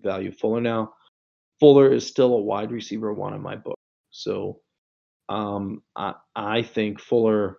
value 0.00 0.30
Fuller 0.30 0.60
now? 0.60 0.92
Fuller 1.58 1.92
is 1.92 2.06
still 2.06 2.34
a 2.34 2.40
wide 2.40 2.70
receiver 2.70 3.12
one 3.12 3.34
in 3.34 3.42
my 3.42 3.56
book. 3.56 3.78
So 4.10 4.60
um, 5.28 5.82
I, 5.96 6.14
I 6.36 6.62
think 6.62 7.00
Fuller 7.00 7.58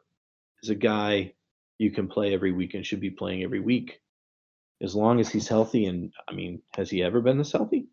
is 0.63 0.69
a 0.69 0.75
guy 0.75 1.33
you 1.77 1.91
can 1.91 2.07
play 2.07 2.33
every 2.33 2.53
week 2.53 2.73
and 2.73 2.85
should 2.85 3.01
be 3.01 3.09
playing 3.09 3.43
every 3.43 3.59
week 3.59 3.99
as 4.81 4.95
long 4.95 5.19
as 5.19 5.27
he's 5.27 5.49
healthy. 5.49 5.87
And 5.87 6.13
I 6.29 6.33
mean, 6.33 6.61
has 6.73 6.89
he 6.89 7.03
ever 7.03 7.19
been 7.19 7.37
this 7.37 7.51
healthy? 7.51 7.87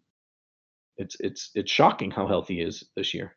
It's 0.96 1.16
it's 1.20 1.50
it's 1.54 1.70
shocking 1.70 2.10
how 2.10 2.26
healthy 2.26 2.56
he 2.56 2.60
is 2.62 2.84
this 2.96 3.14
year. 3.14 3.36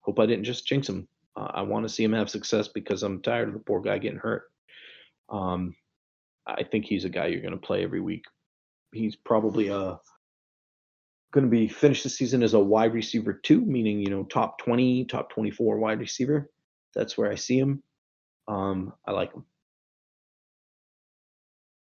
Hope 0.00 0.18
I 0.18 0.26
didn't 0.26 0.44
just 0.44 0.66
jinx 0.66 0.88
him. 0.88 1.08
Uh, 1.36 1.50
I 1.52 1.62
want 1.62 1.86
to 1.86 1.92
see 1.92 2.04
him 2.04 2.12
have 2.12 2.30
success 2.30 2.68
because 2.68 3.02
I'm 3.02 3.22
tired 3.22 3.48
of 3.48 3.54
the 3.54 3.60
poor 3.60 3.80
guy 3.80 3.98
getting 3.98 4.18
hurt. 4.18 4.44
Um, 5.28 5.74
I 6.46 6.62
think 6.62 6.84
he's 6.84 7.04
a 7.04 7.10
guy 7.10 7.26
you're 7.26 7.42
going 7.42 7.52
to 7.52 7.66
play 7.66 7.82
every 7.82 8.00
week. 8.00 8.24
He's 8.92 9.16
probably 9.16 9.68
uh 9.68 9.96
going 11.32 11.44
to 11.44 11.50
be 11.50 11.68
finished 11.68 12.04
the 12.04 12.08
season 12.08 12.42
as 12.42 12.54
a 12.54 12.60
wide 12.60 12.94
receiver 12.94 13.34
two, 13.34 13.60
meaning 13.60 14.00
you 14.00 14.08
know 14.08 14.24
top 14.24 14.58
20, 14.58 15.04
top 15.06 15.30
24 15.30 15.78
wide 15.78 16.00
receiver. 16.00 16.50
That's 16.94 17.18
where 17.18 17.30
I 17.30 17.34
see 17.34 17.58
him. 17.58 17.82
Um, 18.48 18.94
I 19.06 19.12
like 19.12 19.34
him. 19.34 19.44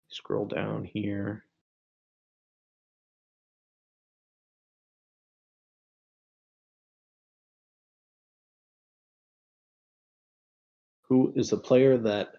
Scroll 0.10 0.48
down 0.48 0.86
here. 0.86 1.44
Who 11.10 11.34
is 11.36 11.52
a 11.52 11.58
player 11.58 11.98
that? 11.98 12.34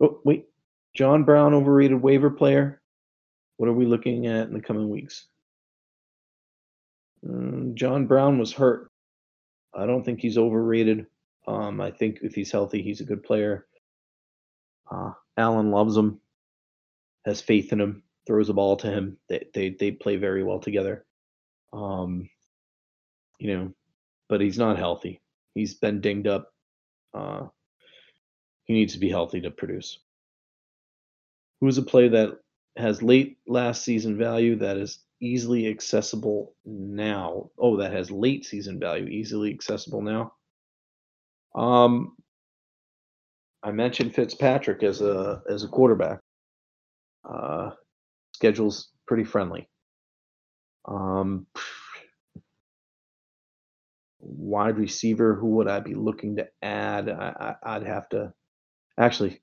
Oh 0.00 0.20
wait, 0.24 0.46
John 0.94 1.24
Brown 1.24 1.54
overrated 1.54 2.00
waiver 2.00 2.30
player. 2.30 2.82
What 3.56 3.68
are 3.68 3.74
we 3.74 3.86
looking 3.86 4.26
at 4.26 4.48
in 4.48 4.54
the 4.54 4.60
coming 4.60 4.90
weeks? 4.90 5.26
Mm, 7.24 7.74
John 7.74 8.06
Brown 8.06 8.38
was 8.38 8.52
hurt. 8.52 8.90
I 9.74 9.86
don't 9.86 10.04
think 10.04 10.20
he's 10.20 10.38
overrated. 10.38 11.06
Um, 11.46 11.80
I 11.80 11.90
think 11.90 12.18
if 12.22 12.34
he's 12.34 12.50
healthy, 12.50 12.82
he's 12.82 13.00
a 13.00 13.04
good 13.04 13.22
player. 13.22 13.66
Uh, 14.90 15.12
Allen 15.36 15.70
loves 15.70 15.96
him, 15.96 16.20
has 17.24 17.40
faith 17.40 17.72
in 17.72 17.80
him, 17.80 18.02
throws 18.26 18.48
the 18.48 18.54
ball 18.54 18.76
to 18.76 18.90
him. 18.90 19.16
They 19.28 19.46
they 19.54 19.70
they 19.70 19.90
play 19.92 20.16
very 20.16 20.42
well 20.42 20.58
together. 20.58 21.04
Um, 21.72 22.28
you 23.38 23.54
know, 23.54 23.72
but 24.28 24.40
he's 24.40 24.58
not 24.58 24.78
healthy. 24.78 25.20
He's 25.54 25.74
been 25.74 26.00
dinged 26.00 26.26
up. 26.26 26.52
Uh, 27.16 27.46
he 28.64 28.74
needs 28.74 28.92
to 28.94 28.98
be 28.98 29.08
healthy 29.08 29.40
to 29.40 29.50
produce. 29.50 29.98
Who's 31.60 31.78
a 31.78 31.82
play 31.82 32.08
that 32.08 32.38
has 32.76 33.02
late 33.02 33.38
last 33.46 33.82
season 33.82 34.18
value 34.18 34.56
that 34.56 34.76
is 34.76 34.98
easily 35.20 35.68
accessible 35.68 36.54
now? 36.64 37.50
Oh, 37.58 37.78
that 37.78 37.92
has 37.92 38.10
late 38.10 38.44
season 38.44 38.78
value, 38.78 39.06
easily 39.06 39.52
accessible 39.52 40.02
now. 40.02 40.34
Um, 41.54 42.16
I 43.62 43.72
mentioned 43.72 44.14
Fitzpatrick 44.14 44.82
as 44.82 45.00
a 45.00 45.42
as 45.48 45.64
a 45.64 45.68
quarterback. 45.68 46.20
Uh, 47.24 47.70
schedule's 48.32 48.90
pretty 49.06 49.24
friendly. 49.24 49.68
Um, 50.84 51.46
wide 54.26 54.78
receiver, 54.78 55.34
who 55.34 55.48
would 55.56 55.68
I 55.68 55.80
be 55.80 55.94
looking 55.94 56.36
to 56.36 56.48
add? 56.62 57.08
I, 57.08 57.54
I, 57.64 57.76
I'd 57.76 57.86
have 57.86 58.08
to 58.10 58.32
actually 58.98 59.40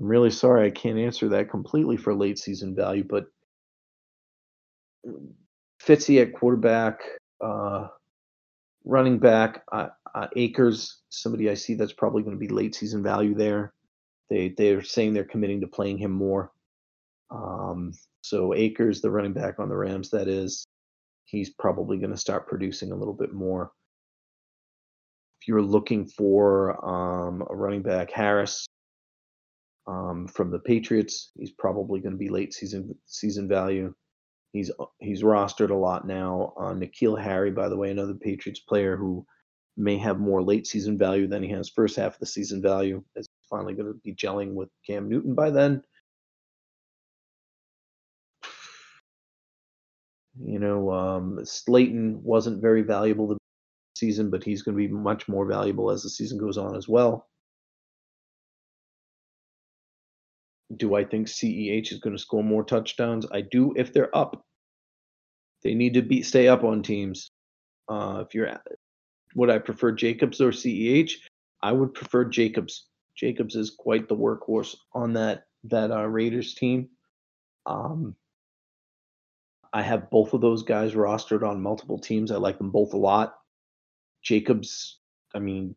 I'm 0.00 0.06
really 0.06 0.30
sorry 0.30 0.66
I 0.66 0.70
can't 0.70 0.98
answer 0.98 1.28
that 1.30 1.50
completely 1.50 1.96
for 1.96 2.14
late 2.14 2.38
season 2.38 2.74
value, 2.74 3.04
but 3.04 3.26
Fitzy 5.82 6.20
at 6.22 6.34
quarterback, 6.34 7.00
uh, 7.40 7.88
running 8.84 9.18
back, 9.18 9.62
uh, 9.72 9.88
uh, 10.14 10.26
somebody 11.08 11.50
I 11.50 11.54
see 11.54 11.74
that's 11.74 11.92
probably 11.92 12.22
going 12.22 12.36
to 12.36 12.40
be 12.40 12.48
late 12.48 12.74
season 12.74 13.02
value 13.02 13.34
there. 13.34 13.72
They 14.30 14.50
they're 14.56 14.82
saying 14.82 15.14
they're 15.14 15.24
committing 15.24 15.60
to 15.62 15.66
playing 15.66 15.98
him 15.98 16.12
more. 16.12 16.52
Um, 17.30 17.92
so 18.22 18.54
Akers, 18.54 19.00
the 19.00 19.10
running 19.10 19.32
back 19.32 19.58
on 19.58 19.68
the 19.68 19.76
Rams, 19.76 20.10
that 20.10 20.28
is, 20.28 20.64
he's 21.24 21.50
probably 21.50 21.98
going 21.98 22.10
to 22.10 22.16
start 22.16 22.46
producing 22.46 22.92
a 22.92 22.96
little 22.96 23.14
bit 23.14 23.32
more. 23.32 23.72
If 25.40 25.48
you're 25.48 25.62
looking 25.62 26.06
for 26.06 26.84
um, 26.84 27.42
a 27.48 27.54
running 27.54 27.82
back, 27.82 28.10
Harris, 28.10 28.66
um, 29.88 30.28
from 30.28 30.50
the 30.50 30.58
Patriots. 30.58 31.30
He's 31.36 31.50
probably 31.50 32.00
going 32.00 32.12
to 32.12 32.18
be 32.18 32.28
late 32.28 32.52
season 32.54 32.94
season 33.06 33.48
value. 33.48 33.94
He's 34.52 34.70
he's 35.00 35.22
rostered 35.22 35.70
a 35.70 35.74
lot 35.74 36.06
now. 36.06 36.52
Uh, 36.58 36.74
N'Keal 36.74 37.20
Harry, 37.20 37.50
by 37.50 37.68
the 37.68 37.76
way, 37.76 37.90
another 37.90 38.14
Patriots 38.14 38.60
player 38.60 38.96
who 38.96 39.26
may 39.76 39.96
have 39.96 40.18
more 40.18 40.42
late 40.42 40.66
season 40.66 40.98
value 40.98 41.26
than 41.26 41.42
he 41.42 41.50
has 41.50 41.68
first 41.70 41.96
half 41.96 42.14
of 42.14 42.20
the 42.20 42.26
season 42.26 42.62
value. 42.62 43.02
Is 43.16 43.26
finally 43.48 43.74
going 43.74 43.92
to 43.92 43.98
be 44.04 44.14
gelling 44.14 44.54
with 44.54 44.68
Cam 44.86 45.08
Newton 45.08 45.34
by 45.34 45.50
then. 45.50 45.82
You 50.40 50.60
know, 50.60 50.92
um, 50.92 51.40
Slayton 51.44 52.22
wasn't 52.22 52.62
very 52.62 52.82
valuable 52.82 53.26
the 53.26 53.38
season, 53.98 54.30
but 54.30 54.44
he's 54.44 54.62
going 54.62 54.76
to 54.76 54.88
be 54.88 54.92
much 54.92 55.28
more 55.28 55.46
valuable 55.46 55.90
as 55.90 56.02
the 56.02 56.10
season 56.10 56.38
goes 56.38 56.58
on 56.58 56.76
as 56.76 56.88
well. 56.88 57.28
Do 60.76 60.94
I 60.94 61.04
think 61.04 61.28
CEH 61.28 61.92
is 61.92 62.00
going 62.00 62.14
to 62.14 62.22
score 62.22 62.44
more 62.44 62.62
touchdowns? 62.62 63.26
I 63.32 63.40
do 63.40 63.74
if 63.76 63.92
they're 63.92 64.14
up. 64.16 64.44
They 65.62 65.74
need 65.74 65.94
to 65.94 66.02
be 66.02 66.22
stay 66.22 66.46
up 66.48 66.62
on 66.62 66.82
teams. 66.82 67.30
Uh, 67.88 68.22
if 68.26 68.34
you're 68.34 68.60
would 69.34 69.50
I 69.50 69.58
prefer 69.58 69.92
Jacobs 69.92 70.40
or 70.40 70.50
CEH? 70.50 71.12
I 71.62 71.72
would 71.72 71.94
prefer 71.94 72.24
Jacobs. 72.24 72.86
Jacobs 73.16 73.56
is 73.56 73.70
quite 73.70 74.08
the 74.08 74.16
workhorse 74.16 74.76
on 74.92 75.14
that 75.14 75.44
that 75.64 75.90
uh, 75.90 76.06
Raiders 76.06 76.54
team. 76.54 76.88
Um, 77.66 78.14
I 79.72 79.82
have 79.82 80.10
both 80.10 80.32
of 80.32 80.40
those 80.40 80.62
guys 80.62 80.94
rostered 80.94 81.46
on 81.46 81.60
multiple 81.60 81.98
teams. 81.98 82.30
I 82.30 82.36
like 82.36 82.58
them 82.58 82.70
both 82.70 82.94
a 82.94 82.96
lot. 82.96 83.37
Jacobs, 84.28 84.98
I 85.34 85.38
mean, 85.38 85.74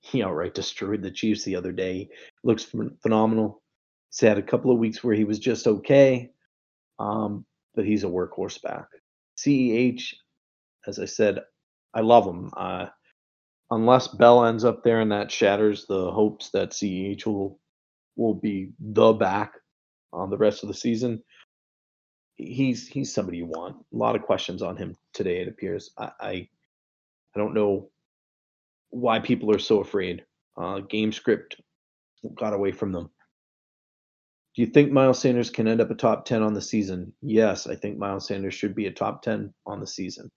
he 0.00 0.22
outright 0.22 0.52
destroyed 0.52 1.00
the 1.00 1.10
Chiefs 1.10 1.42
the 1.42 1.56
other 1.56 1.72
day. 1.72 2.10
Looks 2.44 2.66
phenomenal. 3.00 3.62
He's 4.10 4.20
had 4.20 4.36
a 4.36 4.42
couple 4.42 4.70
of 4.70 4.76
weeks 4.78 5.02
where 5.02 5.14
he 5.14 5.24
was 5.24 5.38
just 5.38 5.66
okay, 5.66 6.30
um, 6.98 7.46
but 7.74 7.86
he's 7.86 8.04
a 8.04 8.08
workhorse 8.08 8.60
back. 8.60 8.88
CEH, 9.38 10.02
as 10.86 10.98
I 10.98 11.06
said, 11.06 11.38
I 11.94 12.02
love 12.02 12.26
him. 12.26 12.50
Uh, 12.54 12.88
unless 13.70 14.08
Bell 14.08 14.44
ends 14.44 14.66
up 14.66 14.84
there 14.84 15.00
and 15.00 15.12
that 15.12 15.32
shatters 15.32 15.86
the 15.86 16.10
hopes 16.10 16.50
that 16.50 16.72
CEH 16.72 17.24
will 17.24 17.58
will 18.16 18.34
be 18.34 18.72
the 18.78 19.14
back 19.14 19.54
on 20.12 20.28
the 20.28 20.36
rest 20.36 20.62
of 20.62 20.68
the 20.68 20.74
season. 20.74 21.22
He's 22.34 22.86
he's 22.86 23.14
somebody 23.14 23.38
you 23.38 23.46
want. 23.46 23.76
A 23.94 23.96
lot 23.96 24.14
of 24.14 24.20
questions 24.20 24.60
on 24.60 24.76
him 24.76 24.94
today. 25.14 25.40
It 25.40 25.48
appears. 25.48 25.90
I 25.96 26.10
I, 26.20 26.48
I 27.34 27.38
don't 27.38 27.54
know 27.54 27.90
why 28.90 29.20
people 29.20 29.50
are 29.54 29.58
so 29.58 29.80
afraid. 29.80 30.24
Uh, 30.56 30.80
game 30.80 31.12
script 31.12 31.56
got 32.34 32.52
away 32.52 32.72
from 32.72 32.92
them. 32.92 33.10
Do 34.54 34.60
you 34.60 34.68
think 34.68 34.92
Miles 34.92 35.18
Sanders 35.18 35.48
can 35.48 35.66
end 35.66 35.80
up 35.80 35.90
a 35.90 35.94
top 35.94 36.26
10 36.26 36.42
on 36.42 36.52
the 36.52 36.60
season? 36.60 37.14
Yes, 37.22 37.66
I 37.66 37.74
think 37.74 37.96
Miles 37.96 38.26
Sanders 38.26 38.52
should 38.54 38.74
be 38.74 38.86
a 38.86 38.92
top 38.92 39.22
10 39.22 39.52
on 39.66 39.80
the 39.80 39.86
season. 39.86 40.30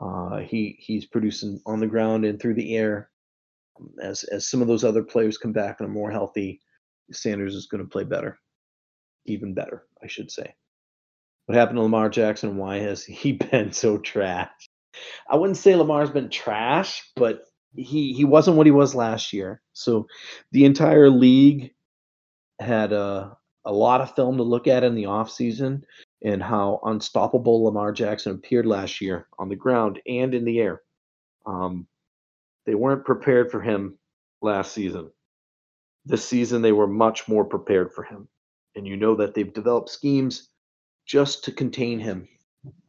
Uh, 0.00 0.38
he 0.38 0.76
he's 0.80 1.06
producing 1.06 1.60
on 1.66 1.78
the 1.78 1.86
ground 1.86 2.24
and 2.24 2.40
through 2.40 2.54
the 2.54 2.76
air. 2.76 3.10
As 4.02 4.24
as 4.24 4.48
some 4.48 4.60
of 4.60 4.66
those 4.68 4.82
other 4.84 5.04
players 5.04 5.38
come 5.38 5.52
back 5.52 5.76
and 5.78 5.88
are 5.88 5.92
more 5.92 6.10
healthy, 6.10 6.60
Sanders 7.12 7.54
is 7.54 7.66
going 7.66 7.82
to 7.82 7.88
play 7.88 8.02
better, 8.02 8.40
even 9.26 9.54
better, 9.54 9.86
I 10.02 10.08
should 10.08 10.32
say. 10.32 10.54
What 11.46 11.56
happened 11.56 11.76
to 11.76 11.82
Lamar 11.82 12.08
Jackson? 12.08 12.56
Why 12.56 12.78
has 12.78 13.04
he 13.04 13.32
been 13.50 13.72
so 13.72 13.98
trash? 13.98 14.50
I 15.28 15.36
wouldn't 15.36 15.58
say 15.58 15.74
Lamar's 15.74 16.10
been 16.10 16.30
trash, 16.30 17.02
but 17.16 17.44
he 17.76 18.12
he 18.12 18.24
wasn't 18.24 18.56
what 18.56 18.66
he 18.66 18.72
was 18.72 18.94
last 18.94 19.32
year. 19.32 19.60
So 19.72 20.06
the 20.52 20.64
entire 20.64 21.10
league 21.10 21.72
had 22.60 22.92
a 22.92 23.36
a 23.64 23.72
lot 23.72 24.00
of 24.00 24.14
film 24.14 24.36
to 24.36 24.42
look 24.42 24.66
at 24.66 24.84
in 24.84 24.94
the 24.94 25.04
offseason 25.04 25.82
and 26.22 26.42
how 26.42 26.80
unstoppable 26.84 27.64
Lamar 27.64 27.92
Jackson 27.92 28.32
appeared 28.32 28.66
last 28.66 29.00
year 29.00 29.26
on 29.38 29.48
the 29.48 29.56
ground 29.56 30.00
and 30.06 30.34
in 30.34 30.44
the 30.44 30.60
air. 30.60 30.82
Um, 31.46 31.86
they 32.66 32.74
weren't 32.74 33.04
prepared 33.04 33.50
for 33.50 33.60
him 33.60 33.98
last 34.42 34.72
season. 34.72 35.10
This 36.04 36.24
season, 36.24 36.62
they 36.62 36.72
were 36.72 36.86
much 36.86 37.28
more 37.28 37.44
prepared 37.44 37.92
for 37.92 38.04
him. 38.04 38.28
And 38.76 38.86
you 38.86 38.96
know 38.96 39.14
that 39.16 39.34
they've 39.34 39.52
developed 39.52 39.88
schemes 39.88 40.48
just 41.06 41.44
to 41.44 41.52
contain 41.52 42.00
him, 42.00 42.28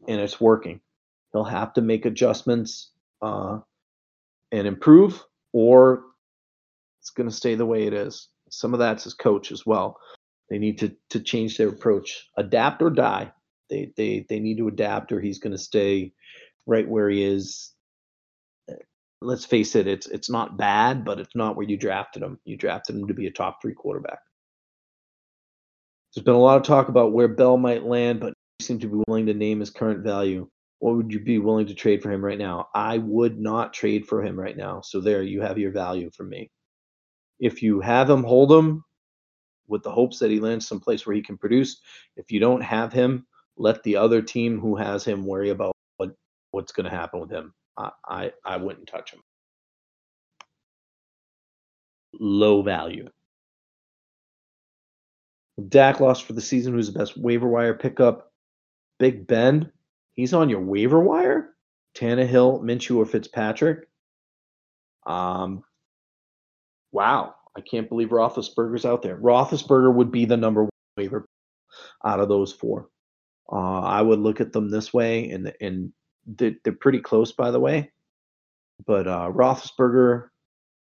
and 0.07 0.19
it's 0.19 0.41
working. 0.41 0.81
He'll 1.35 1.43
have 1.43 1.73
to 1.73 1.81
make 1.81 2.05
adjustments 2.05 2.91
uh, 3.21 3.59
and 4.53 4.65
improve, 4.65 5.21
or 5.51 6.03
it's 7.01 7.09
going 7.09 7.27
to 7.29 7.35
stay 7.35 7.55
the 7.55 7.65
way 7.65 7.87
it 7.87 7.93
is. 7.93 8.29
Some 8.49 8.73
of 8.73 8.79
that's 8.79 9.03
his 9.03 9.15
coach 9.15 9.51
as 9.51 9.65
well. 9.65 9.97
They 10.49 10.59
need 10.59 10.77
to 10.77 10.95
to 11.09 11.19
change 11.19 11.57
their 11.57 11.67
approach, 11.67 12.29
adapt 12.37 12.81
or 12.81 12.89
die. 12.89 13.33
They 13.69 13.91
they 13.97 14.25
they 14.29 14.39
need 14.39 14.59
to 14.59 14.69
adapt, 14.69 15.11
or 15.11 15.19
he's 15.19 15.39
going 15.39 15.51
to 15.51 15.57
stay 15.57 16.13
right 16.65 16.87
where 16.87 17.09
he 17.09 17.21
is. 17.21 17.73
Let's 19.21 19.43
face 19.43 19.75
it, 19.75 19.87
it's 19.87 20.07
it's 20.07 20.29
not 20.29 20.55
bad, 20.57 21.03
but 21.03 21.19
it's 21.19 21.35
not 21.35 21.57
where 21.57 21.67
you 21.67 21.75
drafted 21.75 22.23
him. 22.23 22.39
You 22.45 22.55
drafted 22.55 22.95
him 22.95 23.07
to 23.07 23.13
be 23.13 23.27
a 23.27 23.31
top 23.31 23.61
three 23.61 23.73
quarterback. 23.73 24.19
There's 26.15 26.23
been 26.23 26.35
a 26.35 26.39
lot 26.39 26.55
of 26.55 26.63
talk 26.63 26.87
about 26.87 27.11
where 27.11 27.27
Bell 27.27 27.57
might 27.57 27.83
land, 27.83 28.21
but 28.21 28.33
he 28.57 28.63
seem 28.63 28.79
to 28.79 28.87
be 28.87 29.03
willing 29.05 29.25
to 29.25 29.33
name 29.33 29.59
his 29.59 29.69
current 29.69 30.01
value. 30.01 30.47
What 30.85 30.97
would 30.97 31.11
you 31.11 31.19
be 31.19 31.39
willing 31.39 31.65
to 31.65 31.73
trade 31.73 32.03
for 32.03 32.11
him 32.11 32.23
right 32.23 32.37
now? 32.37 32.67
I 32.75 32.99
would 32.99 33.39
not 33.39 33.73
trade 33.73 34.05
for 34.05 34.23
him 34.23 34.39
right 34.39 34.55
now. 34.55 34.81
So 34.81 35.01
there, 35.01 35.23
you 35.23 35.41
have 35.41 35.57
your 35.57 35.71
value 35.71 36.11
for 36.15 36.23
me. 36.23 36.51
If 37.39 37.63
you 37.63 37.81
have 37.81 38.07
him, 38.07 38.23
hold 38.23 38.51
him 38.51 38.83
with 39.67 39.81
the 39.81 39.89
hopes 39.89 40.19
that 40.19 40.29
he 40.29 40.39
lands 40.39 40.67
someplace 40.67 41.07
where 41.07 41.15
he 41.15 41.23
can 41.23 41.39
produce. 41.39 41.81
If 42.17 42.31
you 42.31 42.39
don't 42.39 42.61
have 42.61 42.93
him, 42.93 43.25
let 43.57 43.81
the 43.81 43.95
other 43.95 44.21
team 44.21 44.59
who 44.59 44.75
has 44.75 45.03
him 45.03 45.25
worry 45.25 45.49
about 45.49 45.73
what 45.97 46.11
what's 46.51 46.71
going 46.71 46.83
to 46.87 46.95
happen 46.95 47.19
with 47.19 47.31
him. 47.31 47.51
I, 47.75 47.89
I 48.07 48.31
I 48.45 48.57
wouldn't 48.57 48.85
touch 48.85 49.11
him. 49.11 49.21
Low 52.13 52.61
value. 52.61 53.09
Dak 55.67 55.99
lost 55.99 56.25
for 56.25 56.33
the 56.33 56.41
season. 56.41 56.73
Who's 56.75 56.93
the 56.93 56.99
best 56.99 57.17
waiver 57.17 57.47
wire 57.47 57.73
pickup? 57.73 58.31
Big 58.99 59.25
Ben. 59.25 59.71
He's 60.15 60.33
on 60.33 60.49
your 60.49 60.61
waiver 60.61 60.99
wire. 60.99 61.51
Tannehill, 61.95 62.61
Minshew, 62.61 62.97
or 62.97 63.05
Fitzpatrick. 63.05 63.87
Um, 65.05 65.63
wow, 66.91 67.35
I 67.55 67.61
can't 67.61 67.89
believe 67.89 68.09
Roethlisberger's 68.09 68.85
out 68.85 69.01
there. 69.01 69.17
Roethlisberger 69.17 69.93
would 69.93 70.11
be 70.11 70.25
the 70.25 70.37
number 70.37 70.63
one 70.63 70.69
waiver 70.97 71.25
out 72.03 72.19
of 72.19 72.29
those 72.29 72.51
four. 72.51 72.89
Uh, 73.51 73.81
I 73.81 74.01
would 74.01 74.19
look 74.19 74.41
at 74.41 74.51
them 74.51 74.69
this 74.69 74.93
way, 74.93 75.29
and 75.29 75.53
and 75.61 75.91
they're, 76.25 76.55
they're 76.63 76.73
pretty 76.73 76.99
close, 76.99 77.31
by 77.31 77.51
the 77.51 77.59
way. 77.59 77.91
But 78.85 79.07
uh, 79.07 79.31
Roethlisberger, 79.31 80.29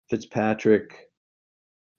Fitzpatrick, 0.10 1.10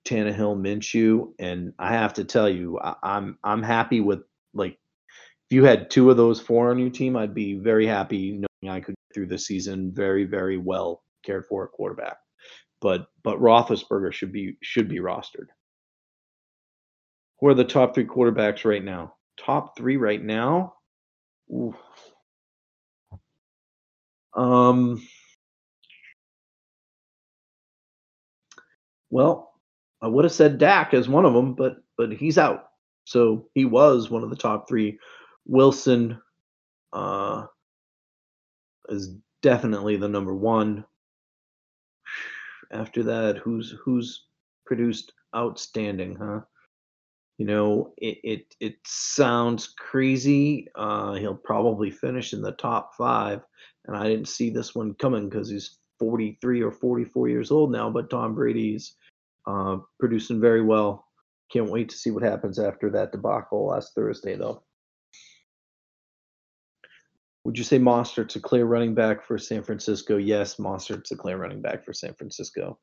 Tannehill, 0.07 0.59
Minshew, 0.59 1.33
and 1.39 1.73
I 1.79 1.93
have 1.93 2.15
to 2.15 2.25
tell 2.25 2.49
you, 2.49 2.79
I, 2.81 2.95
I'm 3.03 3.39
I'm 3.45 3.63
happy 3.63 4.01
with 4.01 4.23
like 4.55 4.79
you 5.55 5.65
had 5.65 5.91
two 5.91 6.11
of 6.11 6.19
those 6.19 6.41
four 6.41 6.71
on 6.71 6.79
your 6.79 6.91
team, 6.91 7.17
I'd 7.17 7.35
be 7.35 7.55
very 7.55 7.87
happy 7.87 8.33
knowing 8.33 8.75
I 8.77 8.81
could 8.81 8.95
get 8.95 9.15
through 9.15 9.29
the 9.29 9.39
season 9.39 9.93
very 9.95 10.25
very 10.25 10.59
well 10.59 11.03
cared 11.25 11.47
for 11.47 11.65
a 11.65 11.69
quarterback. 11.69 12.17
But 12.81 13.07
but 13.23 13.41
Roethlisberger 13.41 14.13
should 14.13 14.33
be 14.33 14.59
should 14.63 14.89
be 14.89 14.99
rostered. 14.99 15.49
Who 17.41 17.49
are 17.49 17.55
the 17.55 17.65
top 17.65 17.95
three 17.95 18.05
quarterbacks 18.05 18.65
right 18.65 18.85
now? 18.85 19.15
Top 19.39 19.77
three 19.79 19.97
right 19.97 20.23
now. 20.23 20.75
Ooh. 21.51 21.75
Um. 24.35 25.07
Well, 29.11 29.53
I 30.03 30.09
would 30.09 30.25
have 30.25 30.33
said 30.33 30.59
Dak 30.59 30.93
as 30.93 31.09
one 31.09 31.25
of 31.25 31.33
them, 31.33 31.55
but 31.55 31.77
but 31.97 32.13
he's 32.13 32.39
out. 32.39 32.65
So 33.05 33.49
he 33.55 33.65
was 33.65 34.11
one 34.11 34.25
of 34.25 34.31
the 34.31 34.37
top 34.37 34.69
three. 34.69 34.99
Wilson 35.47 36.21
uh, 36.93 37.47
is 38.89 39.17
definitely 39.43 39.97
the 39.97 40.09
number 40.09 40.35
one. 40.35 40.85
After 42.71 43.03
that, 43.05 43.37
who's 43.39 43.75
who's 43.85 44.25
produced 44.67 45.13
outstanding, 45.37 46.17
huh? 46.17 46.41
You 47.39 47.47
know, 47.47 47.93
it 47.99 48.19
it, 48.25 48.55
it 48.61 48.77
sounds 48.87 49.75
crazy. 49.79 50.69
Uh, 50.75 51.15
he'll 51.15 51.35
probably 51.35 51.91
finish 51.91 52.33
in 52.33 52.41
the 52.41 52.53
top 52.53 52.93
five, 52.97 53.43
and 53.87 53.97
I 53.97 54.09
didn't 54.09 54.29
see 54.29 54.51
this 54.51 54.75
one 54.75 54.95
coming 54.95 55.29
because 55.29 55.51
he's 55.51 55.79
43 55.99 56.63
or 56.63 56.73
44 56.73 57.29
years 57.29 57.51
old 57.51 57.71
now. 57.71 57.91
But 57.91 58.11
Tom 58.11 58.35
Brady's 58.35 58.95
uh, 59.47 59.79
producing 60.01 60.41
very 60.41 60.63
well. 60.63 61.07
Can't 61.53 61.71
wait 61.71 61.89
to 61.91 61.97
see 61.97 62.11
what 62.11 62.23
happens 62.23 62.59
after 62.59 62.91
that 62.91 63.13
debacle 63.13 63.67
last 63.67 63.95
Thursday, 63.95 64.37
though. 64.37 64.63
Would 67.45 67.59
you 67.59 67.65
say 67.65 67.79
Mostert's 67.79 68.37
a 68.37 68.41
clear 68.41 68.65
running 68.65 68.95
back 68.95 69.27
for 69.27 69.37
San 69.39 69.63
Francisco? 69.63 70.17
Yes, 70.17 70.57
Mostert's 70.57 71.13
a 71.13 71.17
clear 71.17 71.37
running 71.37 71.61
back 71.61 71.85
for 71.85 71.93
San 71.93 72.15
Francisco. 72.15 72.79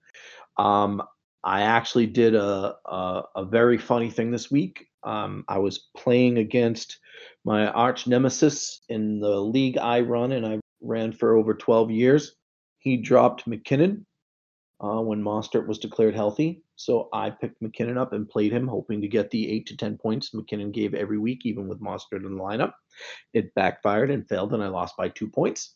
Um, 0.58 1.02
I 1.44 1.62
actually 1.62 2.06
did 2.06 2.36
a, 2.36 2.76
a, 2.86 3.24
a 3.36 3.46
very 3.46 3.80
funny 3.80 4.12
thing 4.12 4.30
this 4.30 4.52
week. 4.52 4.88
Um, 5.04 5.44
I 5.48 5.58
was 5.58 5.90
playing 5.98 6.38
against 6.38 7.00
my 7.44 7.68
arch 7.68 8.06
nemesis 8.06 8.82
in 8.90 9.20
the 9.20 9.42
league 9.42 9.80
I 9.80 10.02
run, 10.02 10.32
and 10.32 10.46
I 10.46 10.60
ran 10.82 11.12
for 11.12 11.36
over 11.36 11.56
12 11.56 11.90
years. 11.90 12.36
He 12.78 12.98
dropped 12.98 13.50
McKinnon 13.50 14.06
uh, 14.80 15.02
when 15.02 15.24
Mostert 15.24 15.68
was 15.68 15.80
declared 15.80 16.14
healthy. 16.14 16.64
So 16.82 17.10
I 17.14 17.30
picked 17.30 17.62
McKinnon 17.62 17.98
up 17.98 18.12
and 18.12 18.28
played 18.28 18.52
him, 18.52 18.68
hoping 18.68 19.02
to 19.02 19.08
get 19.08 19.30
the 19.30 19.52
eight 19.52 19.68
to 19.68 19.78
10 19.78 20.00
points 20.00 20.32
McKinnon 20.32 20.72
gave 20.72 20.96
every 20.96 21.20
week, 21.20 21.46
even 21.46 21.68
with 21.68 21.80
Mostert 21.80 22.26
in 22.26 22.36
the 22.36 22.44
lineup. 22.44 22.74
It 23.34 23.54
backfired 23.54 24.10
and 24.10 24.28
failed, 24.28 24.54
and 24.54 24.64
I 24.64 24.68
lost 24.68 24.98
by 24.98 25.10
two 25.10 25.30
points. 25.30 25.76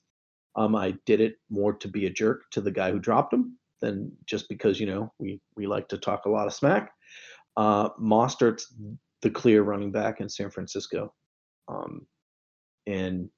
Um, 0.56 0.76
I 0.76 0.96
did 1.06 1.22
it 1.22 1.36
more 1.52 1.74
to 1.74 1.88
be 1.88 2.08
a 2.08 2.10
jerk 2.10 2.46
to 2.52 2.62
the 2.62 2.72
guy 2.72 2.92
who 2.92 3.00
dropped 3.00 3.34
him 3.34 3.60
than 3.82 4.12
just 4.26 4.50
because, 4.50 4.80
you 4.80 4.88
know, 4.88 5.14
we, 5.20 5.40
we 5.56 5.68
like 5.68 5.88
to 5.90 5.98
talk 6.00 6.26
a 6.26 6.30
lot 6.30 6.48
of 6.48 6.54
smack. 6.54 6.92
Uh, 7.56 7.90
Mostert's 8.02 8.74
the 9.22 9.30
clear 9.30 9.62
running 9.62 9.92
back 9.92 10.22
in 10.22 10.30
San 10.30 10.50
Francisco. 10.50 11.14
Um, 11.68 12.08
and 12.88 13.30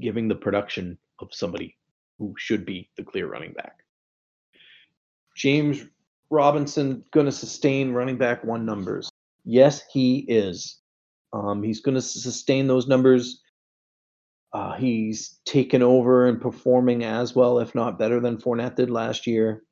giving 0.00 0.28
the 0.28 0.34
production 0.36 0.96
of 1.18 1.28
somebody 1.32 1.76
who 2.18 2.34
should 2.38 2.64
be 2.64 2.88
the 2.96 3.02
clear 3.02 3.26
running 3.26 3.52
back. 3.52 3.78
James 5.36 5.84
Robinson 6.30 7.04
going 7.12 7.26
to 7.26 7.32
sustain 7.32 7.92
running 7.92 8.16
back 8.16 8.44
one 8.44 8.64
numbers? 8.64 9.10
Yes, 9.44 9.82
he 9.92 10.18
is. 10.28 10.78
Um, 11.32 11.62
he's 11.62 11.80
going 11.80 11.94
to 11.94 12.02
sustain 12.02 12.66
those 12.66 12.88
numbers. 12.88 13.42
Uh, 14.52 14.74
he's 14.74 15.38
taken 15.44 15.82
over 15.82 16.26
and 16.26 16.40
performing 16.40 17.04
as 17.04 17.34
well, 17.34 17.58
if 17.58 17.74
not 17.74 17.98
better 17.98 18.20
than 18.20 18.38
Fournette 18.38 18.76
did 18.76 18.90
last 18.90 19.26
year. 19.26 19.62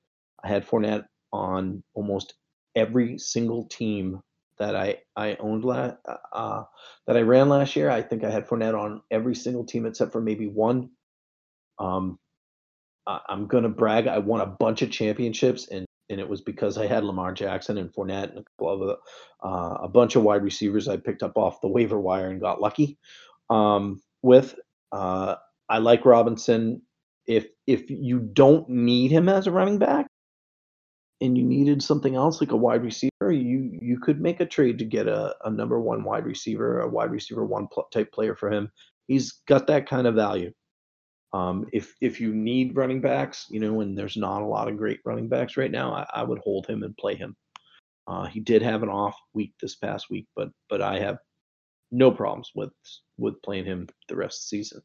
I 0.43 0.49
had 0.49 0.67
Fournette 0.67 1.05
on 1.33 1.83
almost 1.95 2.35
every 2.77 3.19
single 3.19 3.65
team 3.67 4.21
that 4.59 4.77
I 4.77 4.99
I 5.17 5.37
owned 5.41 5.65
last 5.65 5.97
uh, 6.33 6.65
that 7.07 7.17
I 7.17 7.23
ran 7.23 7.49
last 7.49 7.77
year. 7.77 7.91
I 7.91 8.03
think 8.03 8.25
I 8.25 8.31
had 8.31 8.47
Fournette 8.47 8.79
on 8.79 9.03
every 9.11 9.35
single 9.35 9.65
team 9.65 9.87
except 9.87 10.13
for 10.13 10.21
maybe 10.21 10.47
one. 10.47 10.91
Um, 11.79 12.19
I'm 13.07 13.47
gonna 13.47 13.69
brag. 13.69 14.07
I 14.07 14.19
won 14.19 14.41
a 14.41 14.47
bunch 14.47 14.83
of 14.83 14.91
championships, 14.91 15.69
and 15.69 15.87
and 16.11 16.21
it 16.21 16.29
was 16.29 16.41
because 16.41 16.79
I 16.79 16.87
had 16.87 17.05
Lamar 17.05 17.33
Jackson 17.33 17.79
and 17.79 17.93
Fournette 17.93 18.31
and 18.31 18.39
a 18.41 18.45
couple 18.45 18.91
of 18.91 18.99
uh, 19.45 19.79
a 19.83 19.89
bunch 19.89 20.17
of 20.17 20.23
wide 20.23 20.43
receivers 20.45 20.89
I 20.89 20.97
picked 20.97 21.23
up 21.23 21.37
off 21.37 21.61
the 21.61 21.69
waiver 21.69 22.01
wire 22.01 22.31
and 22.31 22.41
got 22.41 22.61
lucky 22.61 22.99
um, 23.51 24.03
with. 24.23 24.55
Uh, 24.93 25.37
I 25.69 25.79
like 25.79 26.05
Robinson. 26.05 26.83
if 27.27 27.47
if 27.67 27.91
you 27.91 28.21
don't 28.21 28.69
need 28.69 29.11
him 29.11 29.29
as 29.29 29.47
a 29.47 29.51
running 29.53 29.79
back 29.79 30.07
and 31.21 31.39
you 31.39 31.45
needed 31.45 31.83
something 31.83 32.15
else 32.17 32.41
like 32.41 32.53
a 32.53 32.57
wide 32.57 32.83
receiver, 32.85 33.33
you 33.33 33.71
you 33.81 33.99
could 34.01 34.21
make 34.21 34.41
a 34.41 34.47
trade 34.47 34.79
to 34.79 34.85
get 34.85 35.09
a, 35.09 35.35
a 35.45 35.51
number 35.51 35.81
one 35.81 36.05
wide 36.05 36.27
receiver, 36.27 36.81
a 36.81 36.89
wide 36.89 37.11
receiver 37.11 37.45
one 37.45 37.69
pl- 37.73 37.89
type 37.93 38.13
player 38.13 38.37
for 38.37 38.51
him. 38.51 38.71
He's 39.09 39.33
got 39.49 39.67
that 39.69 39.89
kind 39.89 40.07
of 40.07 40.15
value. 40.15 40.53
Um, 41.35 41.67
if 41.73 41.97
if 42.01 42.21
you 42.21 42.33
need 42.33 42.77
running 42.77 43.01
backs, 43.01 43.47
you 43.51 43.59
know, 43.59 43.81
and 43.81 43.99
there's 43.99 44.17
not 44.17 44.43
a 44.43 44.47
lot 44.47 44.69
of 44.69 44.77
great 44.77 45.01
running 45.05 45.29
backs 45.29 45.57
right 45.57 45.71
now, 45.71 45.93
I, 45.93 46.07
I 46.15 46.23
would 46.23 46.39
hold 46.39 46.65
him 46.69 46.85
and 46.85 46.97
play 46.97 47.17
him. 47.17 47.35
Uh, 48.07 48.27
he 48.27 48.39
did 48.39 48.63
have 48.63 48.85
an 48.85 48.89
off 48.89 49.17
week 49.33 49.53
this 49.61 49.75
past 49.75 50.07
week, 50.11 50.29
but 50.37 50.51
but 50.71 50.81
I 50.81 51.01
have 51.01 51.19
no 51.91 52.13
problems 52.13 52.53
with 52.55 52.71
with 53.19 53.43
playing 53.43 53.65
him 53.65 53.89
the 54.09 54.15
rest 54.15 54.39
of 54.39 54.43
the 54.43 54.59
season. 54.59 54.83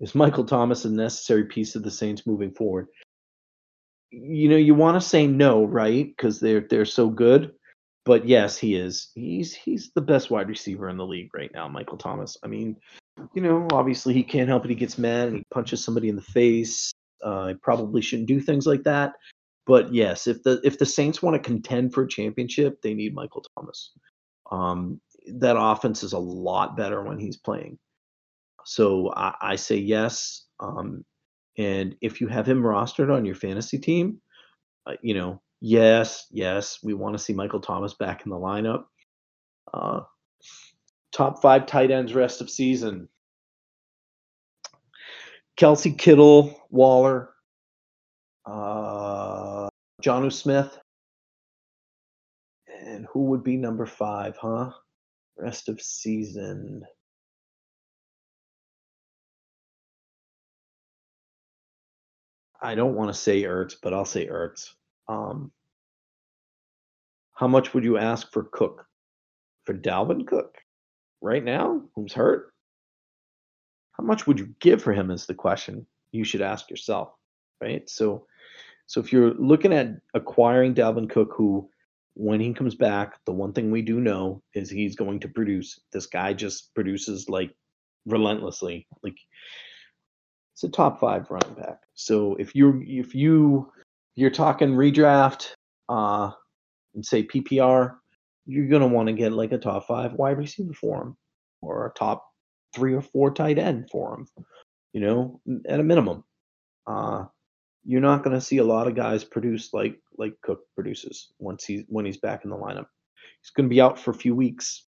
Is 0.00 0.16
Michael 0.16 0.44
Thomas 0.44 0.84
a 0.84 0.90
necessary 0.90 1.44
piece 1.44 1.76
of 1.76 1.84
the 1.84 1.90
Saints 1.90 2.26
moving 2.26 2.50
forward? 2.50 2.88
You 4.10 4.48
know, 4.48 4.56
you 4.56 4.74
want 4.74 5.00
to 5.00 5.08
say 5.08 5.28
no, 5.28 5.64
right? 5.66 6.04
Because 6.04 6.40
they're 6.40 6.66
they're 6.68 6.84
so 6.84 7.10
good. 7.10 7.52
But 8.04 8.26
yes, 8.26 8.58
he 8.58 8.74
is. 8.74 9.12
He's 9.14 9.54
he's 9.54 9.92
the 9.94 10.00
best 10.00 10.32
wide 10.32 10.48
receiver 10.48 10.88
in 10.88 10.96
the 10.96 11.06
league 11.06 11.30
right 11.32 11.50
now, 11.54 11.68
Michael 11.68 11.98
Thomas. 11.98 12.36
I 12.42 12.48
mean, 12.48 12.76
you 13.34 13.42
know, 13.42 13.66
obviously 13.72 14.14
he 14.14 14.22
can't 14.22 14.48
help 14.48 14.64
it. 14.64 14.70
He 14.70 14.74
gets 14.74 14.98
mad 14.98 15.28
and 15.28 15.38
he 15.38 15.44
punches 15.52 15.82
somebody 15.82 16.08
in 16.08 16.16
the 16.16 16.22
face. 16.22 16.92
Uh, 17.22 17.48
he 17.48 17.54
probably 17.54 18.02
shouldn't 18.02 18.28
do 18.28 18.40
things 18.40 18.66
like 18.66 18.84
that. 18.84 19.14
But 19.66 19.92
yes, 19.92 20.26
if 20.26 20.42
the 20.42 20.60
if 20.62 20.78
the 20.78 20.86
Saints 20.86 21.22
want 21.22 21.34
to 21.34 21.40
contend 21.48 21.92
for 21.92 22.04
a 22.04 22.08
championship, 22.08 22.82
they 22.82 22.94
need 22.94 23.14
Michael 23.14 23.44
Thomas. 23.56 23.92
Um, 24.50 25.00
that 25.38 25.56
offense 25.58 26.02
is 26.02 26.12
a 26.12 26.18
lot 26.18 26.76
better 26.76 27.02
when 27.02 27.18
he's 27.18 27.36
playing. 27.36 27.78
So 28.64 29.12
I, 29.14 29.34
I 29.40 29.56
say 29.56 29.76
yes. 29.76 30.44
Um, 30.60 31.04
and 31.58 31.96
if 32.00 32.20
you 32.20 32.28
have 32.28 32.46
him 32.46 32.62
rostered 32.62 33.12
on 33.12 33.24
your 33.24 33.34
fantasy 33.34 33.78
team, 33.78 34.20
uh, 34.86 34.94
you 35.02 35.14
know, 35.14 35.40
yes, 35.60 36.26
yes, 36.30 36.78
we 36.82 36.94
want 36.94 37.16
to 37.16 37.22
see 37.22 37.32
Michael 37.32 37.60
Thomas 37.60 37.94
back 37.94 38.24
in 38.24 38.30
the 38.30 38.36
lineup. 38.36 38.84
Uh, 39.72 40.00
top 41.16 41.40
five 41.40 41.64
tight 41.64 41.90
ends 41.90 42.14
rest 42.14 42.42
of 42.42 42.50
season. 42.50 43.08
Kelce 45.58 45.96
Kittle, 45.96 46.60
Waller, 46.68 47.30
uh, 48.44 49.70
Jonnu 50.02 50.30
Smith. 50.30 50.78
And 52.84 53.06
who 53.10 53.24
would 53.26 53.42
be 53.42 53.56
number 53.56 53.86
five, 53.86 54.36
huh? 54.36 54.72
Rest 55.38 55.70
of 55.70 55.80
season. 55.80 56.84
I 62.60 62.74
don't 62.74 62.94
want 62.94 63.08
to 63.08 63.18
say 63.18 63.42
Ertz, 63.44 63.74
but 63.82 63.94
I'll 63.94 64.04
say 64.04 64.26
Ertz. 64.26 64.74
Um, 65.08 65.50
how 67.32 67.48
much 67.48 67.72
would 67.72 67.84
you 67.84 67.96
ask 67.96 68.30
for 68.32 68.44
Cook? 68.44 68.84
For 69.64 69.74
Dalvin 69.74 70.26
Cook 70.26 70.56
right 71.20 71.44
now, 71.44 71.82
who's 71.94 72.12
hurt? 72.12 72.52
How 73.92 74.04
much 74.04 74.26
would 74.26 74.38
you 74.38 74.54
give 74.60 74.82
for 74.82 74.92
him 74.92 75.10
is 75.10 75.26
the 75.26 75.34
question 75.34 75.86
you 76.12 76.24
should 76.24 76.42
ask 76.42 76.70
yourself, 76.70 77.10
right? 77.60 77.88
So 77.88 78.26
so 78.86 79.00
if 79.00 79.12
you're 79.12 79.34
looking 79.34 79.72
at 79.72 79.96
acquiring 80.14 80.74
Dalvin 80.74 81.10
Cook, 81.10 81.32
who 81.36 81.68
when 82.14 82.40
he 82.40 82.54
comes 82.54 82.74
back, 82.74 83.18
the 83.26 83.32
one 83.32 83.52
thing 83.52 83.70
we 83.70 83.82
do 83.82 84.00
know 84.00 84.42
is 84.54 84.70
he's 84.70 84.96
going 84.96 85.20
to 85.20 85.28
produce. 85.28 85.80
This 85.92 86.06
guy 86.06 86.32
just 86.32 86.74
produces 86.74 87.28
like 87.28 87.54
relentlessly. 88.06 88.86
Like 89.02 89.16
it's 90.54 90.64
a 90.64 90.68
top 90.68 91.00
five 91.00 91.30
running 91.30 91.54
back. 91.54 91.80
So 91.94 92.36
if 92.36 92.54
you 92.54 92.82
if 92.86 93.14
you 93.14 93.70
you're 94.14 94.30
talking 94.30 94.70
redraft, 94.70 95.52
uh, 95.88 96.30
and 96.94 97.04
say 97.04 97.22
PPR, 97.22 97.96
you're 98.46 98.68
gonna 98.68 98.86
want 98.86 99.08
to 99.08 99.12
get 99.12 99.32
like 99.32 99.52
a 99.52 99.58
top 99.58 99.86
five 99.86 100.14
wide 100.14 100.38
receiver 100.38 100.72
for 100.72 101.02
him, 101.02 101.16
or 101.60 101.86
a 101.86 101.98
top 101.98 102.24
three 102.74 102.94
or 102.94 103.02
four 103.02 103.32
tight 103.32 103.58
end 103.58 103.88
for 103.90 104.14
him. 104.14 104.26
You 104.92 105.00
know, 105.00 105.40
at 105.68 105.80
a 105.80 105.84
minimum. 105.84 106.24
Uh, 106.86 107.24
you're 107.86 108.00
not 108.00 108.24
going 108.24 108.34
to 108.34 108.44
see 108.44 108.58
a 108.58 108.64
lot 108.64 108.88
of 108.88 108.96
guys 108.96 109.22
produce 109.22 109.72
like 109.72 109.98
like 110.18 110.34
Cook 110.42 110.60
produces 110.74 111.32
once 111.38 111.64
he's 111.64 111.84
when 111.88 112.04
he's 112.04 112.16
back 112.16 112.44
in 112.44 112.50
the 112.50 112.56
lineup. 112.56 112.86
He's 113.40 113.50
going 113.54 113.68
to 113.68 113.74
be 113.74 113.80
out 113.80 113.98
for 113.98 114.10
a 114.10 114.14
few 114.14 114.34
weeks, 114.34 114.86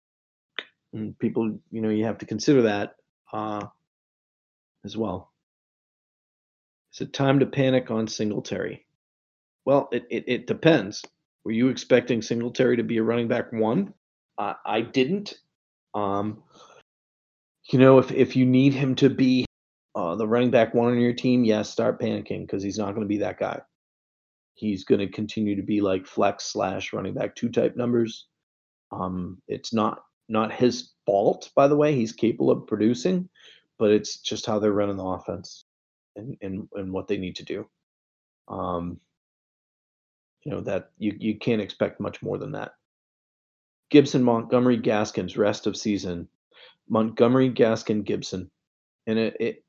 and 0.93 1.17
people, 1.19 1.59
you 1.71 1.81
know, 1.81 1.89
you 1.89 2.05
have 2.05 2.17
to 2.19 2.25
consider 2.25 2.61
that 2.63 2.95
uh, 3.33 3.65
as 4.85 4.95
well. 4.95 5.33
Is 6.93 7.01
it 7.01 7.11
time 7.13 7.39
to 7.39 7.45
panic 7.45 7.91
on 7.91 8.07
Singletary? 8.07 8.85
Well, 9.65 9.89
it, 9.91 10.05
it, 10.09 10.23
it 10.27 10.47
depends. 10.47 11.03
Were 11.45 11.51
you 11.51 11.69
expecting 11.69 12.21
Singletary 12.21 12.77
to 12.77 12.83
be 12.83 12.97
a 12.97 13.03
running 13.03 13.27
back 13.27 13.53
one? 13.53 13.93
Uh, 14.37 14.55
I 14.65 14.81
didn't. 14.81 15.35
Um, 15.93 16.43
you 17.71 17.79
know, 17.79 17.99
if 17.99 18.11
if 18.11 18.35
you 18.35 18.45
need 18.45 18.73
him 18.73 18.95
to 18.95 19.09
be 19.09 19.45
uh, 19.95 20.15
the 20.15 20.27
running 20.27 20.51
back 20.51 20.73
one 20.73 20.91
on 20.91 20.99
your 20.99 21.13
team, 21.13 21.45
yes, 21.45 21.69
start 21.69 22.01
panicking 22.01 22.41
because 22.41 22.63
he's 22.63 22.79
not 22.79 22.89
going 22.89 23.01
to 23.01 23.07
be 23.07 23.19
that 23.19 23.39
guy. 23.39 23.61
He's 24.55 24.83
going 24.83 24.99
to 24.99 25.07
continue 25.07 25.55
to 25.55 25.61
be 25.61 25.81
like 25.81 26.07
flex 26.07 26.45
slash 26.45 26.93
running 26.93 27.13
back 27.13 27.35
two 27.35 27.49
type 27.49 27.75
numbers. 27.75 28.27
Um, 28.91 29.41
it's 29.47 29.71
not 29.71 30.03
not 30.27 30.51
his 30.51 30.93
fault, 31.05 31.51
by 31.55 31.67
the 31.67 31.77
way. 31.77 31.95
He's 31.95 32.11
capable 32.11 32.49
of 32.49 32.65
producing, 32.65 33.29
but 33.77 33.91
it's 33.91 34.17
just 34.17 34.47
how 34.47 34.57
they're 34.57 34.71
running 34.71 34.97
the 34.97 35.05
offense 35.05 35.65
and 36.15 36.35
and, 36.41 36.67
and 36.73 36.91
what 36.91 37.07
they 37.07 37.17
need 37.17 37.35
to 37.35 37.45
do. 37.45 37.69
Um, 38.47 38.99
you 40.45 40.51
know 40.51 40.61
that 40.61 40.91
you 40.97 41.15
you 41.19 41.37
can't 41.37 41.61
expect 41.61 41.99
much 41.99 42.21
more 42.21 42.37
than 42.37 42.53
that. 42.53 42.73
Gibson, 43.89 44.23
Montgomery, 44.23 44.77
Gaskins, 44.77 45.37
rest 45.37 45.67
of 45.67 45.75
season. 45.75 46.27
Montgomery, 46.87 47.49
Gaskin, 47.49 48.03
Gibson, 48.03 48.49
and 49.07 49.17
it, 49.17 49.35
it 49.39 49.63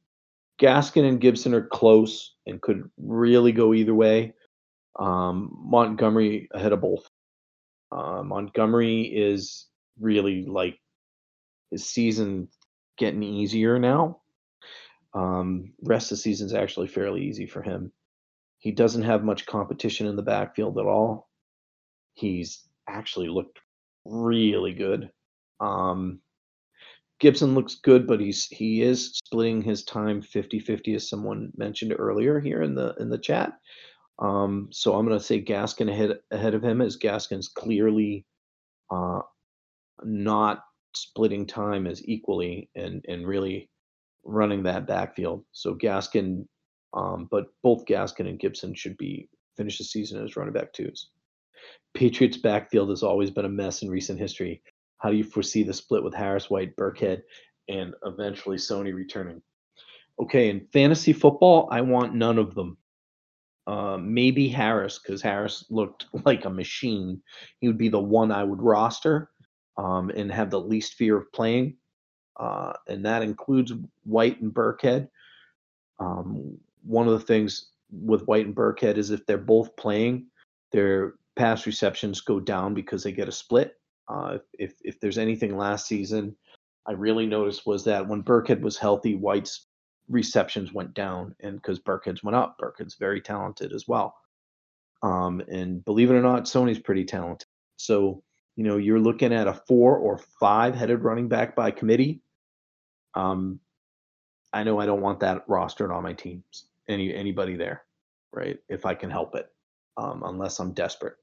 Gaskin 0.61 1.09
and 1.09 1.21
Gibson 1.21 1.55
are 1.55 1.67
close 1.67 2.35
and 2.47 2.61
could 2.61 2.91
really 2.99 3.53
go 3.53 3.75
either 3.75 3.95
way. 3.95 4.35
Um, 4.99 5.51
Montgomery 5.59 6.49
ahead 6.53 6.73
of 6.73 6.81
both. 6.81 7.09
Uh, 7.91 8.23
Montgomery 8.23 9.03
is 9.03 9.67
really 9.99 10.45
like 10.45 10.79
his 11.71 11.87
season 11.87 12.49
getting 12.99 13.23
easier 13.23 13.79
now. 13.79 14.21
Um, 15.15 15.73
rest 15.83 16.13
of 16.13 16.19
the 16.19 16.23
season's 16.23 16.55
actually 16.55 16.89
fairly 16.89 17.23
easy 17.23 17.47
for 17.47 17.63
him. 17.63 17.93
He 18.67 18.73
doesn't 18.73 19.05
have 19.05 19.23
much 19.23 19.47
competition 19.47 20.09
in 20.09 20.17
the 20.17 20.23
backfield 20.23 20.77
at 20.77 20.87
all. 20.87 21.29
He's 22.15 22.67
actually 22.89 23.29
looked 23.29 23.61
really 24.05 24.73
good. 24.73 25.09
Um, 25.61 26.19
Gibson 27.21 27.55
looks 27.55 27.77
good, 27.77 28.09
but 28.09 28.19
he's 28.19 28.47
he 28.47 28.83
is 28.83 29.13
splitting 29.25 29.63
his 29.63 29.85
time 29.85 30.21
50-50 30.21 30.97
as 30.97 31.09
someone 31.09 31.53
mentioned 31.57 31.95
earlier 31.97 32.41
here 32.41 32.63
in 32.63 32.75
the 32.75 32.93
in 32.99 33.09
the 33.09 33.19
chat. 33.19 33.53
Um, 34.19 34.67
so 34.73 34.97
I'm 34.97 35.07
going 35.07 35.17
to 35.17 35.25
say 35.25 35.41
Gaskin 35.41 35.89
ahead 35.89 36.19
ahead 36.33 36.55
of 36.55 36.65
him 36.65 36.81
as 36.81 36.99
Gaskin's 36.99 37.47
clearly 37.47 38.27
uh, 38.91 39.21
not 40.03 40.65
splitting 40.97 41.47
time 41.47 41.87
as 41.87 42.03
equally 42.05 42.69
and 42.75 43.05
and 43.07 43.29
really 43.29 43.71
running 44.25 44.65
that 44.65 44.89
backfield. 44.89 45.45
So 45.53 45.77
Gaskin, 45.77 46.49
um, 46.97 47.29
but 47.31 47.47
both 47.63 47.85
Gaskin 47.85 48.29
and 48.29 48.41
Gibson 48.41 48.75
should 48.75 48.97
be 48.97 49.29
finish 49.57 49.79
the 49.79 49.85
season 49.85 50.23
as 50.25 50.37
running 50.37 50.53
back 50.53 50.73
twos. 50.73 51.11
Patriots 51.95 52.39
backfield 52.39 52.91
has 52.91 53.03
always 53.03 53.31
been 53.31 53.45
a 53.45 53.51
mess 53.51 53.83
in 53.83 53.91
recent 53.91 54.19
history. 54.19 54.63
How 54.99 55.11
do 55.11 55.17
you 55.17 55.25
foresee 55.25 55.63
the 55.63 55.73
split 55.73 56.03
with 56.03 56.15
Harris, 56.15 56.51
White, 56.51 56.75
Burkhead, 56.77 57.23
and 57.69 57.95
eventually 58.05 58.57
Sony 58.57 58.95
returning? 58.95 59.43
Okay, 60.19 60.49
in 60.49 60.67
fantasy 60.73 61.13
football, 61.13 61.69
I 61.71 61.83
want 61.83 62.15
none 62.15 62.39
of 62.39 62.55
them. 62.55 62.79
Uh, 63.67 63.99
maybe 63.99 64.49
Harris, 64.49 64.99
because 64.99 65.21
Harris 65.21 65.65
looked 65.71 66.07
like 66.25 66.45
a 66.45 66.51
machine. 66.51 67.21
He 67.61 67.67
would 67.67 67.79
be 67.79 67.91
the 67.91 68.01
one 68.01 68.33
I 68.33 68.45
would 68.45 68.63
roster 68.63 69.31
um, 69.77 70.11
and 70.11 70.33
have 70.33 70.51
the 70.51 70.61
least 70.61 70.95
fear 70.95 71.19
of 71.19 71.31
playing. 71.33 71.77
Uh, 72.39 72.73
and 72.89 73.05
that 73.05 73.23
includes 73.23 73.73
White 74.05 74.41
and 74.41 74.53
Burkhead. 74.53 75.09
Um, 75.99 76.59
one 76.87 77.07
of 77.07 77.13
the 77.19 77.27
things 77.27 77.71
with 77.91 78.27
White 78.27 78.47
and 78.47 78.55
Burkhead 78.55 78.97
is 78.97 79.11
if 79.11 79.27
they're 79.27 79.39
both 79.39 79.77
playing, 79.77 80.27
their 80.73 81.15
pass 81.37 81.67
receptions 81.67 82.21
go 82.21 82.41
down 82.41 82.75
because 82.75 83.03
they 83.03 83.13
get 83.13 83.29
a 83.29 83.33
split. 83.33 83.75
Uh, 84.09 84.39
if 84.55 84.75
if 84.83 85.01
there's 85.01 85.19
anything 85.19 85.57
last 85.57 85.87
season, 85.87 86.37
I 86.87 86.93
really 86.93 87.27
noticed 87.27 87.67
was 87.67 87.85
that 87.85 88.07
when 88.07 88.23
Burkhead 88.23 88.61
was 88.61 88.77
healthy, 88.77 89.15
White's 89.15 89.67
receptions 90.09 90.73
went 90.73 90.95
down, 90.95 91.35
and 91.41 91.57
because 91.57 91.81
Burkhead's 91.81 92.23
went 92.23 92.37
up, 92.37 92.57
Burkhead's 92.61 92.95
very 92.95 93.21
talented 93.21 93.73
as 93.73 93.89
well. 93.89 94.15
Um, 95.03 95.43
and 95.49 95.85
believe 95.85 96.11
it 96.11 96.15
or 96.15 96.23
not, 96.23 96.45
Sony's 96.45 96.79
pretty 96.79 97.05
talented. 97.05 97.49
So 97.77 98.23
you 98.57 98.65
know 98.65 98.77
you're 98.77 99.01
looking 99.01 99.33
at 99.33 99.49
a 99.49 99.55
four 99.67 99.97
or 99.99 100.19
five 100.41 100.75
headed 100.75 101.03
running 101.03 101.29
back 101.29 101.57
by 101.57 101.71
committee. 101.71 102.21
Um, 103.15 103.61
I 104.53 104.63
know 104.63 104.79
I 104.79 104.87
don't 104.87 105.03
want 105.03 105.21
that 105.21 105.47
rostered 105.49 105.95
on 105.95 106.03
my 106.03 106.13
teams. 106.13 106.67
Any 106.89 107.15
anybody 107.15 107.57
there, 107.57 107.85
right? 108.33 108.59
If 108.69 108.87
I 108.87 108.95
can 108.95 109.11
help 109.11 109.35
it, 109.35 109.47
um, 109.97 110.23
unless 110.25 110.59
I'm 110.59 110.73
desperate. 110.73 111.15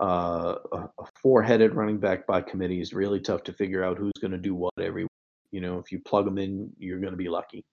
Uh, 0.00 0.56
a, 0.72 0.76
a 0.98 1.04
four-headed 1.22 1.74
running 1.74 1.98
back 1.98 2.26
by 2.26 2.40
committee 2.40 2.80
is 2.80 2.94
really 2.94 3.20
tough 3.20 3.42
to 3.42 3.52
figure 3.52 3.84
out 3.84 3.98
who's 3.98 4.12
going 4.20 4.30
to 4.30 4.38
do 4.38 4.54
what 4.54 4.72
every. 4.80 5.06
You 5.50 5.60
know, 5.60 5.78
if 5.78 5.92
you 5.92 5.98
plug 5.98 6.24
them 6.24 6.38
in, 6.38 6.70
you're 6.78 7.00
going 7.00 7.12
to 7.12 7.18
be 7.18 7.28
lucky. 7.28 7.64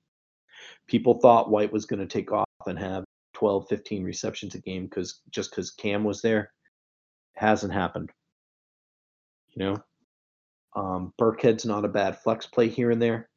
People 0.87 1.19
thought 1.19 1.51
White 1.51 1.71
was 1.71 1.85
going 1.85 1.99
to 1.99 2.07
take 2.07 2.31
off 2.31 2.45
and 2.65 2.77
have 2.77 3.05
12, 3.35 3.67
15 3.69 4.03
receptions 4.03 4.55
a 4.55 4.59
game 4.59 4.85
because 4.85 5.21
just 5.29 5.51
because 5.51 5.71
Cam 5.71 6.03
was 6.03 6.21
there, 6.21 6.51
hasn't 7.35 7.71
happened. 7.71 8.11
You 9.53 9.65
know, 9.65 9.77
um, 10.75 11.13
Burkhead's 11.19 11.65
not 11.65 11.85
a 11.85 11.89
bad 11.89 12.19
flex 12.19 12.45
play 12.45 12.67
here 12.67 12.91
and 12.91 13.01
there. 13.01 13.29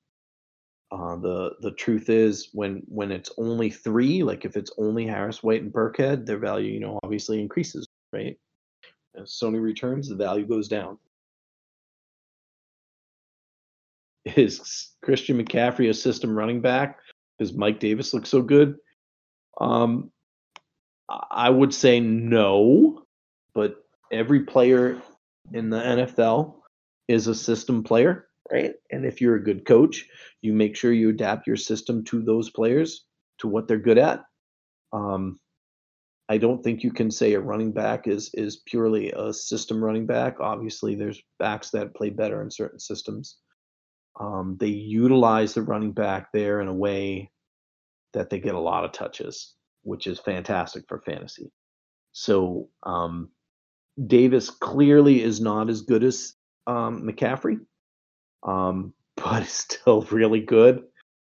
Uh, 0.92 1.14
the 1.16 1.52
the 1.60 1.70
truth 1.72 2.10
is 2.10 2.48
when 2.52 2.82
when 2.88 3.12
it's 3.12 3.30
only 3.38 3.70
three, 3.70 4.24
like 4.24 4.44
if 4.44 4.56
it's 4.56 4.72
only 4.76 5.06
Harris, 5.06 5.42
White, 5.42 5.62
and 5.62 5.72
Burkhead, 5.72 6.26
their 6.26 6.38
value, 6.38 6.72
you 6.72 6.80
know, 6.80 6.98
obviously 7.04 7.40
increases, 7.40 7.86
right? 8.12 8.36
As 9.14 9.30
Sony 9.30 9.62
returns, 9.62 10.08
the 10.08 10.16
value 10.16 10.46
goes 10.46 10.66
down. 10.66 10.98
Is 14.24 14.90
Christian 15.02 15.42
McCaffrey 15.42 15.88
a 15.90 15.94
system 15.94 16.36
running 16.36 16.60
back? 16.60 16.98
Does 17.38 17.52
Mike 17.52 17.78
Davis 17.80 18.12
look 18.12 18.26
so 18.26 18.42
good. 18.42 18.76
Um, 19.60 20.10
I 21.08 21.50
would 21.50 21.74
say 21.74 22.00
no, 22.00 23.04
but 23.54 23.84
every 24.12 24.40
player 24.40 25.00
in 25.52 25.70
the 25.70 25.78
NFL 25.78 26.56
is 27.08 27.26
a 27.26 27.34
system 27.34 27.82
player 27.82 28.28
right? 28.50 28.74
And 28.90 29.04
if 29.04 29.20
you're 29.20 29.36
a 29.36 29.42
good 29.42 29.64
coach, 29.64 30.06
you 30.42 30.52
make 30.52 30.76
sure 30.76 30.92
you 30.92 31.10
adapt 31.10 31.46
your 31.46 31.56
system 31.56 32.04
to 32.04 32.22
those 32.22 32.50
players, 32.50 33.06
to 33.38 33.48
what 33.48 33.68
they're 33.68 33.78
good 33.78 33.98
at. 33.98 34.22
Um, 34.92 35.38
I 36.28 36.38
don't 36.38 36.62
think 36.62 36.84
you 36.84 36.92
can 36.92 37.10
say 37.10 37.34
a 37.34 37.40
running 37.40 37.72
back 37.72 38.06
is 38.06 38.30
is 38.34 38.62
purely 38.66 39.10
a 39.10 39.32
system 39.32 39.82
running 39.82 40.06
back. 40.06 40.38
Obviously, 40.40 40.94
there's 40.94 41.20
backs 41.38 41.70
that 41.70 41.94
play 41.94 42.10
better 42.10 42.40
in 42.42 42.50
certain 42.50 42.78
systems. 42.78 43.38
Um, 44.18 44.56
they 44.60 44.68
utilize 44.68 45.54
the 45.54 45.62
running 45.62 45.92
back 45.92 46.28
there 46.32 46.60
in 46.60 46.68
a 46.68 46.74
way 46.74 47.30
that 48.12 48.30
they 48.30 48.38
get 48.38 48.54
a 48.54 48.60
lot 48.60 48.84
of 48.84 48.92
touches, 48.92 49.54
which 49.82 50.06
is 50.06 50.18
fantastic 50.18 50.84
for 50.88 51.00
fantasy. 51.00 51.50
So 52.12 52.68
um, 52.82 53.30
Davis 54.06 54.50
clearly 54.50 55.22
is 55.22 55.40
not 55.40 55.68
as 55.68 55.82
good 55.82 56.04
as 56.04 56.34
um, 56.66 57.02
McCaffrey, 57.02 57.58
um, 58.42 58.94
but 59.16 59.46
still 59.46 60.02
really 60.10 60.40
good. 60.40 60.82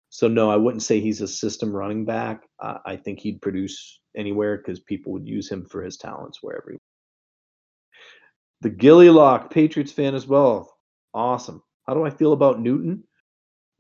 So 0.10 0.28
no, 0.28 0.52
I 0.52 0.58
wouldn't 0.58 0.84
say 0.84 1.00
he's 1.00 1.22
a 1.22 1.28
system 1.28 1.72
running 1.72 2.04
back. 2.04 2.44
I 2.60 2.98
think 2.98 3.20
he'd 3.20 3.42
produce 3.42 4.02
anywhere 4.16 4.58
because 4.58 4.82
people 4.82 5.14
would 5.14 5.28
use 5.28 5.50
him 5.50 5.66
for 5.66 5.82
his 5.82 5.96
talents 5.96 6.40
wherever. 6.42 6.72
He 6.72 6.78
the 8.62 8.70
Gilly 8.70 9.10
Lock 9.10 9.50
Patriots 9.52 9.92
fan 9.92 10.14
as 10.16 10.28
well. 10.28 10.78
Awesome. 11.14 11.64
How 11.88 11.94
do 11.94 12.04
I 12.06 12.12
feel 12.12 12.34
about 12.34 12.62
Newton? 12.62 13.04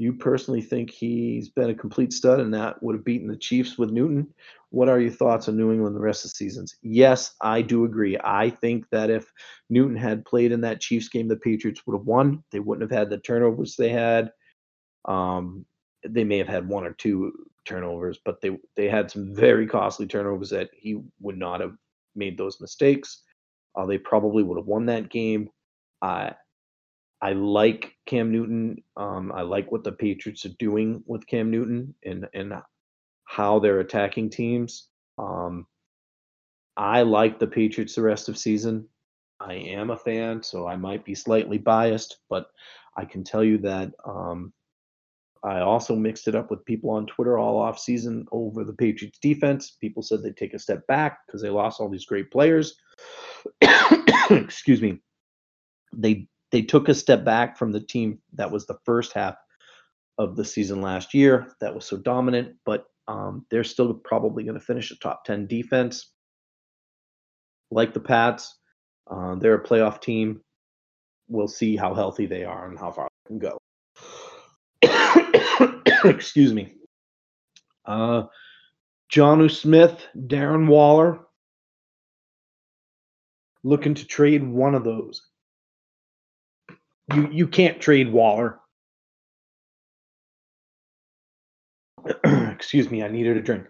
You 0.02 0.14
personally 0.14 0.64
think 0.64 0.89
he's 0.89 1.49
been 1.49 1.70
a 1.70 1.76
complete 1.76 2.12
stud 2.12 2.39
and 2.39 2.52
that 2.56 2.82
would 2.82 2.95
have 2.95 3.06
beaten 3.06 3.28
the 3.28 3.38
Chiefs 3.38 3.78
with 3.78 3.91
Newton? 3.91 4.34
What 4.72 4.89
are 4.89 4.99
your 4.99 5.12
thoughts 5.12 5.47
on 5.47 5.56
New 5.56 5.72
England 5.72 5.95
the 5.95 5.99
rest 5.99 6.26
of 6.26 6.32
the 6.32 6.38
seasons? 6.38 6.76
Yes, 6.82 7.36
I 7.39 7.62
do 7.62 7.86
agree. 7.86 8.18
I 8.24 8.49
think 8.49 8.89
that 8.89 9.12
if 9.12 9.32
Newton 9.70 9.95
had 9.95 10.26
played 10.26 10.52
in 10.52 10.62
that 10.62 10.82
Chiefs 10.82 11.08
game, 11.08 11.28
the 11.28 11.36
Patriots 11.36 11.86
would 11.86 11.95
have 11.95 12.08
won. 12.08 12.43
They 12.52 12.60
wouldn't 12.60 12.89
have 12.89 12.97
had 12.99 13.12
the 13.12 13.20
turnovers 13.20 13.76
they 13.76 13.89
had. 13.89 14.32
Um, 15.06 15.68
they 16.04 16.24
may 16.24 16.39
have 16.39 16.47
had 16.47 16.68
one 16.68 16.84
or 16.84 16.93
two 16.93 17.32
turnovers, 17.66 18.18
but 18.26 18.41
they 18.41 18.58
they 18.76 18.89
had 18.89 19.12
some 19.12 19.36
very 19.36 19.68
costly 19.68 20.08
turnovers 20.08 20.49
that 20.49 20.72
he 20.76 20.99
would 21.20 21.38
not 21.38 21.62
have 21.62 21.76
made 22.16 22.39
those 22.39 22.60
mistakes. 22.60 23.22
Uh, 23.76 23.86
they 23.86 23.99
probably 23.99 24.41
would 24.41 24.58
have 24.58 24.66
won 24.66 24.88
that 24.88 25.12
game. 25.12 25.47
I 27.22 27.34
like 27.34 27.95
Cam 28.05 28.32
Newton. 28.32 28.84
Um, 28.97 29.32
I 29.32 29.41
like 29.41 29.72
what 29.72 29.84
the 29.84 29.91
Patriots 29.91 30.45
are 30.45 30.55
doing 30.59 31.03
with 31.05 31.28
Cam 31.28 31.51
Newton 31.51 31.93
and 32.03 32.28
and 32.34 32.53
how 33.26 33.59
they're 33.59 33.80
attacking 33.80 34.30
teams. 34.30 34.88
Um, 35.17 35.67
I 36.76 37.03
like 37.03 37.38
the 37.38 37.47
Patriots 37.47 37.95
the 37.95 38.01
rest 38.01 38.28
of 38.28 38.38
season. 38.38 38.88
I 39.39 39.53
am 39.53 39.89
a 39.89 39.97
fan, 39.97 40.43
so 40.43 40.67
I 40.67 40.76
might 40.76 41.05
be 41.05 41.15
slightly 41.15 41.57
biased, 41.57 42.17
but 42.30 42.47
I 42.95 43.05
can 43.05 43.24
tell 43.24 43.43
you 43.43 43.57
that 43.59 43.91
um, 44.05 44.53
I 45.43 45.59
also 45.61 45.95
mixed 45.95 46.28
it 46.28 46.36
up 46.36 46.51
with 46.51 46.65
people 46.65 46.91
on 46.91 47.07
Twitter 47.07 47.38
all 47.38 47.57
off 47.57 47.80
season 47.80 48.26
over 48.32 48.63
the 48.63 48.74
Patriots 48.74 49.17
defense. 49.19 49.72
People 49.82 50.03
said 50.03 50.22
they'd 50.22 50.38
take 50.38 50.53
a 50.53 50.59
step 50.59 50.86
back 50.88 51.19
because 51.26 51.41
they 51.41 51.49
lost 51.49 51.80
all 51.80 51.89
these 51.89 52.05
great 52.05 52.32
players. 52.32 52.76
Excuse 54.30 54.82
me. 54.82 54.99
They 55.93 56.28
they 56.52 56.62
took 56.62 56.89
a 56.89 56.93
step 56.93 57.24
back 57.24 57.58
from 57.58 57.72
the 57.72 57.80
team 57.80 58.20
that 58.34 58.52
was 58.52 58.66
the 58.66 58.78
first 58.86 59.14
half 59.14 59.36
of 60.18 60.36
the 60.36 60.45
season 60.45 60.82
last 60.82 61.14
year 61.14 61.54
that 61.62 61.74
was 61.74 61.86
so 61.86 61.97
dominant, 61.97 62.56
but 62.66 62.86
um, 63.08 63.45
they're 63.49 63.64
still 63.64 63.93
probably 63.93 64.43
going 64.43 64.60
to 64.60 64.66
finish 64.66 64.91
a 64.91 64.95
top 64.97 65.26
10 65.26 65.47
defense. 65.47 66.12
Like 67.72 67.93
the 67.93 67.99
Pats, 67.99 68.58
uh, 69.10 69.36
they're 69.36 69.56
a 69.56 69.64
playoff 69.64 70.02
team. 70.02 70.41
We'll 71.30 71.47
see 71.47 71.78
how 71.78 71.93
healthy 71.93 72.26
they 72.26 72.43
are 72.43 72.68
and 72.70 72.78
how 72.78 72.91
far 72.91 73.08
they 73.26 73.30
can 73.30 73.39
go. 73.39 73.58
Excuse 76.10 76.54
me. 76.54 76.74
Uh, 77.86 78.24
Jonnu 79.12 79.49
Smith, 79.49 80.06
Darren 80.18 80.68
Waller, 80.68 81.22
looking 83.64 83.93
to 83.93 84.06
trade 84.06 84.43
one 84.43 84.76
of 84.76 84.84
those 84.84 85.22
you 87.16 87.30
you 87.32 87.47
can't 87.47 87.80
trade 87.80 88.12
Waller. 88.12 88.59
Excuse 92.24 92.89
me, 92.89 93.03
I 93.03 93.07
needed 93.07 93.38
a 93.38 93.41
drink. 93.41 93.66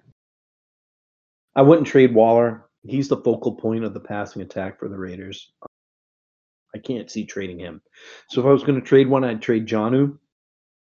I 1.56 1.62
wouldn't 1.62 1.88
trade 1.88 2.14
Waller. 2.14 2.66
He's 2.84 3.10
the 3.10 3.18
focal 3.18 3.56
point 3.56 3.84
of 3.84 3.94
the 3.94 4.00
passing 4.00 4.42
attack 4.42 4.80
for 4.80 4.88
the 4.88 4.98
Raiders. 4.98 5.52
I 6.74 6.80
can't 6.80 7.12
see 7.12 7.26
trading 7.26 7.60
him. 7.60 7.82
So 8.30 8.42
if 8.42 8.48
I 8.48 8.52
was 8.52 8.64
going 8.64 8.80
to 8.80 8.86
trade 8.86 9.10
one, 9.10 9.24
I'd 9.24 9.42
trade 9.42 9.68
Jonnu, 9.68 10.18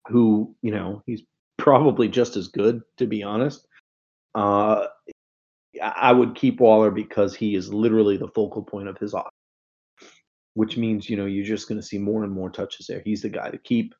who, 0.07 0.55
you 0.62 0.70
know, 0.70 1.03
he's 1.05 1.22
probably 1.59 2.09
just 2.09 2.36
as 2.36 2.49
good, 2.49 2.80
to 2.99 3.07
be 3.07 3.22
honest. 3.22 3.66
Uh, 4.34 4.86
I 5.82 6.12
would 6.12 6.36
keep 6.36 6.61
Waller 6.61 6.92
because 6.92 7.34
he 7.34 7.57
is 7.57 7.74
literally 7.74 8.16
the 8.16 8.28
focal 8.28 8.62
point 8.62 8.88
of 8.88 8.97
his 8.99 9.14
offense 9.14 9.30
which 10.55 10.76
means 10.76 11.09
you 11.09 11.16
know 11.16 11.26
you're 11.26 11.44
just 11.44 11.68
going 11.68 11.80
to 11.80 11.86
see 11.86 11.98
more 11.98 12.24
and 12.24 12.32
more 12.32 12.50
touches 12.50 12.86
there. 12.86 13.02
He's 13.05 13.22
the 13.22 13.28
guy 13.28 13.50
to 13.50 13.59
keep. 13.59 13.94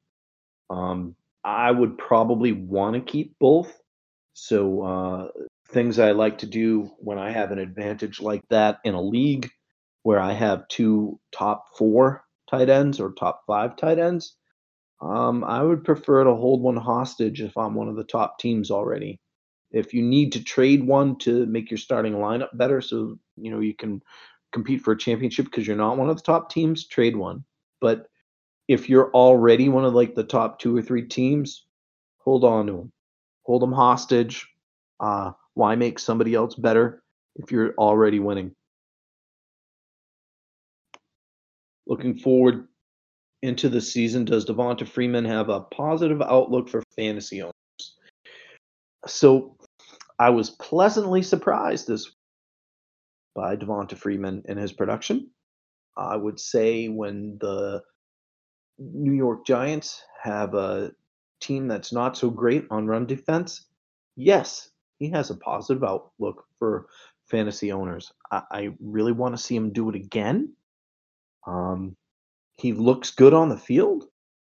Um, 0.71 1.15
I 1.45 1.71
would 1.71 1.99
probably 1.99 2.53
want 2.53 2.95
to 2.95 3.01
keep 3.01 3.39
both. 3.39 3.79
So 4.33 4.83
uh, 4.83 5.29
things 5.69 5.99
I 5.99 6.13
like 6.13 6.39
to 6.39 6.47
do 6.47 6.91
when 6.99 7.19
I 7.19 7.31
have 7.31 7.53
an 7.53 7.59
advantage 7.59 8.21
like 8.21 8.43
that 8.49 8.79
in 8.85 8.95
a 8.95 9.03
league 9.03 9.51
where 10.03 10.19
I 10.19 10.33
have 10.33 10.69
two 10.69 11.21
top 11.33 11.77
four 11.77 12.25
tight 12.51 12.69
ends 12.69 13.01
or 13.01 13.13
top 13.13 13.43
five 13.47 13.77
tight 13.77 13.99
ends, 13.99 14.37
um, 15.01 15.45
I 15.45 15.63
would 15.63 15.85
prefer 15.85 16.25
to 16.25 16.35
hold 16.35 16.63
one 16.63 16.77
hostage 16.77 17.41
if 17.41 17.57
I'm 17.57 17.75
one 17.75 17.89
of 17.89 17.97
the 17.97 18.05
top 18.05 18.39
teams 18.39 18.71
already. 18.71 19.21
If 19.71 19.93
you 19.93 20.03
need 20.03 20.33
to 20.33 20.45
trade 20.45 20.87
one 20.87 21.17
to 21.21 21.47
make 21.47 21.71
your 21.71 21.79
starting 21.79 22.15
lineup 22.15 22.57
better, 22.57 22.81
so 22.81 23.19
you 23.37 23.51
know 23.51 23.61
you 23.61 23.75
can 23.75 24.03
compete 24.55 24.81
for 24.81 24.93
a 24.93 24.99
championship 24.99 25.47
because 25.47 25.67
you're 25.67 25.77
not 25.77 25.99
one 25.99 26.09
of 26.09 26.17
the 26.17 26.23
top 26.23 26.49
teams, 26.49 26.87
trade 26.87 27.17
one. 27.17 27.45
But 27.81 28.07
if 28.69 28.89
you're 28.89 29.11
already 29.11 29.69
one 29.69 29.85
of 29.85 29.93
like 29.93 30.15
the 30.15 30.25
top 30.25 30.59
two 30.59 30.75
or 30.75 30.81
three 30.81 31.03
teams, 31.03 31.67
hold 32.19 32.45
on 32.45 32.67
to 32.69 32.73
them, 32.73 32.93
hold 33.43 33.61
them 33.61 33.73
hostage. 33.73 34.49
Uh, 35.01 35.33
why 35.55 35.75
make 35.75 35.99
somebody 35.99 36.35
else 36.35 36.55
better 36.55 37.03
if 37.37 37.51
you're 37.51 37.75
already 37.77 38.21
winning? 38.21 38.53
Looking 41.87 42.17
forward 42.17 42.69
into 43.43 43.69
the 43.69 43.81
season, 43.81 44.25
does 44.25 44.47
Devonta 44.47 44.89
Freeman 44.89 45.27
have 45.27 45.51
a 45.51 45.61
positive 45.61 46.23
outlook 46.23 46.69
for 46.71 46.83
fantasy 46.97 47.43
owners? 47.43 47.53
So 49.07 49.57
I 50.19 50.31
was 50.31 50.51
pleasantly 50.51 51.23
surprised 51.23 51.89
this 51.89 52.11
by 53.35 53.57
Devonta 53.57 53.97
Freeman 53.97 54.43
in 54.47 54.57
his 54.57 54.73
production. 54.73 55.31
I 55.97 56.17
would 56.17 56.41
say 56.41 56.89
when 56.89 57.39
the 57.41 57.83
New 58.79 59.13
York 59.13 59.47
Giants 59.47 60.03
have 60.23 60.55
a 60.55 60.93
team 61.41 61.69
that's 61.69 61.93
not 61.93 62.17
so 62.17 62.31
great 62.31 62.67
on 62.71 62.87
run 62.87 63.07
defense, 63.07 63.67
yes, 64.17 64.71
he 64.99 65.11
has 65.11 65.31
a 65.31 65.37
positive 65.37 65.85
outlook 65.85 66.45
for 66.59 66.87
fantasy 67.27 67.73
owners. 67.73 68.13
I, 68.31 68.43
I 68.51 68.69
really 68.81 69.13
want 69.13 69.37
to 69.37 69.43
see 69.43 69.57
him 69.57 69.73
do 69.73 69.89
it 69.91 69.95
again. 69.97 70.55
Um, 71.47 71.97
he 72.57 72.73
looks 72.73 73.11
good 73.11 73.35
on 73.35 73.49
the 73.49 73.59
field. 73.59 74.05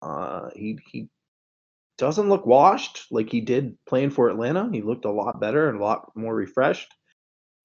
Uh, 0.01 0.49
he 0.55 0.79
he 0.91 1.09
doesn't 1.97 2.29
look 2.29 2.45
washed 2.45 3.05
like 3.09 3.29
he 3.29 3.41
did 3.41 3.75
playing 3.87 4.11
for 4.11 4.29
Atlanta. 4.29 4.69
He 4.71 4.81
looked 4.81 5.05
a 5.05 5.11
lot 5.11 5.39
better 5.39 5.69
and 5.69 5.79
a 5.79 5.83
lot 5.83 6.11
more 6.15 6.35
refreshed. 6.35 6.93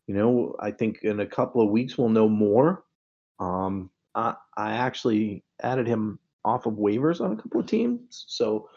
You 0.06 0.14
know, 0.14 0.56
I 0.58 0.70
think 0.70 1.00
in 1.02 1.20
a 1.20 1.26
couple 1.26 1.62
of 1.62 1.70
weeks 1.70 1.96
we'll 1.96 2.08
know 2.08 2.28
more. 2.28 2.84
Um, 3.38 3.90
I, 4.14 4.34
I 4.56 4.72
actually 4.72 5.44
added 5.62 5.86
him 5.86 6.18
off 6.44 6.66
of 6.66 6.74
waivers 6.74 7.20
on 7.20 7.32
a 7.32 7.36
couple 7.36 7.60
of 7.60 7.66
teams, 7.66 8.24
so 8.26 8.68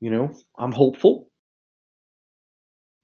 you 0.00 0.10
know 0.10 0.34
I'm 0.58 0.72
hopeful. 0.72 1.30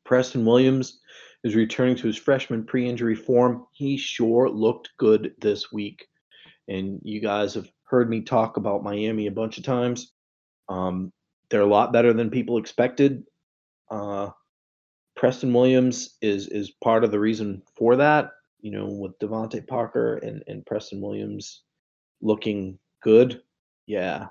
Preston 0.04 0.44
Williams 0.44 1.00
is 1.44 1.54
returning 1.54 1.96
to 1.96 2.06
his 2.06 2.16
freshman 2.16 2.64
pre-injury 2.64 3.14
form. 3.14 3.66
He 3.72 3.96
sure 3.96 4.48
looked 4.48 4.90
good 4.98 5.34
this 5.38 5.70
week, 5.70 6.06
and 6.68 7.00
you 7.02 7.20
guys 7.20 7.54
have 7.54 7.70
heard 7.84 8.08
me 8.08 8.22
talk 8.22 8.56
about 8.56 8.82
Miami 8.82 9.26
a 9.26 9.32
bunch 9.32 9.58
of 9.58 9.64
times. 9.64 10.12
Um, 10.68 11.12
they're 11.50 11.60
a 11.62 11.66
lot 11.66 11.92
better 11.92 12.12
than 12.12 12.30
people 12.30 12.58
expected. 12.58 13.24
Uh, 13.90 14.30
Preston 15.18 15.52
Williams 15.52 16.16
is 16.22 16.46
is 16.46 16.70
part 16.70 17.02
of 17.02 17.10
the 17.10 17.18
reason 17.18 17.60
for 17.76 17.96
that. 17.96 18.30
You 18.60 18.70
know, 18.70 18.86
with 18.86 19.18
DeVante 19.18 19.66
Parker 19.66 20.16
and 20.18 20.42
and 20.46 20.64
Preston 20.64 21.00
Williams 21.00 21.62
looking 22.22 22.78
good. 23.02 23.42
Yeah, 23.86 24.26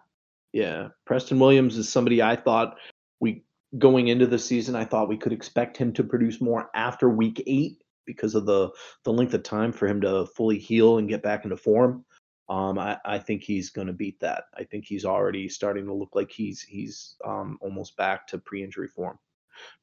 yeah. 0.54 0.88
Preston 1.06 1.40
Williams 1.40 1.78
is 1.78 1.90
somebody 1.90 2.22
I 2.22 2.38
thought 2.38 2.78
we 3.20 3.44
going 3.78 4.08
into 4.08 4.28
the 4.28 4.40
season. 4.40 4.76
I 4.76 4.86
thought 4.86 5.10
we 5.10 5.18
could 5.18 5.34
expect 5.34 5.76
him 5.76 5.92
to 5.94 6.06
produce 6.06 6.40
more 6.40 6.70
after 6.74 7.10
week 7.10 7.44
eight 7.46 7.84
because 8.06 8.34
of 8.34 8.46
the 8.46 8.70
the 9.04 9.12
length 9.12 9.34
of 9.34 9.44
time 9.44 9.74
for 9.74 9.88
him 9.88 10.00
to 10.02 10.26
fully 10.38 10.58
heal 10.58 11.00
and 11.00 11.10
get 11.10 11.22
back 11.22 11.44
into 11.44 11.58
form. 11.58 12.06
Um, 12.50 12.80
I, 12.80 12.98
I 13.04 13.20
think 13.20 13.44
he's 13.44 13.72
going 13.72 13.88
to 13.88 13.94
beat 13.94 14.22
that. 14.22 14.46
I 14.58 14.64
think 14.64 14.86
he's 14.86 15.04
already 15.04 15.50
starting 15.50 15.86
to 15.88 15.94
look 15.94 16.16
like 16.16 16.32
he's 16.32 16.62
he's 16.62 17.18
um, 17.26 17.58
almost 17.60 17.98
back 17.98 18.26
to 18.28 18.38
pre-injury 18.38 18.88
form. 18.88 19.20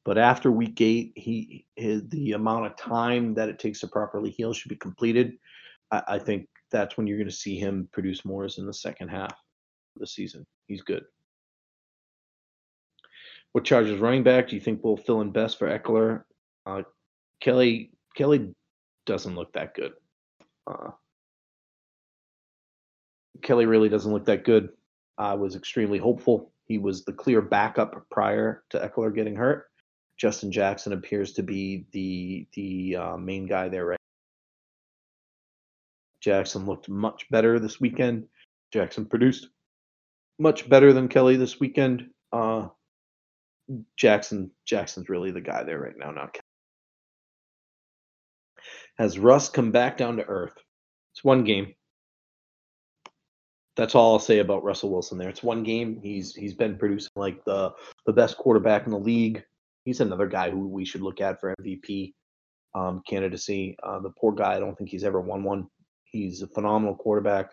But 0.03 0.17
after 0.17 0.51
week 0.51 0.81
eight, 0.81 1.13
he 1.15 1.65
the 1.77 2.33
amount 2.33 2.67
of 2.67 2.77
time 2.77 3.33
that 3.35 3.49
it 3.49 3.59
takes 3.59 3.79
to 3.81 3.87
properly 3.87 4.29
heal 4.29 4.53
should 4.53 4.69
be 4.69 4.75
completed. 4.75 5.33
I, 5.91 6.03
I 6.07 6.19
think 6.19 6.47
that's 6.71 6.97
when 6.97 7.07
you're 7.07 7.17
going 7.17 7.29
to 7.29 7.35
see 7.35 7.57
him 7.57 7.87
produce 7.91 8.25
more 8.25 8.45
is 8.45 8.57
in 8.57 8.65
the 8.65 8.73
second 8.73 9.09
half 9.09 9.31
of 9.31 9.99
the 9.99 10.07
season. 10.07 10.45
He's 10.67 10.81
good. 10.81 11.03
What 13.53 13.63
Chargers 13.63 13.99
running 13.99 14.23
back 14.23 14.49
do 14.49 14.55
you 14.55 14.61
think 14.61 14.83
will 14.83 14.97
fill 14.97 15.21
in 15.21 15.31
best 15.31 15.57
for 15.57 15.67
Ekeler? 15.67 16.23
Uh, 16.65 16.81
Kelly 17.39 17.91
Kelly 18.15 18.53
doesn't 19.05 19.35
look 19.35 19.53
that 19.53 19.73
good. 19.73 19.93
Uh, 20.67 20.91
Kelly 23.41 23.65
really 23.65 23.89
doesn't 23.89 24.11
look 24.11 24.25
that 24.25 24.43
good. 24.43 24.69
I 25.17 25.35
was 25.35 25.55
extremely 25.55 25.99
hopeful. 25.99 26.51
He 26.65 26.77
was 26.77 27.05
the 27.05 27.13
clear 27.13 27.41
backup 27.41 28.05
prior 28.09 28.63
to 28.71 28.79
Ekeler 28.79 29.13
getting 29.13 29.35
hurt. 29.35 29.67
Justin 30.17 30.51
Jackson 30.51 30.93
appears 30.93 31.33
to 31.33 31.43
be 31.43 31.85
the 31.91 32.47
the 32.53 32.95
uh, 32.95 33.17
main 33.17 33.45
guy 33.45 33.69
there 33.69 33.85
right. 33.85 33.99
Jackson 36.21 36.65
looked 36.65 36.89
much 36.89 37.29
better 37.29 37.59
this 37.59 37.79
weekend. 37.79 38.27
Jackson 38.73 39.05
produced 39.05 39.49
much 40.39 40.67
better 40.67 40.91
than 40.93 41.07
Kelly 41.07 41.35
this 41.35 41.59
weekend. 41.59 42.07
Uh, 42.31 42.69
Jackson 43.97 44.51
Jackson's 44.65 45.09
really 45.09 45.31
the 45.31 45.41
guy 45.41 45.63
there 45.63 45.79
right 45.79 45.97
now, 45.97 46.11
not 46.11 46.33
Kelly. 46.33 46.41
Has 48.97 49.19
Russ 49.19 49.49
come 49.49 49.71
back 49.71 49.97
down 49.97 50.17
to 50.17 50.23
earth? 50.23 50.53
It's 51.13 51.23
one 51.23 51.43
game 51.43 51.75
that's 53.75 53.95
all 53.95 54.13
I'll 54.13 54.19
say 54.19 54.39
about 54.39 54.63
Russell 54.63 54.89
Wilson. 54.91 55.17
There, 55.17 55.29
it's 55.29 55.43
one 55.43 55.63
game. 55.63 55.99
He's 56.01 56.33
he's 56.33 56.53
been 56.53 56.77
producing 56.77 57.11
like 57.15 57.43
the 57.45 57.71
the 58.05 58.13
best 58.13 58.37
quarterback 58.37 58.85
in 58.85 58.91
the 58.91 58.99
league. 58.99 59.43
He's 59.83 60.01
another 60.01 60.27
guy 60.27 60.49
who 60.49 60.67
we 60.67 60.85
should 60.85 61.01
look 61.01 61.21
at 61.21 61.39
for 61.39 61.53
MVP 61.61 62.13
um, 62.73 63.01
candidacy. 63.07 63.75
Uh, 63.83 63.99
the 63.99 64.11
poor 64.19 64.33
guy, 64.33 64.55
I 64.55 64.59
don't 64.59 64.75
think 64.77 64.89
he's 64.89 65.03
ever 65.03 65.21
won 65.21 65.43
one. 65.43 65.67
He's 66.05 66.41
a 66.41 66.47
phenomenal 66.47 66.95
quarterback. 66.95 67.51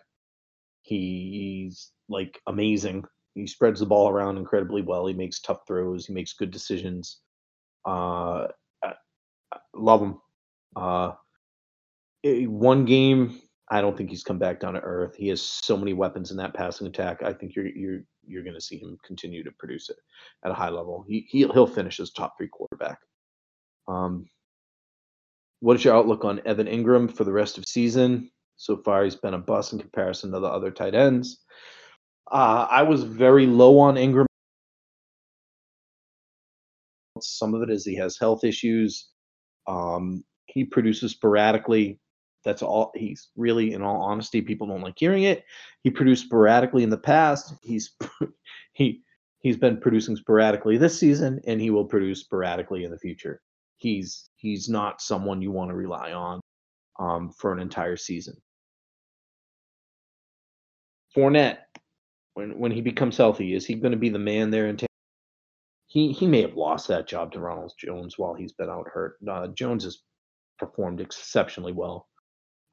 He, 0.81 1.63
he's 1.65 1.91
like 2.09 2.39
amazing. 2.47 3.05
He 3.35 3.47
spreads 3.47 3.79
the 3.79 3.85
ball 3.85 4.09
around 4.09 4.37
incredibly 4.37 4.81
well. 4.81 5.05
He 5.05 5.13
makes 5.13 5.41
tough 5.41 5.59
throws. 5.67 6.05
He 6.05 6.13
makes 6.13 6.33
good 6.33 6.51
decisions. 6.51 7.19
Uh, 7.85 8.47
I, 8.83 8.93
I 9.51 9.57
love 9.73 10.01
him. 10.01 10.21
Uh, 10.75 11.11
one 12.23 12.85
game 12.85 13.39
I 13.71 13.81
don't 13.81 13.97
think 13.97 14.09
he's 14.09 14.23
come 14.23 14.39
back 14.39 14.59
down 14.59 14.73
to 14.73 14.81
earth. 14.81 15.15
He 15.15 15.29
has 15.29 15.41
so 15.41 15.77
many 15.77 15.93
weapons 15.93 16.31
in 16.31 16.37
that 16.37 16.53
passing 16.53 16.87
attack. 16.87 17.23
I 17.23 17.33
think 17.33 17.55
you're 17.55 17.67
you're 17.67 18.01
you're 18.25 18.43
going 18.43 18.55
to 18.55 18.61
see 18.61 18.77
him 18.77 18.97
continue 19.05 19.43
to 19.43 19.51
produce 19.51 19.89
it 19.89 19.97
at 20.45 20.51
a 20.51 20.55
high 20.55 20.69
level. 20.69 21.05
He 21.07 21.25
he'll, 21.29 21.51
he'll 21.53 21.67
finish 21.67 21.99
as 21.99 22.11
top 22.11 22.35
three 22.37 22.49
quarterback. 22.49 22.99
Um, 23.87 24.25
what 25.61 25.77
is 25.77 25.85
your 25.85 25.95
outlook 25.95 26.25
on 26.25 26.41
Evan 26.45 26.67
Engram 26.67 27.15
for 27.15 27.23
the 27.23 27.31
rest 27.31 27.57
of 27.57 27.63
season? 27.67 28.29
So 28.57 28.77
far, 28.77 29.03
he's 29.03 29.15
been 29.15 29.33
a 29.33 29.39
bust 29.39 29.73
in 29.73 29.79
comparison 29.79 30.31
to 30.31 30.39
the 30.39 30.47
other 30.47 30.71
tight 30.71 30.93
ends. 30.93 31.39
Uh, 32.31 32.67
I 32.69 32.83
was 32.83 33.03
very 33.03 33.45
low 33.45 33.79
on 33.79 33.97
Ingram. 33.97 34.27
Some 37.21 37.53
of 37.53 37.61
it 37.61 37.69
is 37.69 37.85
he 37.85 37.95
has 37.95 38.17
health 38.17 38.43
issues. 38.43 39.09
Um, 39.67 40.23
he 40.47 40.65
produces 40.65 41.11
sporadically. 41.13 41.99
That's 42.43 42.61
all 42.61 42.91
he's 42.95 43.29
really, 43.35 43.73
in 43.73 43.81
all 43.81 44.01
honesty, 44.01 44.41
people 44.41 44.67
don't 44.67 44.81
like 44.81 44.95
hearing 44.97 45.23
it. 45.23 45.45
He 45.83 45.89
produced 45.89 46.25
sporadically 46.25 46.83
in 46.83 46.89
the 46.89 46.97
past. 46.97 47.53
He's 47.63 47.95
he 48.73 49.01
he's 49.39 49.57
been 49.57 49.77
producing 49.77 50.15
sporadically 50.15 50.77
this 50.77 50.99
season, 50.99 51.41
and 51.45 51.61
he 51.61 51.69
will 51.69 51.85
produce 51.85 52.21
sporadically 52.21 52.83
in 52.83 52.91
the 52.91 52.99
future. 52.99 53.41
He's 53.77 54.29
he's 54.35 54.69
not 54.69 55.01
someone 55.01 55.41
you 55.41 55.51
want 55.51 55.69
to 55.69 55.75
rely 55.75 56.11
on 56.13 56.41
um, 56.99 57.31
for 57.31 57.53
an 57.53 57.59
entire 57.59 57.97
season. 57.97 58.35
Fournette, 61.15 61.59
when 62.33 62.57
when 62.57 62.71
he 62.71 62.81
becomes 62.81 63.17
healthy, 63.17 63.53
is 63.53 63.65
he 63.65 63.75
going 63.75 63.91
to 63.91 63.97
be 63.97 64.09
the 64.09 64.19
man 64.19 64.49
there? 64.49 64.67
And 64.67 64.83
he 65.87 66.11
he 66.11 66.27
may 66.27 66.41
have 66.41 66.55
lost 66.55 66.87
that 66.87 67.07
job 67.07 67.31
to 67.33 67.39
Ronald 67.39 67.73
Jones 67.77 68.17
while 68.17 68.33
he's 68.33 68.53
been 68.53 68.69
out 68.69 68.87
hurt. 68.91 69.17
Uh, 69.29 69.47
Jones 69.47 69.83
has 69.83 69.99
performed 70.57 71.01
exceptionally 71.01 71.73
well. 71.73 72.07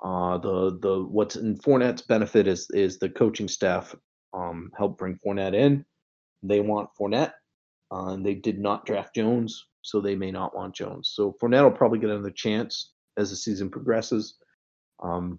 Uh, 0.02 0.38
the 0.38 0.78
the 0.80 1.04
what's 1.04 1.36
in 1.36 1.58
Fournette's 1.58 2.02
benefit 2.02 2.46
is 2.46 2.68
is 2.70 2.98
the 2.98 3.08
coaching 3.08 3.48
staff 3.48 3.94
um, 4.32 4.70
helped 4.76 4.98
bring 4.98 5.18
Fournette 5.24 5.54
in. 5.54 5.84
They 6.42 6.60
want 6.60 6.90
Fournette, 6.98 7.32
uh, 7.92 8.08
and 8.08 8.24
they 8.24 8.34
did 8.34 8.58
not 8.58 8.86
draft 8.86 9.14
Jones, 9.14 9.66
so 9.82 10.00
they 10.00 10.14
may 10.16 10.30
not 10.30 10.54
want 10.54 10.74
Jones. 10.74 11.12
So 11.14 11.36
Fournette 11.40 11.64
will 11.64 11.70
probably 11.70 11.98
get 11.98 12.10
another 12.10 12.30
chance 12.30 12.92
as 13.16 13.30
the 13.30 13.36
season 13.36 13.70
progresses. 13.70 14.36
Um, 15.02 15.38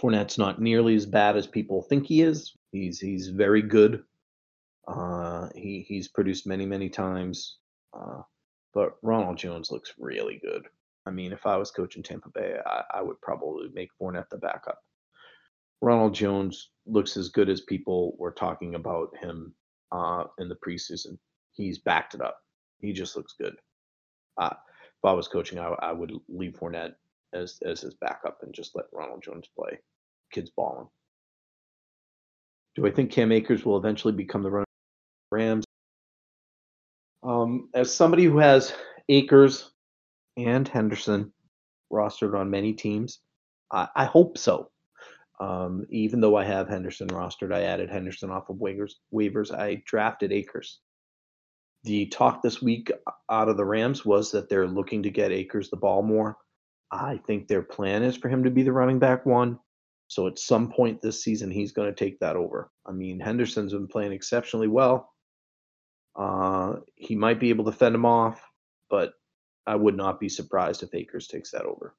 Fournette's 0.00 0.38
not 0.38 0.60
nearly 0.60 0.96
as 0.96 1.06
bad 1.06 1.36
as 1.36 1.46
people 1.46 1.82
think 1.82 2.06
he 2.06 2.22
is. 2.22 2.52
He's 2.72 2.98
he's 2.98 3.28
very 3.28 3.62
good. 3.62 4.02
Uh, 4.88 5.48
he 5.54 5.84
he's 5.86 6.08
produced 6.08 6.46
many 6.46 6.66
many 6.66 6.88
times, 6.88 7.58
uh, 7.92 8.22
but 8.74 8.96
Ronald 9.02 9.38
Jones 9.38 9.70
looks 9.70 9.94
really 9.98 10.40
good. 10.42 10.66
I 11.10 11.12
mean, 11.12 11.32
if 11.32 11.44
I 11.44 11.56
was 11.56 11.72
coaching 11.72 12.04
Tampa 12.04 12.28
Bay, 12.32 12.54
I, 12.64 12.82
I 12.94 13.02
would 13.02 13.20
probably 13.20 13.68
make 13.74 13.90
Fournette 14.00 14.28
the 14.30 14.38
backup. 14.38 14.78
Ronald 15.82 16.14
Jones 16.14 16.70
looks 16.86 17.16
as 17.16 17.30
good 17.30 17.48
as 17.48 17.62
people 17.62 18.14
were 18.16 18.30
talking 18.30 18.76
about 18.76 19.08
him 19.20 19.52
uh, 19.90 20.24
in 20.38 20.48
the 20.48 20.58
preseason. 20.64 21.18
He's 21.50 21.78
backed 21.80 22.14
it 22.14 22.20
up. 22.20 22.38
He 22.78 22.92
just 22.92 23.16
looks 23.16 23.34
good. 23.40 23.56
Uh, 24.40 24.50
if 24.52 25.04
I 25.04 25.12
was 25.12 25.26
coaching, 25.26 25.58
I, 25.58 25.74
I 25.80 25.90
would 25.90 26.12
leave 26.28 26.52
Fournette 26.52 26.94
as 27.32 27.58
as 27.66 27.80
his 27.80 27.94
backup 27.94 28.38
and 28.42 28.54
just 28.54 28.76
let 28.76 28.86
Ronald 28.92 29.22
Jones 29.24 29.48
play. 29.58 29.80
Kids 30.32 30.52
balling. 30.56 30.86
Do 32.76 32.86
I 32.86 32.92
think 32.92 33.10
Cam 33.10 33.32
Akers 33.32 33.64
will 33.64 33.78
eventually 33.78 34.12
become 34.12 34.44
the 34.44 34.50
running 34.50 34.66
Rams? 35.32 35.64
Um, 37.24 37.68
as 37.74 37.92
somebody 37.92 38.26
who 38.26 38.38
has 38.38 38.72
Akers 39.08 39.72
and 40.36 40.66
Henderson 40.66 41.32
rostered 41.92 42.38
on 42.38 42.50
many 42.50 42.72
teams. 42.72 43.20
I, 43.72 43.88
I 43.94 44.04
hope 44.04 44.38
so. 44.38 44.70
Um, 45.40 45.86
even 45.90 46.20
though 46.20 46.36
I 46.36 46.44
have 46.44 46.68
Henderson 46.68 47.08
rostered, 47.08 47.54
I 47.54 47.62
added 47.62 47.90
Henderson 47.90 48.30
off 48.30 48.50
of 48.50 48.56
waivers. 48.56 48.92
Waivers. 49.12 49.52
I 49.52 49.82
drafted 49.86 50.32
Akers. 50.32 50.80
The 51.84 52.06
talk 52.06 52.42
this 52.42 52.60
week 52.60 52.92
out 53.30 53.48
of 53.48 53.56
the 53.56 53.64
Rams 53.64 54.04
was 54.04 54.30
that 54.32 54.50
they're 54.50 54.68
looking 54.68 55.02
to 55.02 55.10
get 55.10 55.32
Akers 55.32 55.70
the 55.70 55.76
ball 55.76 56.02
more. 56.02 56.36
I 56.92 57.20
think 57.26 57.48
their 57.48 57.62
plan 57.62 58.02
is 58.02 58.16
for 58.16 58.28
him 58.28 58.44
to 58.44 58.50
be 58.50 58.62
the 58.62 58.72
running 58.72 58.98
back 58.98 59.24
one. 59.24 59.58
So 60.08 60.26
at 60.26 60.38
some 60.38 60.70
point 60.70 61.00
this 61.00 61.22
season, 61.22 61.50
he's 61.50 61.72
going 61.72 61.88
to 61.88 61.94
take 61.94 62.18
that 62.18 62.36
over. 62.36 62.70
I 62.84 62.92
mean, 62.92 63.20
Henderson's 63.20 63.72
been 63.72 63.86
playing 63.86 64.12
exceptionally 64.12 64.68
well. 64.68 65.10
Uh, 66.16 66.76
he 66.96 67.14
might 67.14 67.38
be 67.38 67.48
able 67.50 67.64
to 67.64 67.72
fend 67.72 67.94
him 67.94 68.04
off, 68.04 68.42
but 68.90 69.12
I 69.66 69.76
would 69.76 69.96
not 69.96 70.20
be 70.20 70.28
surprised 70.28 70.82
if 70.82 70.94
Akers 70.94 71.26
takes 71.26 71.50
that 71.50 71.64
over. 71.64 71.94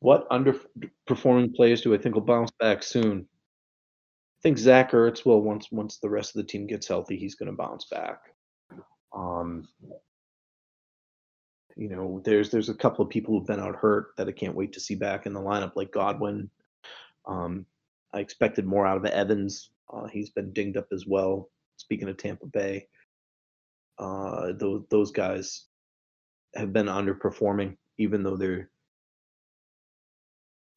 What 0.00 0.28
underperforming 0.28 1.54
players 1.54 1.80
do 1.80 1.94
I 1.94 1.98
think 1.98 2.14
will 2.14 2.22
bounce 2.22 2.50
back 2.60 2.82
soon? 2.82 3.26
I 4.38 4.40
think 4.42 4.58
Zach 4.58 4.92
Ertz 4.92 5.24
will 5.24 5.40
once 5.40 5.72
once 5.72 5.98
the 5.98 6.10
rest 6.10 6.36
of 6.36 6.42
the 6.42 6.48
team 6.48 6.66
gets 6.66 6.86
healthy, 6.86 7.16
he's 7.16 7.36
going 7.36 7.50
to 7.50 7.56
bounce 7.56 7.86
back. 7.86 8.20
Um, 9.14 9.66
you 11.76 11.88
know, 11.88 12.20
there's 12.24 12.50
there's 12.50 12.68
a 12.68 12.74
couple 12.74 13.04
of 13.04 13.10
people 13.10 13.32
who've 13.32 13.46
been 13.46 13.60
out 13.60 13.76
hurt 13.76 14.08
that 14.16 14.28
I 14.28 14.32
can't 14.32 14.54
wait 14.54 14.72
to 14.74 14.80
see 14.80 14.94
back 14.94 15.26
in 15.26 15.32
the 15.32 15.40
lineup, 15.40 15.72
like 15.74 15.90
Godwin. 15.90 16.50
Um, 17.26 17.66
I 18.12 18.20
expected 18.20 18.66
more 18.66 18.86
out 18.86 18.98
of 18.98 19.04
Evans. 19.06 19.70
Uh, 19.92 20.06
he's 20.06 20.30
been 20.30 20.52
dinged 20.52 20.76
up 20.76 20.88
as 20.92 21.06
well. 21.06 21.50
Speaking 21.76 22.08
of 22.08 22.16
Tampa 22.16 22.46
Bay, 22.46 22.86
uh, 23.98 24.52
those 24.58 24.82
those 24.90 25.10
guys 25.10 25.66
have 26.54 26.72
been 26.72 26.86
underperforming, 26.86 27.76
even 27.98 28.22
though 28.22 28.36
they're 28.36 28.70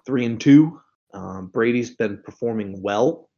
three 0.06 0.26
and 0.26 0.40
two. 0.40 0.80
Um, 1.14 1.48
Brady's 1.48 1.96
been 1.96 2.22
performing 2.24 2.82
well 2.82 3.30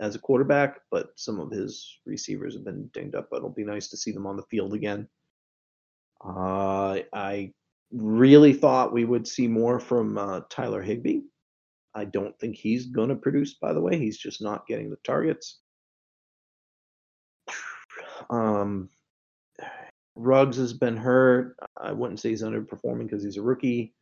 as 0.00 0.14
a 0.14 0.18
quarterback, 0.18 0.80
but 0.90 1.10
some 1.16 1.40
of 1.40 1.50
his 1.50 1.98
receivers 2.04 2.54
have 2.54 2.64
been 2.64 2.88
dinged 2.92 3.14
up. 3.14 3.28
But 3.30 3.38
it'll 3.38 3.50
be 3.50 3.64
nice 3.64 3.88
to 3.88 3.96
see 3.96 4.12
them 4.12 4.26
on 4.26 4.36
the 4.36 4.42
field 4.44 4.74
again. 4.74 5.08
Uh, 6.24 7.00
I 7.12 7.52
really 7.92 8.52
thought 8.52 8.92
we 8.92 9.04
would 9.04 9.26
see 9.26 9.46
more 9.46 9.78
from 9.78 10.18
uh, 10.18 10.40
Tyler 10.50 10.82
Higbee. 10.82 11.20
I 11.94 12.04
don't 12.04 12.36
think 12.38 12.56
he's 12.56 12.86
going 12.86 13.10
to 13.10 13.14
produce, 13.14 13.54
by 13.54 13.72
the 13.72 13.80
way. 13.80 13.98
He's 13.98 14.18
just 14.18 14.42
not 14.42 14.66
getting 14.66 14.90
the 14.90 14.98
targets. 15.04 15.60
Um, 18.30 18.88
Ruggs 20.16 20.56
has 20.56 20.72
been 20.72 20.96
hurt. 20.96 21.56
I 21.76 21.92
wouldn't 21.92 22.20
say 22.20 22.30
he's 22.30 22.42
underperforming 22.42 23.04
because 23.04 23.22
he's 23.22 23.36
a 23.36 23.42
rookie. 23.42 23.94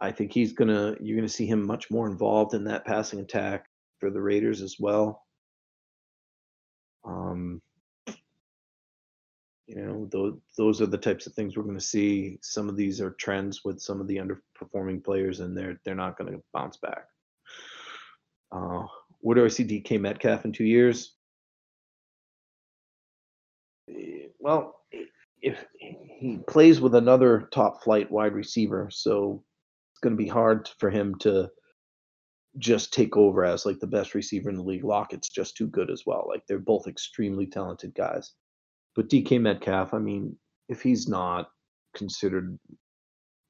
I 0.00 0.10
think 0.10 0.32
he's 0.32 0.52
gonna. 0.52 0.96
You're 1.00 1.16
gonna 1.16 1.28
see 1.28 1.46
him 1.46 1.66
much 1.66 1.90
more 1.90 2.08
involved 2.08 2.54
in 2.54 2.64
that 2.64 2.84
passing 2.84 3.20
attack 3.20 3.66
for 4.00 4.10
the 4.10 4.20
Raiders 4.20 4.60
as 4.60 4.76
well. 4.78 5.24
Um, 7.04 7.62
you 9.66 9.76
know, 9.76 10.08
those 10.10 10.34
those 10.58 10.82
are 10.82 10.86
the 10.86 10.98
types 10.98 11.26
of 11.26 11.32
things 11.32 11.56
we're 11.56 11.62
going 11.62 11.78
to 11.78 11.84
see. 11.84 12.38
Some 12.42 12.68
of 12.68 12.76
these 12.76 13.00
are 13.00 13.12
trends 13.12 13.64
with 13.64 13.80
some 13.80 14.00
of 14.00 14.06
the 14.06 14.18
underperforming 14.18 15.02
players, 15.02 15.40
and 15.40 15.56
they're 15.56 15.80
they're 15.84 15.94
not 15.94 16.18
going 16.18 16.32
to 16.32 16.42
bounce 16.52 16.76
back. 16.76 17.06
Uh, 18.52 18.84
where 19.20 19.34
do 19.34 19.44
I 19.44 19.48
see 19.48 19.64
DK 19.64 20.00
Metcalf 20.00 20.44
in 20.44 20.52
two 20.52 20.64
years? 20.64 21.14
Eh, 23.88 24.28
well, 24.38 24.80
if 25.44 25.62
he 25.78 26.38
plays 26.48 26.80
with 26.80 26.94
another 26.94 27.48
top 27.52 27.84
flight 27.84 28.10
wide 28.10 28.32
receiver, 28.32 28.88
so 28.90 29.44
it's 29.92 30.00
going 30.00 30.16
to 30.16 30.22
be 30.22 30.28
hard 30.28 30.70
for 30.78 30.88
him 30.88 31.14
to 31.20 31.50
just 32.56 32.94
take 32.94 33.14
over 33.16 33.44
as 33.44 33.66
like 33.66 33.78
the 33.78 33.86
best 33.86 34.14
receiver 34.14 34.48
in 34.48 34.56
the 34.56 34.62
league. 34.62 34.84
Lockett's 34.84 35.28
just 35.28 35.54
too 35.54 35.66
good 35.66 35.90
as 35.90 36.04
well. 36.06 36.24
Like 36.26 36.42
they're 36.46 36.58
both 36.58 36.86
extremely 36.86 37.46
talented 37.46 37.94
guys. 37.94 38.32
But 38.96 39.10
DK 39.10 39.38
Metcalf, 39.38 39.92
I 39.92 39.98
mean, 39.98 40.34
if 40.70 40.80
he's 40.80 41.08
not 41.08 41.50
considered 41.94 42.58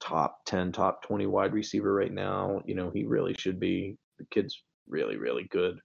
top 0.00 0.38
10, 0.46 0.72
top 0.72 1.04
20 1.04 1.26
wide 1.26 1.52
receiver 1.52 1.94
right 1.94 2.12
now, 2.12 2.60
you 2.66 2.74
know, 2.74 2.90
he 2.90 3.04
really 3.04 3.34
should 3.38 3.60
be. 3.60 3.96
The 4.18 4.26
kid's 4.32 4.60
really, 4.88 5.16
really 5.16 5.46
good. 5.48 5.78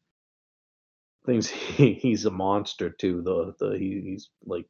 Things 1.27 1.47
he, 1.49 1.93
he's 1.93 2.25
a 2.25 2.31
monster 2.31 2.89
too. 2.89 3.21
The 3.21 3.53
the 3.59 3.77
he, 3.77 4.01
he's 4.03 4.31
like 4.43 4.69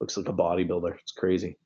looks 0.00 0.16
like 0.16 0.28
a 0.28 0.32
bodybuilder. 0.32 0.94
It's 1.00 1.12
crazy. 1.12 1.58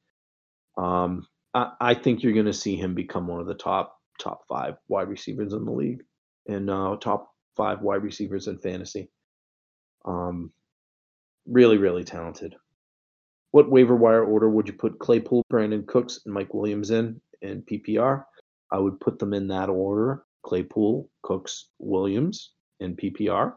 Um, 0.76 1.26
I, 1.54 1.72
I 1.80 1.94
think 1.94 2.22
you're 2.22 2.32
going 2.32 2.46
to 2.46 2.52
see 2.52 2.76
him 2.76 2.94
become 2.94 3.26
one 3.26 3.40
of 3.40 3.46
the 3.46 3.54
top 3.54 3.96
top 4.20 4.42
five 4.48 4.74
wide 4.88 5.08
receivers 5.08 5.52
in 5.52 5.64
the 5.64 5.72
league, 5.72 6.02
and 6.46 6.70
uh, 6.70 6.96
top 7.00 7.32
five 7.56 7.80
wide 7.80 8.02
receivers 8.02 8.48
in 8.48 8.58
fantasy. 8.58 9.10
Um, 10.04 10.52
really, 11.46 11.78
really 11.78 12.04
talented. 12.04 12.54
What 13.50 13.70
waiver 13.70 13.96
wire 13.96 14.24
order 14.24 14.48
would 14.48 14.68
you 14.68 14.74
put 14.74 14.98
Claypool, 14.98 15.44
Brandin 15.52 15.86
Cooks, 15.86 16.20
and 16.24 16.34
Mike 16.34 16.54
Williams 16.54 16.90
in 16.90 17.20
in 17.42 17.62
PPR? 17.62 18.24
I 18.72 18.78
would 18.78 19.00
put 19.00 19.18
them 19.18 19.34
in 19.34 19.48
that 19.48 19.68
order: 19.68 20.24
Claypool, 20.44 21.10
Cooks, 21.22 21.68
Williams 21.78 22.52
in 22.78 22.96
PPR. 22.96 23.54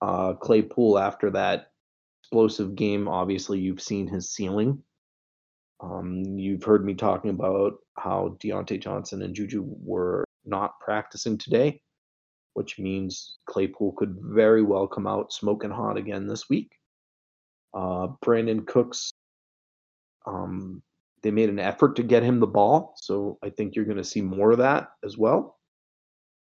Uh, 0.00 0.34
Claypool 0.34 0.98
after 0.98 1.30
that 1.30 1.72
explosive 2.28 2.74
game. 2.74 3.08
Obviously, 3.08 3.58
you've 3.58 3.80
seen 3.80 4.06
his 4.06 4.30
ceiling. 4.30 4.82
Um, 5.80 6.22
you've 6.36 6.62
heard 6.62 6.84
me 6.84 6.92
talking 6.92 7.30
about 7.30 7.76
how 7.96 8.36
Diontae 8.38 8.82
Johnson 8.82 9.22
and 9.22 9.34
Juju 9.34 9.64
were 9.64 10.24
not 10.44 10.78
practicing 10.78 11.38
today, 11.38 11.80
which 12.52 12.78
means 12.78 13.38
Claypool 13.46 13.92
could 13.92 14.18
very 14.20 14.62
well 14.62 14.86
come 14.86 15.06
out 15.06 15.32
smoking 15.32 15.70
hot 15.70 15.96
again 15.96 16.26
this 16.26 16.50
week. 16.50 16.70
Uh, 17.72 18.08
Brandin 18.22 18.66
Cooks, 18.66 19.10
um, 20.26 20.82
they 21.22 21.30
made 21.30 21.48
an 21.48 21.58
effort 21.58 21.96
to 21.96 22.02
get 22.02 22.22
him 22.22 22.40
the 22.40 22.46
ball, 22.46 22.94
so 22.96 23.38
I 23.42 23.48
think 23.48 23.74
you're 23.74 23.86
going 23.86 23.96
to 23.96 24.04
see 24.04 24.20
more 24.20 24.50
of 24.50 24.58
that 24.58 24.88
as 25.02 25.16
well. 25.16 25.56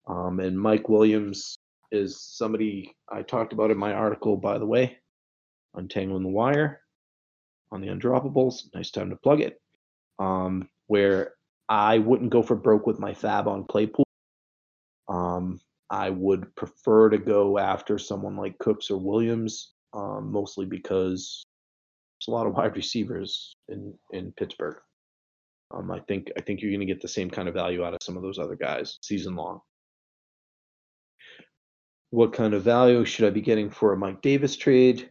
Um, 0.07 0.39
and 0.41 0.59
Mike 0.59 0.89
Williams 0.89 1.55
is 1.91 2.21
somebody 2.21 2.95
I 3.09 3.23
talked 3.23 3.53
about 3.53 3.71
in 3.71 3.77
my 3.77 3.93
article, 3.93 4.38
by 4.38 4.59
the 4.59 4.65
way, 4.65 5.01
Untangling 5.76 6.24
the 6.24 6.30
Wire 6.30 6.82
on 7.72 7.82
the 7.82 7.88
Undroppables. 7.88 8.74
Nice 8.74 8.91
time 8.91 9.09
to 9.09 9.15
plug 9.15 9.41
it. 9.41 9.61
Um, 10.19 10.69
where 10.88 11.34
I 11.69 11.99
wouldn't 11.99 12.32
go 12.32 12.43
for 12.43 12.55
broke 12.55 12.86
with 12.86 12.99
my 12.99 13.13
fab 13.13 13.47
on 13.47 13.65
Claypool. 13.65 14.05
Um, 15.07 15.59
I 15.89 16.09
would 16.09 16.53
prefer 16.55 17.09
to 17.09 17.17
go 17.17 17.57
after 17.57 17.97
someone 17.97 18.38
like 18.38 18.57
Cooks 18.59 18.91
or 18.91 18.97
Williams 18.97 19.74
um, 19.93 20.32
mostly 20.32 20.65
because 20.65 21.43
there's 22.19 22.28
a 22.28 22.36
lot 22.36 22.47
of 22.47 22.53
wide 22.57 22.76
receivers 22.76 23.53
in 23.69 23.93
in 24.11 24.32
Pittsburgh. 24.34 24.78
Um, 25.74 25.91
I 25.91 25.99
think 26.01 26.32
I 26.38 26.41
think 26.41 26.61
you're 26.61 26.72
going 26.72 26.82
to 26.82 26.86
get 26.86 27.01
the 27.01 27.07
same 27.07 27.30
kind 27.30 27.47
of 27.47 27.53
value 27.53 27.84
out 27.84 27.93
of 27.93 27.99
some 28.01 28.17
of 28.17 28.24
those 28.24 28.39
other 28.39 28.55
guys 28.55 28.99
season 29.01 29.36
long. 29.36 29.61
What 32.09 32.34
kind 32.34 32.53
of 32.53 32.63
value 32.63 33.05
should 33.05 33.26
I 33.26 33.30
be 33.30 33.41
getting 33.41 33.69
for 33.69 33.93
a 33.93 33.97
Mike 33.97 34.22
Davis 34.22 34.57
trade? 34.57 35.09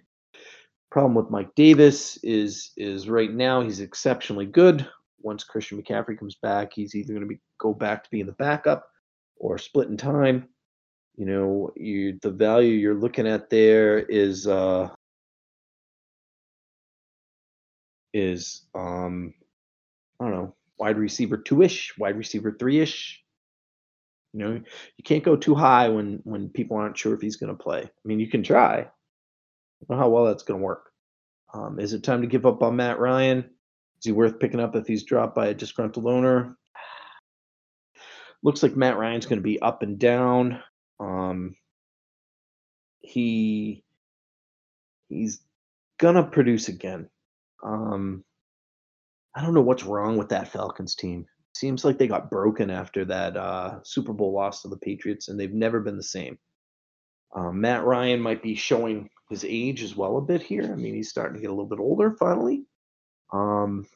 Problem 0.91 1.14
with 1.14 1.30
Mike 1.30 1.55
Davis 1.55 2.18
is 2.22 2.72
is 2.76 3.09
right 3.09 3.32
now 3.32 3.61
he's 3.61 3.80
exceptionally 3.80 4.47
good. 4.47 4.88
Once 5.22 5.45
Christian 5.45 5.80
McCaffrey 5.80 6.18
comes 6.18 6.36
back, 6.43 6.72
he's 6.72 6.95
either 6.95 7.12
going 7.12 7.22
to 7.22 7.28
be 7.28 7.41
go 7.59 7.72
back 7.72 8.03
to 8.05 8.11
being 8.11 8.26
the 8.26 8.32
backup 8.32 8.88
or 9.36 9.59
split 9.59 9.88
in 9.88 9.97
time 9.97 10.49
you 11.20 11.26
know, 11.26 11.70
you 11.76 12.18
the 12.22 12.30
value 12.30 12.72
you're 12.72 12.95
looking 12.95 13.26
at 13.26 13.51
there 13.51 13.99
is 13.99 14.47
uh 14.47 14.88
is 18.14 18.62
um 18.74 19.34
I 20.18 20.24
don't 20.24 20.34
know, 20.34 20.55
wide 20.78 20.97
receiver 20.97 21.36
two-ish, 21.36 21.93
wide 21.99 22.16
receiver 22.16 22.57
three-ish. 22.59 23.22
You 24.32 24.41
know, 24.41 24.53
you 24.53 25.05
can't 25.05 25.22
go 25.22 25.36
too 25.36 25.55
high 25.55 25.91
when 25.91 26.20
when 26.24 26.49
people 26.49 26.78
aren't 26.78 26.97
sure 26.97 27.12
if 27.12 27.20
he's 27.20 27.36
going 27.36 27.55
to 27.55 27.62
play. 27.62 27.82
I 27.82 28.09
mean, 28.09 28.18
you 28.18 28.28
can 28.28 28.43
try. 28.43 28.88
I 29.81 29.85
don't 29.89 29.97
know 29.97 30.03
how 30.03 30.11
well 30.11 30.26
that's 30.26 30.43
going 30.43 30.61
to 30.61 30.64
work. 30.64 30.91
Um, 31.53 31.81
is 31.81 31.93
it 31.93 32.05
time 32.05 32.20
to 32.20 32.28
give 32.28 32.47
up 32.47 32.62
on 32.62 32.76
Matt 32.76 32.99
Ryan? 32.99 33.39
Is 33.39 34.05
he 34.05 34.12
worth 34.12 34.39
picking 34.39 34.61
up 34.61 34.76
if 34.76 34.87
he's 34.87 35.05
dropped 35.05 35.35
by 35.35 35.49
a 35.49 35.55
disgruntled 35.55 36.07
owner? 36.07 36.57
Looks 38.43 38.62
like 38.62 38.76
Matt 38.76 38.99
Ryan's 38.99 39.26
going 39.26 39.39
to 39.39 39.43
be 39.43 39.61
up 39.61 39.83
and 39.83 39.99
down. 39.99 40.62
Um, 41.01 41.57
he 43.01 43.83
he's 45.09 45.41
gonna 45.99 46.22
produce 46.22 46.68
again. 46.68 47.09
Um, 47.62 48.24
I 49.35 49.43
don't 49.43 49.55
know 49.55 49.61
what's 49.61 49.85
wrong 49.85 50.16
with 50.16 50.28
that 50.31 50.49
Falcons 50.49 50.95
team. 50.95 51.26
Seems 51.55 51.85
like 51.85 51.99
they 51.99 52.07
got 52.07 52.31
broken 52.31 52.70
after 52.70 53.05
that 53.07 53.37
uh, 53.37 53.81
Super 53.83 54.12
Bowl 54.12 54.33
loss 54.33 54.62
to 54.62 54.68
the 54.68 54.78
Patriots, 54.78 55.28
and 55.28 55.39
they've 55.39 55.53
never 55.53 55.81
been 55.81 55.97
the 55.97 56.03
same. 56.03 56.39
Um, 57.35 57.61
Matt 57.61 57.85
Ryan 57.85 58.20
might 58.20 58.43
be 58.43 58.55
showing 58.55 59.09
his 59.28 59.45
age 59.45 59.83
as 59.83 59.97
well 59.97 60.16
a 60.16 60.20
bit 60.20 60.43
here. 60.43 60.64
I 60.64 60.76
mean, 60.76 60.95
he's 60.95 61.09
starting 61.09 61.37
to 61.37 61.41
get 61.41 61.51
a 61.51 61.55
little 61.55 61.66
bit 61.66 61.78
older 61.78 62.12
finally. 62.12 62.64
Um, 63.33 63.87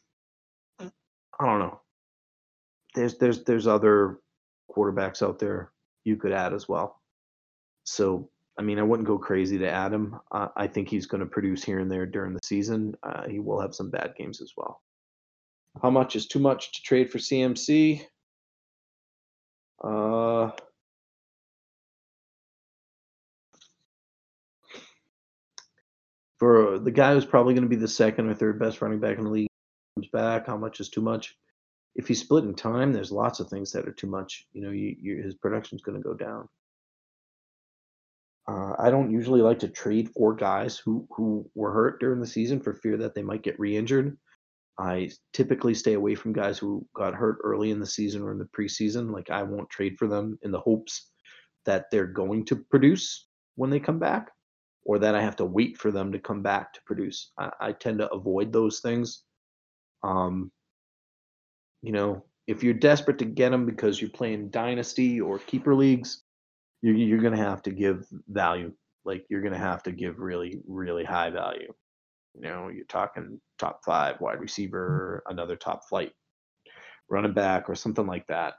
I 0.80 1.46
don't 1.46 1.58
know. 1.58 1.80
There's 2.94 3.18
there's 3.18 3.42
there's 3.42 3.66
other 3.66 4.20
quarterbacks 4.70 5.22
out 5.22 5.38
there 5.38 5.72
you 6.04 6.16
could 6.16 6.32
add 6.32 6.52
as 6.52 6.68
well. 6.68 7.00
So, 7.84 8.30
I 8.58 8.62
mean, 8.62 8.78
I 8.78 8.82
wouldn't 8.82 9.08
go 9.08 9.18
crazy 9.18 9.58
to 9.58 9.70
add 9.70 9.92
him. 9.92 10.18
Uh, 10.30 10.48
I 10.56 10.66
think 10.66 10.88
he's 10.88 11.06
going 11.06 11.20
to 11.20 11.26
produce 11.26 11.64
here 11.64 11.80
and 11.80 11.90
there 11.90 12.06
during 12.06 12.34
the 12.34 12.40
season. 12.44 12.94
Uh, 13.02 13.28
he 13.28 13.40
will 13.40 13.60
have 13.60 13.74
some 13.74 13.90
bad 13.90 14.14
games 14.16 14.40
as 14.40 14.52
well. 14.56 14.80
How 15.82 15.90
much 15.90 16.14
is 16.14 16.26
too 16.26 16.38
much 16.38 16.72
to 16.72 16.82
trade 16.82 17.10
for 17.10 17.18
CMC? 17.18 18.02
Uh, 19.82 20.50
for 26.44 26.78
the 26.78 26.90
guy 26.90 27.14
who's 27.14 27.24
probably 27.24 27.54
going 27.54 27.64
to 27.64 27.68
be 27.68 27.76
the 27.76 27.88
second 27.88 28.28
or 28.28 28.34
third 28.34 28.58
best 28.58 28.82
running 28.82 29.00
back 29.00 29.16
in 29.18 29.24
the 29.24 29.30
league 29.30 29.48
comes 29.96 30.08
back, 30.12 30.46
how 30.46 30.56
much 30.56 30.80
is 30.80 30.90
too 30.90 31.00
much? 31.00 31.34
if 31.94 32.08
he's 32.08 32.20
splitting 32.20 32.54
time, 32.54 32.92
there's 32.92 33.12
lots 33.12 33.40
of 33.40 33.48
things 33.48 33.70
that 33.72 33.86
are 33.86 33.92
too 33.92 34.06
much. 34.06 34.46
You 34.52 34.62
know, 34.62 34.70
you, 34.70 34.96
you, 35.00 35.22
his 35.22 35.34
production's 35.34 35.82
going 35.82 35.96
to 35.96 36.02
go 36.02 36.14
down. 36.14 36.48
Uh, 38.48 38.72
I 38.78 38.90
don't 38.90 39.12
usually 39.12 39.40
like 39.40 39.60
to 39.60 39.68
trade 39.68 40.10
for 40.14 40.34
guys 40.34 40.76
who 40.76 41.06
who 41.10 41.48
were 41.54 41.72
hurt 41.72 41.98
during 42.00 42.20
the 42.20 42.26
season 42.26 42.60
for 42.60 42.74
fear 42.74 42.98
that 42.98 43.14
they 43.14 43.22
might 43.22 43.42
get 43.42 43.58
re-injured. 43.58 44.18
I 44.78 45.10
typically 45.32 45.72
stay 45.72 45.94
away 45.94 46.14
from 46.14 46.32
guys 46.32 46.58
who 46.58 46.86
got 46.94 47.14
hurt 47.14 47.38
early 47.42 47.70
in 47.70 47.80
the 47.80 47.86
season 47.86 48.22
or 48.22 48.32
in 48.32 48.38
the 48.38 48.48
preseason. 48.56 49.12
Like 49.12 49.30
I 49.30 49.44
won't 49.44 49.70
trade 49.70 49.96
for 49.98 50.08
them 50.08 50.38
in 50.42 50.50
the 50.50 50.60
hopes 50.60 51.10
that 51.64 51.86
they're 51.90 52.06
going 52.06 52.44
to 52.46 52.56
produce 52.56 53.28
when 53.54 53.70
they 53.70 53.80
come 53.80 53.98
back, 53.98 54.30
or 54.84 54.98
that 54.98 55.14
I 55.14 55.22
have 55.22 55.36
to 55.36 55.44
wait 55.44 55.78
for 55.78 55.90
them 55.90 56.12
to 56.12 56.18
come 56.18 56.42
back 56.42 56.72
to 56.74 56.80
produce. 56.84 57.32
I, 57.38 57.50
I 57.60 57.72
tend 57.72 57.98
to 57.98 58.12
avoid 58.12 58.52
those 58.52 58.80
things. 58.80 59.22
Um, 60.02 60.52
you 61.82 61.92
know, 61.92 62.24
if 62.46 62.62
you're 62.62 62.74
desperate 62.74 63.18
to 63.18 63.24
get 63.24 63.50
them 63.50 63.66
because 63.66 64.00
you're 64.00 64.10
playing 64.10 64.50
dynasty 64.50 65.20
or 65.20 65.38
keeper 65.38 65.74
leagues, 65.74 66.22
you're, 66.82 66.94
you're 66.94 67.20
going 67.20 67.36
to 67.36 67.42
have 67.42 67.62
to 67.62 67.70
give 67.70 68.06
value. 68.28 68.72
Like 69.04 69.24
you're 69.28 69.40
going 69.40 69.54
to 69.54 69.58
have 69.58 69.82
to 69.84 69.92
give 69.92 70.18
really, 70.18 70.60
really 70.66 71.04
high 71.04 71.30
value. 71.30 71.72
You 72.34 72.42
know, 72.42 72.68
you're 72.68 72.84
talking 72.86 73.40
top 73.58 73.80
five 73.84 74.20
wide 74.20 74.40
receiver, 74.40 75.22
another 75.28 75.56
top 75.56 75.88
flight 75.88 76.12
running 77.08 77.32
back, 77.32 77.68
or 77.68 77.74
something 77.74 78.06
like 78.06 78.26
that. 78.26 78.54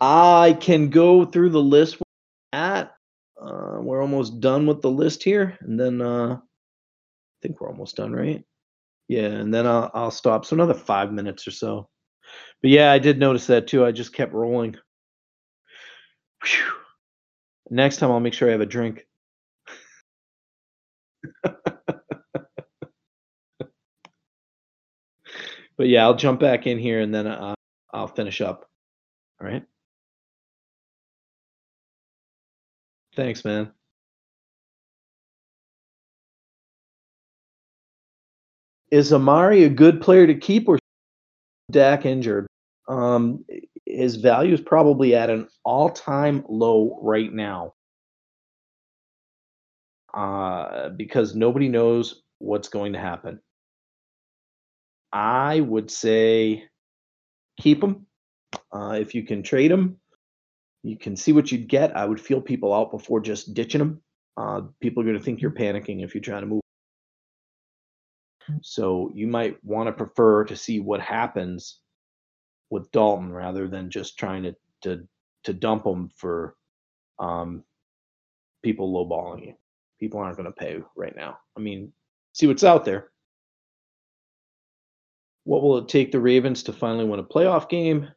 I 0.00 0.56
can 0.60 0.90
go 0.90 1.24
through 1.24 1.50
the 1.50 1.62
list 1.62 1.98
at. 2.52 2.94
Uh, 3.40 3.78
we're 3.80 4.00
almost 4.00 4.40
done 4.40 4.66
with 4.66 4.82
the 4.82 4.90
list 4.90 5.22
here, 5.22 5.56
and 5.60 5.78
then 5.78 6.00
uh, 6.00 6.36
I 6.36 6.38
think 7.42 7.60
we're 7.60 7.68
almost 7.68 7.96
done, 7.96 8.12
right? 8.12 8.44
Yeah, 9.08 9.26
and 9.26 9.52
then 9.52 9.66
I'll, 9.66 9.90
I'll 9.94 10.10
stop. 10.10 10.44
So 10.44 10.54
another 10.54 10.74
five 10.74 11.12
minutes 11.12 11.46
or 11.46 11.50
so. 11.50 11.88
But 12.62 12.70
yeah, 12.70 12.92
I 12.92 12.98
did 12.98 13.18
notice 13.18 13.46
that 13.48 13.66
too. 13.66 13.84
I 13.84 13.92
just 13.92 14.14
kept 14.14 14.32
rolling. 14.32 14.76
Whew. 16.44 16.72
Next 17.70 17.96
time, 17.96 18.10
I'll 18.10 18.20
make 18.20 18.34
sure 18.34 18.48
I 18.48 18.52
have 18.52 18.60
a 18.60 18.66
drink. 18.66 19.06
but 21.42 21.58
yeah, 25.78 26.04
I'll 26.04 26.16
jump 26.16 26.40
back 26.40 26.66
in 26.66 26.78
here 26.78 27.00
and 27.00 27.14
then 27.14 27.26
uh, 27.26 27.54
I'll 27.92 28.08
finish 28.08 28.40
up. 28.40 28.68
All 29.40 29.46
right. 29.46 29.64
Thanks, 33.14 33.44
man. 33.44 33.70
Is 38.90 39.12
Amari 39.12 39.64
a 39.64 39.68
good 39.68 40.00
player 40.00 40.26
to 40.26 40.34
keep 40.34 40.68
or 40.68 40.78
Dak 41.70 42.04
injured? 42.04 42.46
Um, 42.88 43.44
his 43.86 44.16
value 44.16 44.54
is 44.54 44.60
probably 44.60 45.14
at 45.14 45.30
an 45.30 45.48
all-time 45.64 46.44
low 46.48 46.98
right 47.02 47.32
now. 47.32 47.74
Uh, 50.14 50.90
because 50.90 51.34
nobody 51.34 51.68
knows 51.68 52.22
what's 52.38 52.68
going 52.68 52.92
to 52.92 52.98
happen. 52.98 53.40
I 55.10 55.60
would 55.60 55.90
say 55.90 56.64
keep 57.62 57.80
them. 57.80 58.06
Uh, 58.72 58.98
if 59.00 59.14
you 59.14 59.22
can 59.22 59.42
trade 59.42 59.70
them, 59.70 59.98
you 60.82 60.98
can 60.98 61.16
see 61.16 61.32
what 61.32 61.52
you'd 61.52 61.68
get. 61.68 61.96
I 61.96 62.04
would 62.04 62.20
feel 62.20 62.40
people 62.40 62.74
out 62.74 62.90
before 62.90 63.20
just 63.20 63.54
ditching 63.54 63.78
them. 63.78 64.02
Uh, 64.36 64.62
people 64.80 65.02
are 65.02 65.06
going 65.06 65.18
to 65.18 65.22
think 65.22 65.40
you're 65.40 65.52
panicking 65.52 66.02
if 66.02 66.14
you're 66.14 66.22
trying 66.22 66.42
to 66.42 66.46
move. 66.46 66.62
So 68.62 69.10
you 69.14 69.28
might 69.28 69.62
want 69.64 69.86
to 69.86 69.92
prefer 69.92 70.44
to 70.44 70.56
see 70.56 70.80
what 70.80 71.00
happens 71.00 71.78
with 72.70 72.90
Dalton 72.90 73.32
rather 73.32 73.68
than 73.68 73.90
just 73.90 74.18
trying 74.18 74.42
to 74.42 74.56
to 74.82 75.06
to 75.44 75.52
dump 75.52 75.84
them 75.84 76.10
for 76.16 76.56
um, 77.20 77.62
people 78.64 78.92
lowballing 78.92 79.46
you. 79.46 79.54
People 80.00 80.18
aren't 80.18 80.36
going 80.36 80.46
to 80.46 80.52
pay 80.52 80.80
right 80.96 81.14
now. 81.14 81.38
I 81.56 81.60
mean, 81.60 81.92
see 82.32 82.48
what's 82.48 82.64
out 82.64 82.84
there. 82.84 83.11
What 85.44 85.62
will 85.62 85.78
it 85.78 85.88
take 85.88 86.12
the 86.12 86.20
Ravens 86.20 86.62
to 86.64 86.72
finally 86.72 87.04
win 87.04 87.20
a 87.20 87.24
playoff 87.24 87.68
game? 87.68 88.08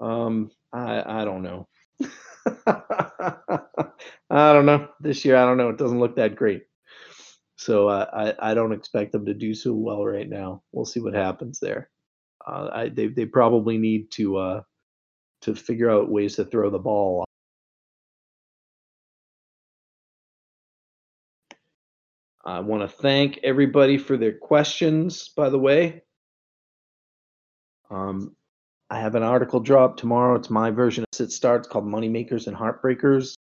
Um, 0.00 0.50
I 0.72 1.22
I 1.22 1.24
don't 1.24 1.42
know. 1.42 1.68
I 2.66 3.62
don't 4.30 4.66
know. 4.66 4.88
This 5.00 5.24
year, 5.24 5.36
I 5.36 5.44
don't 5.46 5.58
know. 5.58 5.68
It 5.70 5.78
doesn't 5.78 6.00
look 6.00 6.16
that 6.16 6.36
great. 6.36 6.62
So 7.56 7.88
uh, 7.88 8.06
I 8.40 8.52
I 8.52 8.54
don't 8.54 8.72
expect 8.72 9.12
them 9.12 9.26
to 9.26 9.34
do 9.34 9.54
so 9.54 9.74
well 9.74 10.04
right 10.04 10.28
now. 10.28 10.62
We'll 10.72 10.84
see 10.86 11.00
what 11.00 11.14
happens 11.14 11.60
there. 11.60 11.90
Uh, 12.46 12.70
I, 12.72 12.88
they 12.88 13.08
they 13.08 13.26
probably 13.26 13.78
need 13.78 14.10
to 14.12 14.36
uh, 14.38 14.62
to 15.42 15.54
figure 15.54 15.90
out 15.90 16.10
ways 16.10 16.36
to 16.36 16.44
throw 16.44 16.70
the 16.70 16.78
ball. 16.78 17.24
I 22.44 22.60
want 22.60 22.82
to 22.82 22.88
thank 22.88 23.38
everybody 23.42 23.98
for 23.98 24.16
their 24.16 24.32
questions. 24.32 25.28
By 25.28 25.48
the 25.48 25.58
way, 25.58 26.02
um, 27.90 28.34
I 28.90 28.98
have 28.98 29.14
an 29.14 29.22
article 29.22 29.60
drop 29.60 29.96
tomorrow. 29.96 30.36
It's 30.36 30.50
my 30.50 30.70
version 30.70 31.04
of 31.04 31.08
Sit 31.12 31.30
Starts 31.30 31.68
called 31.68 31.84
Moneymakers 31.84 32.48
and 32.48 32.56
Heartbreakers 32.56 33.34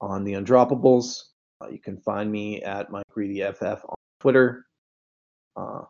on 0.00 0.24
the 0.24 0.32
Undroppables. 0.32 1.22
Uh, 1.62 1.68
you 1.68 1.78
can 1.78 1.98
find 1.98 2.32
me 2.32 2.62
at 2.62 2.90
Mike 2.90 3.04
Reedy 3.14 3.42
FF 3.52 3.84
on 3.84 3.94
Twitter. 4.20 4.66
Uh, 5.56 5.82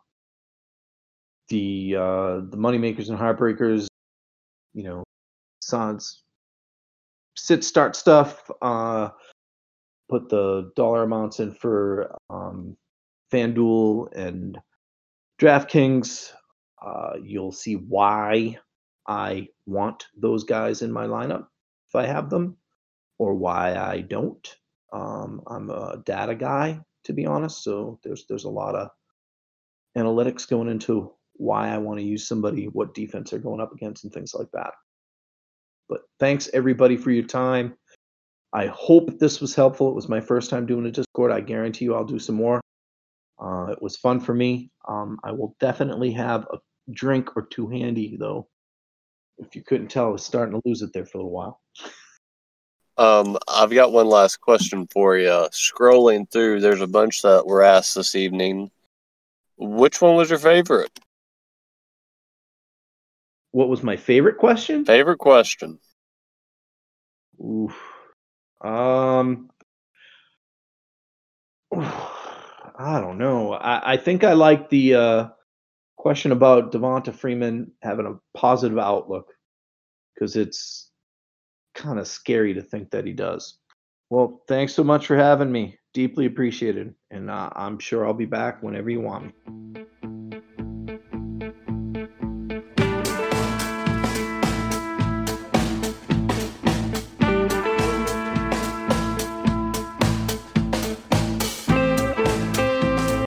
the 1.47 1.95
uh, 1.97 2.35
the 2.49 2.57
Moneymakers 2.57 3.09
and 3.09 3.17
Heartbreakers, 3.17 3.87
you 4.73 4.83
know, 4.83 5.03
sans 5.61 6.23
sit 7.35 7.63
start 7.63 7.95
stuff. 7.95 8.49
Uh, 8.61 9.09
put 10.11 10.27
the 10.29 10.71
dollar 10.75 11.03
amounts 11.03 11.39
in 11.39 11.53
for 11.53 12.13
um, 12.29 12.75
FanDuel 13.31 14.13
and 14.13 14.59
DraftKings. 15.39 16.31
Uh, 16.85 17.13
you'll 17.23 17.53
see 17.53 17.75
why 17.75 18.57
I 19.07 19.47
want 19.65 20.07
those 20.17 20.43
guys 20.43 20.81
in 20.81 20.91
my 20.91 21.07
lineup 21.07 21.47
if 21.87 21.95
I 21.95 22.05
have 22.05 22.29
them, 22.29 22.57
or 23.19 23.33
why 23.35 23.75
I 23.75 24.01
don't. 24.01 24.45
Um, 24.91 25.41
I'm 25.47 25.69
a 25.69 26.03
data 26.05 26.35
guy, 26.35 26.81
to 27.05 27.13
be 27.13 27.25
honest, 27.25 27.63
so 27.63 27.97
there's 28.03 28.25
there's 28.27 28.43
a 28.43 28.49
lot 28.49 28.75
of 28.75 28.89
analytics 29.97 30.47
going 30.47 30.67
into 30.67 31.13
why 31.35 31.69
I 31.69 31.77
want 31.77 31.99
to 31.99 32.05
use 32.05 32.27
somebody, 32.27 32.65
what 32.65 32.93
defense 32.93 33.29
they're 33.29 33.39
going 33.39 33.61
up 33.61 33.71
against, 33.71 34.03
and 34.03 34.11
things 34.11 34.33
like 34.33 34.51
that. 34.51 34.73
But 35.87 36.01
thanks 36.19 36.49
everybody 36.53 36.97
for 36.97 37.11
your 37.11 37.25
time. 37.25 37.75
I 38.53 38.67
hope 38.67 39.17
this 39.17 39.39
was 39.39 39.55
helpful. 39.55 39.89
It 39.89 39.95
was 39.95 40.09
my 40.09 40.19
first 40.19 40.49
time 40.49 40.65
doing 40.65 40.85
a 40.85 40.91
Discord. 40.91 41.31
I 41.31 41.39
guarantee 41.39 41.85
you 41.85 41.95
I'll 41.95 42.03
do 42.03 42.19
some 42.19 42.35
more. 42.35 42.59
Uh, 43.39 43.67
it 43.71 43.81
was 43.81 43.97
fun 43.97 44.19
for 44.19 44.33
me. 44.33 44.71
Um, 44.87 45.19
I 45.23 45.31
will 45.31 45.55
definitely 45.59 46.11
have 46.11 46.47
a 46.51 46.57
drink 46.91 47.35
or 47.35 47.43
two 47.43 47.67
handy, 47.67 48.17
though. 48.19 48.47
If 49.37 49.55
you 49.55 49.63
couldn't 49.63 49.87
tell, 49.87 50.05
I 50.07 50.09
was 50.09 50.23
starting 50.23 50.53
to 50.53 50.61
lose 50.67 50.81
it 50.81 50.91
there 50.93 51.05
for 51.05 51.17
a 51.17 51.21
little 51.21 51.31
while. 51.31 51.61
Um, 52.97 53.37
I've 53.47 53.71
got 53.71 53.93
one 53.93 54.07
last 54.07 54.41
question 54.41 54.87
for 54.91 55.17
you. 55.17 55.29
Scrolling 55.51 56.29
through, 56.29 56.59
there's 56.59 56.81
a 56.81 56.87
bunch 56.87 57.21
that 57.23 57.47
were 57.47 57.63
asked 57.63 57.95
this 57.95 58.15
evening. 58.15 58.69
Which 59.57 60.01
one 60.01 60.15
was 60.15 60.29
your 60.29 60.39
favorite? 60.39 60.99
What 63.51 63.69
was 63.69 63.81
my 63.81 63.95
favorite 63.95 64.37
question? 64.37 64.85
Favorite 64.85 65.17
question. 65.17 65.79
Oof. 67.43 67.90
Um, 68.63 69.49
I 71.73 72.99
don't 72.99 73.17
know. 73.17 73.53
I, 73.53 73.93
I 73.93 73.97
think 73.97 74.23
I 74.23 74.33
like 74.33 74.69
the 74.69 74.95
uh, 74.95 75.27
question 75.97 76.31
about 76.31 76.71
Devonta 76.71 77.13
Freeman 77.13 77.71
having 77.81 78.05
a 78.05 78.37
positive 78.37 78.77
outlook 78.77 79.31
because 80.13 80.35
it's 80.35 80.89
kind 81.75 81.99
of 81.99 82.07
scary 82.07 82.53
to 82.53 82.61
think 82.61 82.91
that 82.91 83.05
he 83.05 83.13
does. 83.13 83.57
Well, 84.09 84.41
thanks 84.47 84.73
so 84.73 84.83
much 84.83 85.07
for 85.07 85.15
having 85.15 85.51
me. 85.51 85.77
Deeply 85.93 86.25
appreciated. 86.25 86.93
And 87.11 87.29
uh, 87.29 87.49
I'm 87.55 87.79
sure 87.79 88.05
I'll 88.05 88.13
be 88.13 88.25
back 88.25 88.61
whenever 88.61 88.89
you 88.89 89.01
want 89.01 89.33
me. 89.45 89.85